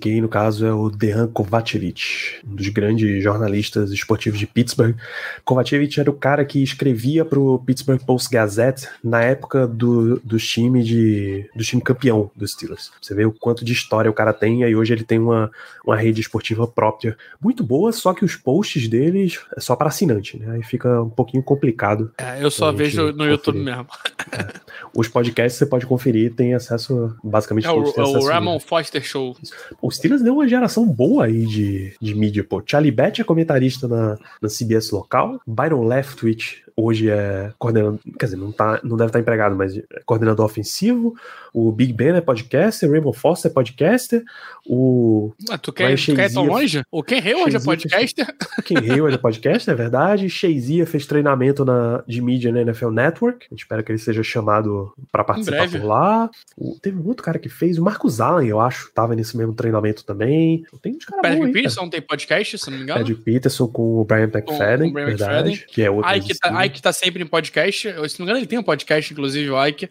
[0.00, 4.96] Quem, no caso, é o Dejan Kovacevic, um dos grandes jornalistas esportivos de Pittsburgh.
[5.44, 10.38] Kovacevic era o cara que escrevia para o Pittsburgh Post Gazette na época do, do
[10.38, 12.90] time de do time campeão dos Steelers.
[13.00, 15.50] Você vê o quanto de história o cara tem, e aí hoje ele tem uma,
[15.84, 20.38] uma rede esportiva própria muito boa, só que os posts deles é só para assinante,
[20.38, 20.54] né?
[20.54, 22.12] Aí fica um pouquinho complicado.
[22.18, 23.30] É, eu só vejo no conferir.
[23.30, 23.86] YouTube mesmo.
[24.32, 24.64] É.
[24.94, 29.36] Os podcasts você pode conferir, tem acesso basicamente é, o, o Ramon Foster Show.
[29.82, 32.62] O Steelers deu uma geração boa aí de, de mídia, pô.
[32.64, 35.40] Charlie Batch é comentarista na, na CBS local.
[35.46, 39.82] Byron Leftwich hoje é coordenador, quer dizer, não, tá, não deve estar empregado, mas é
[40.04, 41.14] coordenador ofensivo.
[41.52, 44.24] O Big Ben é podcaster, o Rainbow Foster é podcaster,
[44.66, 45.32] o.
[45.62, 46.82] Tu quer, tu quer ir tão longe?
[46.90, 48.26] O Ken Hayward é podcaster?
[48.64, 50.28] Ken Hayward é podcaster, é verdade.
[50.28, 53.46] Shazia fez treinamento na, de mídia na NFL Network.
[53.46, 56.30] A gente espera que ele seja chamado para participar por lá.
[56.56, 59.54] O, teve um outro cara que fez, o Marcos Allen, eu acho, tava nesse mesmo
[59.54, 60.64] treinamento também.
[60.82, 62.98] Tem uns caras Patrick Peterson tem podcast, se não me engano.
[62.98, 65.50] Patrick Peterson com o Brian McFadden, verdade.
[65.50, 65.64] McFadden.
[65.68, 66.16] Que é outro.
[66.16, 67.82] Ike tá, Ike tá sempre em podcast.
[67.82, 69.88] Se não me engano, ele tem um podcast, inclusive, o Ike.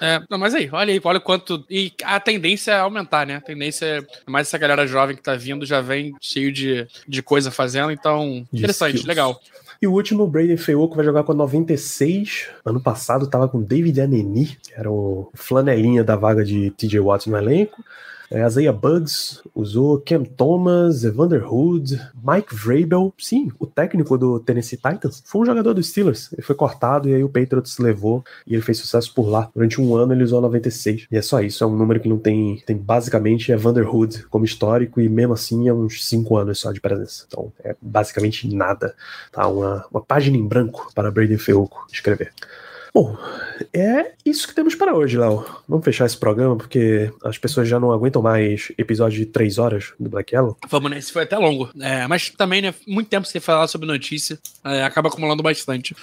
[0.00, 1.64] É, não, mas aí, olha aí, olha quanto.
[1.70, 3.36] E a tendência é aumentar, né?
[3.36, 7.22] A tendência é mais essa galera jovem que tá vindo já vem cheio de, de
[7.22, 8.46] coisa fazendo, então.
[8.52, 9.06] De interessante, skills.
[9.06, 9.40] legal.
[9.80, 12.48] E o último, Brady Feuco, vai jogar com a 96.
[12.64, 17.26] Ano passado tava com David Aneni, que era o flanelinha da vaga de TJ Watts
[17.26, 17.84] no elenco.
[18.34, 23.14] É, Isaiah Bugs usou Cam Thomas, Evander Hood, Mike Vrabel.
[23.16, 26.32] Sim, o técnico do Tennessee Titans foi um jogador dos Steelers.
[26.32, 29.48] Ele foi cortado e aí o Patriots levou e ele fez sucesso por lá.
[29.54, 31.06] Durante um ano ele usou 96.
[31.12, 32.60] E é só isso, é um número que não tem.
[32.66, 36.80] Tem basicamente Evander Hood como histórico e mesmo assim é uns 5 anos só de
[36.80, 37.26] presença.
[37.28, 38.96] Então é basicamente nada.
[39.30, 39.46] Tá?
[39.46, 42.32] Uma, uma página em branco para Brady Feuco escrever.
[42.94, 43.18] Bom,
[43.72, 45.44] é isso que temos para hoje, Léo.
[45.68, 49.92] Vamos fechar esse programa porque as pessoas já não aguentam mais episódio de três horas
[49.98, 50.56] do Black Yellow.
[50.68, 50.98] Vamos, né?
[50.98, 51.68] Esse foi até longo.
[51.80, 52.72] É, mas também, né?
[52.86, 54.38] Muito tempo sem falar sobre notícia.
[54.62, 55.96] É, acaba acumulando bastante.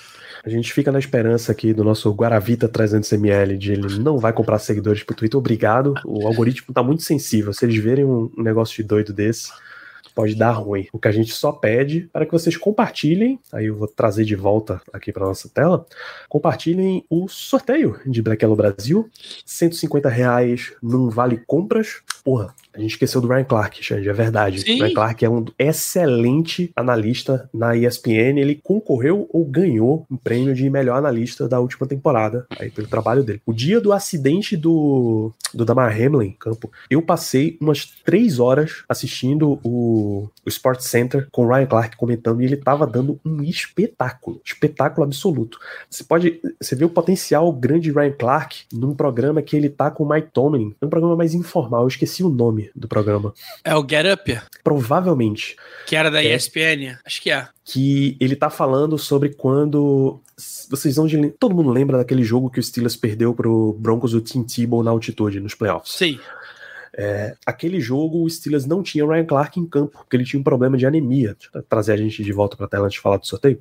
[0.43, 4.59] A gente fica na esperança aqui do nosso Guaravita 300ml de ele não vai comprar
[4.59, 5.37] seguidores pro Twitter.
[5.37, 5.93] Obrigado.
[6.03, 7.53] O algoritmo tá muito sensível.
[7.53, 9.49] Se eles verem um negócio de doido desse,
[10.13, 10.87] pode dar ruim.
[10.91, 14.35] O que a gente só pede para que vocês compartilhem, aí eu vou trazer de
[14.35, 15.85] volta aqui para nossa tela,
[16.29, 19.09] compartilhem o sorteio de Black Yellow Brasil,
[19.45, 22.01] 150 reais num vale compras.
[22.23, 24.61] Porra, a gente esqueceu do Ryan Clark, Xande, é verdade.
[24.61, 24.81] Sim.
[24.81, 28.39] Ryan Clark é um excelente analista na ESPN.
[28.39, 33.23] Ele concorreu ou ganhou um prêmio de melhor analista da última temporada, aí pelo trabalho
[33.23, 33.41] dele.
[33.45, 39.59] O dia do acidente do, do Damar Hamlin campo, eu passei umas três horas assistindo
[39.63, 44.41] o, o Sports Center com o Ryan Clark comentando e ele tava dando um espetáculo,
[44.45, 45.59] espetáculo absoluto.
[45.89, 49.89] Você pode, você vê o potencial grande de Ryan Clark num programa que ele tá
[49.89, 53.33] com o Mike Tomlin, é um programa mais informal, eu esqueci o nome do programa.
[53.63, 55.55] É o Get Up, Provavelmente
[55.87, 56.35] que era da É.
[56.35, 56.97] ESPN.
[57.05, 57.47] Acho que é.
[57.65, 60.19] que ele tá falando sobre quando
[60.69, 64.21] vocês vão de, todo mundo lembra daquele jogo que o Steelers perdeu pro Broncos do
[64.21, 65.93] Tim Tebow na altitude nos playoffs.
[65.93, 66.19] Sim.
[66.97, 70.43] É, aquele jogo o Steelers não tinha Ryan Clark em campo, porque ele tinha um
[70.43, 71.35] problema de anemia.
[71.39, 73.57] Deixa eu trazer a gente de volta pra tela antes de falar do sorteio.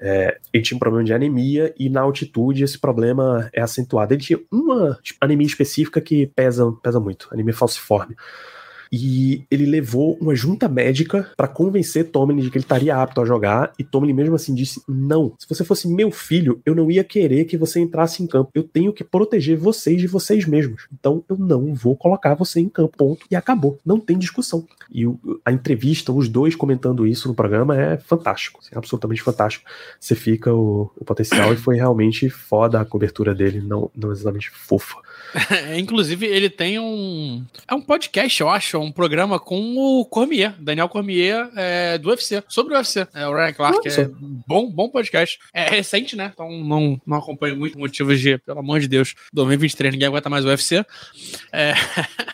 [0.00, 4.14] É, ele tinha um problema de anemia e na altitude esse problema é acentuado.
[4.14, 8.16] Ele tinha uma tipo, anemia específica que pesa, pesa muito, anemia falciforme.
[8.96, 13.24] E ele levou uma junta médica pra convencer Tomlin de que ele estaria apto a
[13.24, 13.72] jogar.
[13.78, 17.44] E Tomlin mesmo assim disse: Não, se você fosse meu filho, eu não ia querer
[17.44, 18.50] que você entrasse em campo.
[18.54, 20.86] Eu tenho que proteger vocês de vocês mesmos.
[20.92, 22.96] Então eu não vou colocar você em campo.
[22.96, 23.26] Ponto.
[23.30, 23.78] E acabou.
[23.84, 24.64] Não tem discussão.
[24.92, 25.04] E
[25.44, 28.60] a entrevista, os dois comentando isso no programa é fantástico.
[28.62, 29.68] assim, absolutamente fantástico.
[29.98, 34.50] Você fica o, o potencial e foi realmente foda a cobertura dele, não, não exatamente
[34.50, 34.96] fofa.
[35.50, 37.44] É, Inclusive, ele tem um.
[37.68, 42.42] É um podcast, eu acho, um programa com o Cormier, Daniel Cormier, é, do UFC,
[42.48, 43.06] sobre o UFC.
[43.14, 44.02] É, o Ryan Clark Nossa.
[44.02, 44.10] é
[44.46, 45.38] bom, bom podcast.
[45.52, 46.30] É recente, né?
[46.32, 50.44] Então não, não acompanho muito motivos de, pelo amor de Deus, 2023 ninguém aguenta mais
[50.44, 50.84] o UFC.
[51.52, 51.74] É,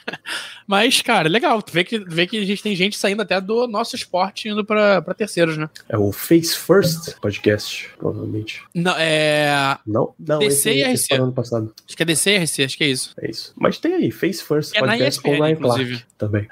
[0.70, 1.60] Mas, cara, legal.
[1.60, 4.64] Tu vê que, vê que a gente tem gente saindo até do nosso esporte indo
[4.64, 5.68] pra, pra terceiros, né?
[5.88, 8.62] É o Face First podcast, provavelmente.
[8.72, 9.76] Não, é.
[9.84, 11.14] Não, não, DC esse, e RC.
[11.14, 11.74] ano passado.
[11.84, 13.12] Acho que é DC RC, acho que é isso.
[13.20, 13.52] É isso.
[13.56, 15.90] Mas tem aí, Face First é na podcast o ESPN, Ryan inclusive.
[15.90, 16.48] Clark também.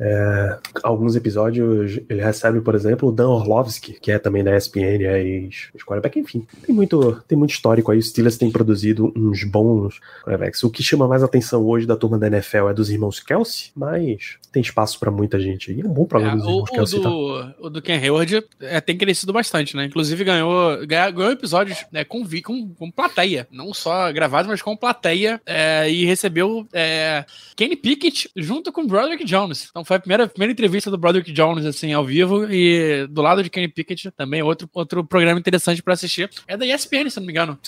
[0.00, 5.02] É, alguns episódios ele recebe, por exemplo, o Dan Orlovsky, que é também da ESPN,
[5.02, 6.46] é ex-quarterback, enfim.
[6.64, 7.98] Tem muito, tem muito histórico aí.
[7.98, 10.62] Os Steelers têm produzido uns bons quarterbacks.
[10.62, 14.38] O que chama mais atenção hoje da turma da NFL é dos irmãos Kelsey, mas
[14.52, 15.72] tem espaço pra muita gente.
[15.72, 17.08] E é um bom É, programa dos o, irmãos o Kelsey, tá?
[17.08, 19.84] do, o do Ken Hayward é, tem crescido bastante, né?
[19.84, 23.48] Inclusive ganhou, ganhou episódios né, com, com, com plateia.
[23.50, 25.40] Não só gravados, mas com plateia.
[25.44, 27.24] é, e recebeu é,
[27.56, 29.68] Kenny Pickett junto com Broderick Jones.
[29.70, 32.44] Então foi a primeira, primeira entrevista do Broderick Jones, assim, ao vivo.
[32.44, 36.28] E do lado de Kenny Pickett também outro, outro programa interessante pra assistir.
[36.46, 37.58] É da ESPN, se não me engano.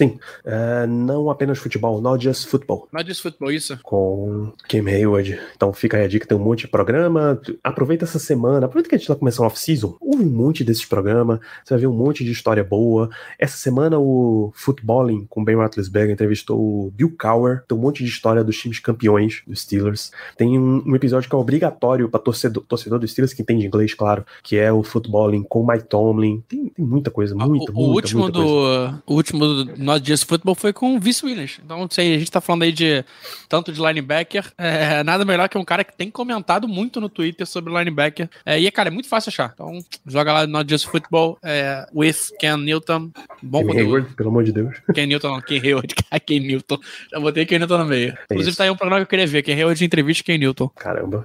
[0.45, 2.87] É, não apenas futebol, not just football.
[2.95, 3.79] É disso futebol, isso.
[3.83, 5.41] com Kim Hayward.
[5.57, 7.41] Então fica aí a dica, tem um monte de programa.
[7.65, 11.41] Aproveita essa semana, aproveita que a gente tá começando off-season, ouve um monte desses programas,
[11.65, 13.09] você vai ver um monte de história boa.
[13.39, 18.11] Essa semana o Footballing com Ben Roethlisberger entrevistou o Bill Cowher, tem um monte de
[18.11, 20.13] história dos times campeões dos Steelers.
[20.37, 23.95] Tem um, um episódio que é obrigatório para torcedor, torcedor dos Steelers, que entende inglês,
[23.95, 26.43] claro, que é o Footballing com Mike Tomlin.
[26.49, 28.93] Tem, tem muita coisa, muita, o, muita, o último muita coisa.
[28.93, 31.61] do o último do Not Just Football foi com o Vince Williams.
[31.65, 33.05] Então, sei, a gente tá falando aí de
[33.49, 37.47] tanto de linebacker, é, nada melhor que um cara que tem comentado muito no Twitter
[37.47, 38.29] sobre linebacker.
[38.45, 39.53] É, e, cara, é muito fácil achar.
[39.55, 43.11] Então, joga lá Not Just Football é, with Ken Newton.
[43.43, 43.79] Bom conteúdo.
[43.79, 44.77] Hayward, pelo amor de Deus.
[44.95, 45.95] Ken Newton, não, Ken Hayward.
[46.27, 46.79] Ken Newton.
[47.11, 48.15] Já botei Ken Newton no meio.
[48.25, 48.59] Inclusive, isso.
[48.59, 49.43] tá aí um programa que eu queria ver.
[49.43, 50.69] Ken Hayward de entrevista Ken Newton.
[50.77, 51.25] Caramba,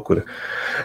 [0.00, 0.24] loucura.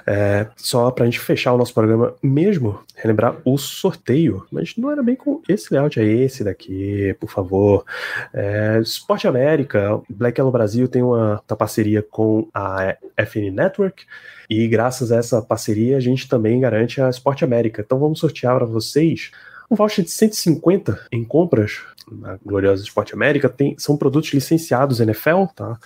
[0.05, 5.01] É, só pra gente fechar o nosso programa mesmo, relembrar o sorteio, mas não era
[5.01, 7.85] bem com esse layout, é esse daqui, por favor.
[8.33, 8.81] É,
[9.27, 14.05] América, Black Yellow Brasil tem uma, uma parceria com a FN Network,
[14.49, 17.81] e graças a essa parceria a gente também garante a Sport América.
[17.81, 19.31] Então vamos sortear para vocês
[19.69, 21.81] um voucher de 150 em compras
[22.11, 23.49] na gloriosa Sport América.
[23.49, 25.77] Tem, são produtos licenciados NFL, tá?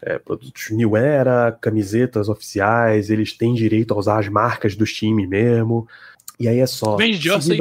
[0.00, 5.28] É, produtos New Era, camisetas oficiais, eles têm direito a usar as marcas dos times
[5.28, 5.86] mesmo.
[6.38, 6.96] E aí é só.
[6.96, 7.58] Vende jersey.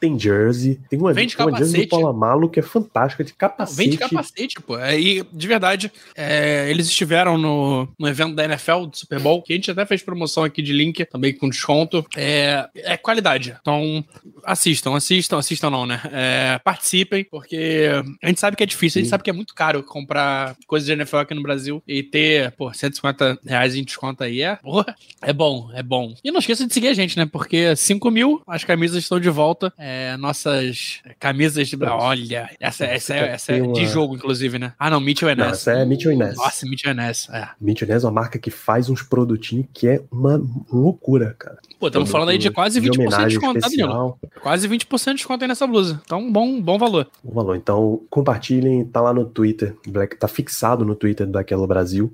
[0.00, 2.02] Tem jersey, tem uma, Vende tem uma jersey do capacete.
[2.02, 3.76] Polamalo que é fantástica, de capacete.
[3.76, 4.78] Vende capacete, pô.
[4.78, 9.42] É, E, de verdade, é, eles estiveram no, no evento da NFL, do Super Bowl,
[9.42, 12.04] que a gente até fez promoção aqui de link, também com desconto.
[12.16, 13.54] É, é qualidade.
[13.60, 14.02] Então,
[14.42, 16.00] assistam, assistam, assistam não, né?
[16.10, 17.90] É, participem, porque
[18.22, 19.10] a gente sabe que é difícil, a gente Sim.
[19.10, 22.72] sabe que é muito caro comprar coisas de NFL aqui no Brasil e ter, pô,
[22.72, 26.14] 150 reais em desconto aí é, porra, é bom, é bom.
[26.24, 27.26] E não esqueça de seguir a gente, né?
[27.26, 29.72] Porque 5 mil, as camisas estão de volta.
[29.76, 31.76] É, nossas camisas de.
[31.84, 34.72] Olha, essa, essa, é, essa é de jogo, inclusive, né?
[34.78, 35.58] Ah, não, Mitchell Não, Ness.
[35.58, 36.36] essa é Mitchell Ness.
[36.36, 37.28] Nossa, Mitchell e Ness.
[37.30, 37.48] É.
[37.60, 41.58] Mitchell é uma marca que faz uns produtinhos que é uma loucura, cara.
[41.78, 44.18] Pô, estamos falando aí de quase 20% de homenagem desconto, tá, Danilo?
[44.40, 46.00] Quase 20% de desconto aí nessa blusa.
[46.04, 47.06] Então, bom, bom valor.
[47.22, 47.56] O valor.
[47.56, 52.12] Então, compartilhem, tá lá no Twitter, Black, tá fixado no Twitter do Daquela Brasil.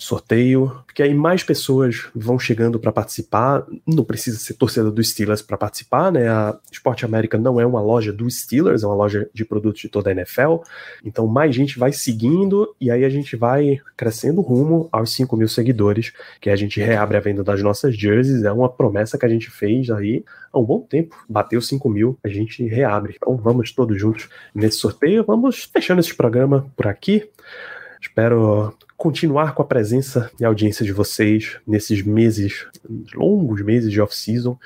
[0.00, 3.66] Sorteio, porque aí mais pessoas vão chegando para participar.
[3.86, 6.26] Não precisa ser torcedor do Steelers para participar, né?
[6.26, 9.90] A Esporte América não é uma loja do Steelers, é uma loja de produtos de
[9.90, 10.62] toda a NFL.
[11.04, 15.48] Então, mais gente vai seguindo e aí a gente vai crescendo rumo aos 5 mil
[15.48, 18.42] seguidores, que a gente reabre a venda das nossas jerseys.
[18.42, 21.14] É uma promessa que a gente fez aí há um bom tempo.
[21.28, 23.16] Bateu 5 mil, a gente reabre.
[23.16, 25.24] Então, vamos todos juntos nesse sorteio.
[25.24, 27.28] Vamos fechando esse programa por aqui.
[28.00, 32.66] Espero continuar com a presença e audiência de vocês nesses meses,
[33.14, 34.58] longos meses de off-season,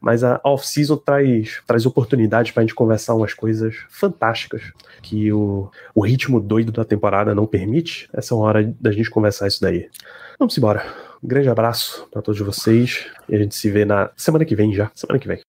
[0.00, 4.62] mas a off-season traz, traz oportunidades para a gente conversar umas coisas fantásticas
[5.02, 8.08] que o, o ritmo doido da temporada não permite.
[8.12, 9.88] Essa é uma hora da gente conversar isso daí.
[10.38, 10.86] Vamos embora.
[11.20, 14.72] Um grande abraço para todos vocês e a gente se vê na semana que vem
[14.72, 14.88] já.
[14.94, 15.40] Semana que vem.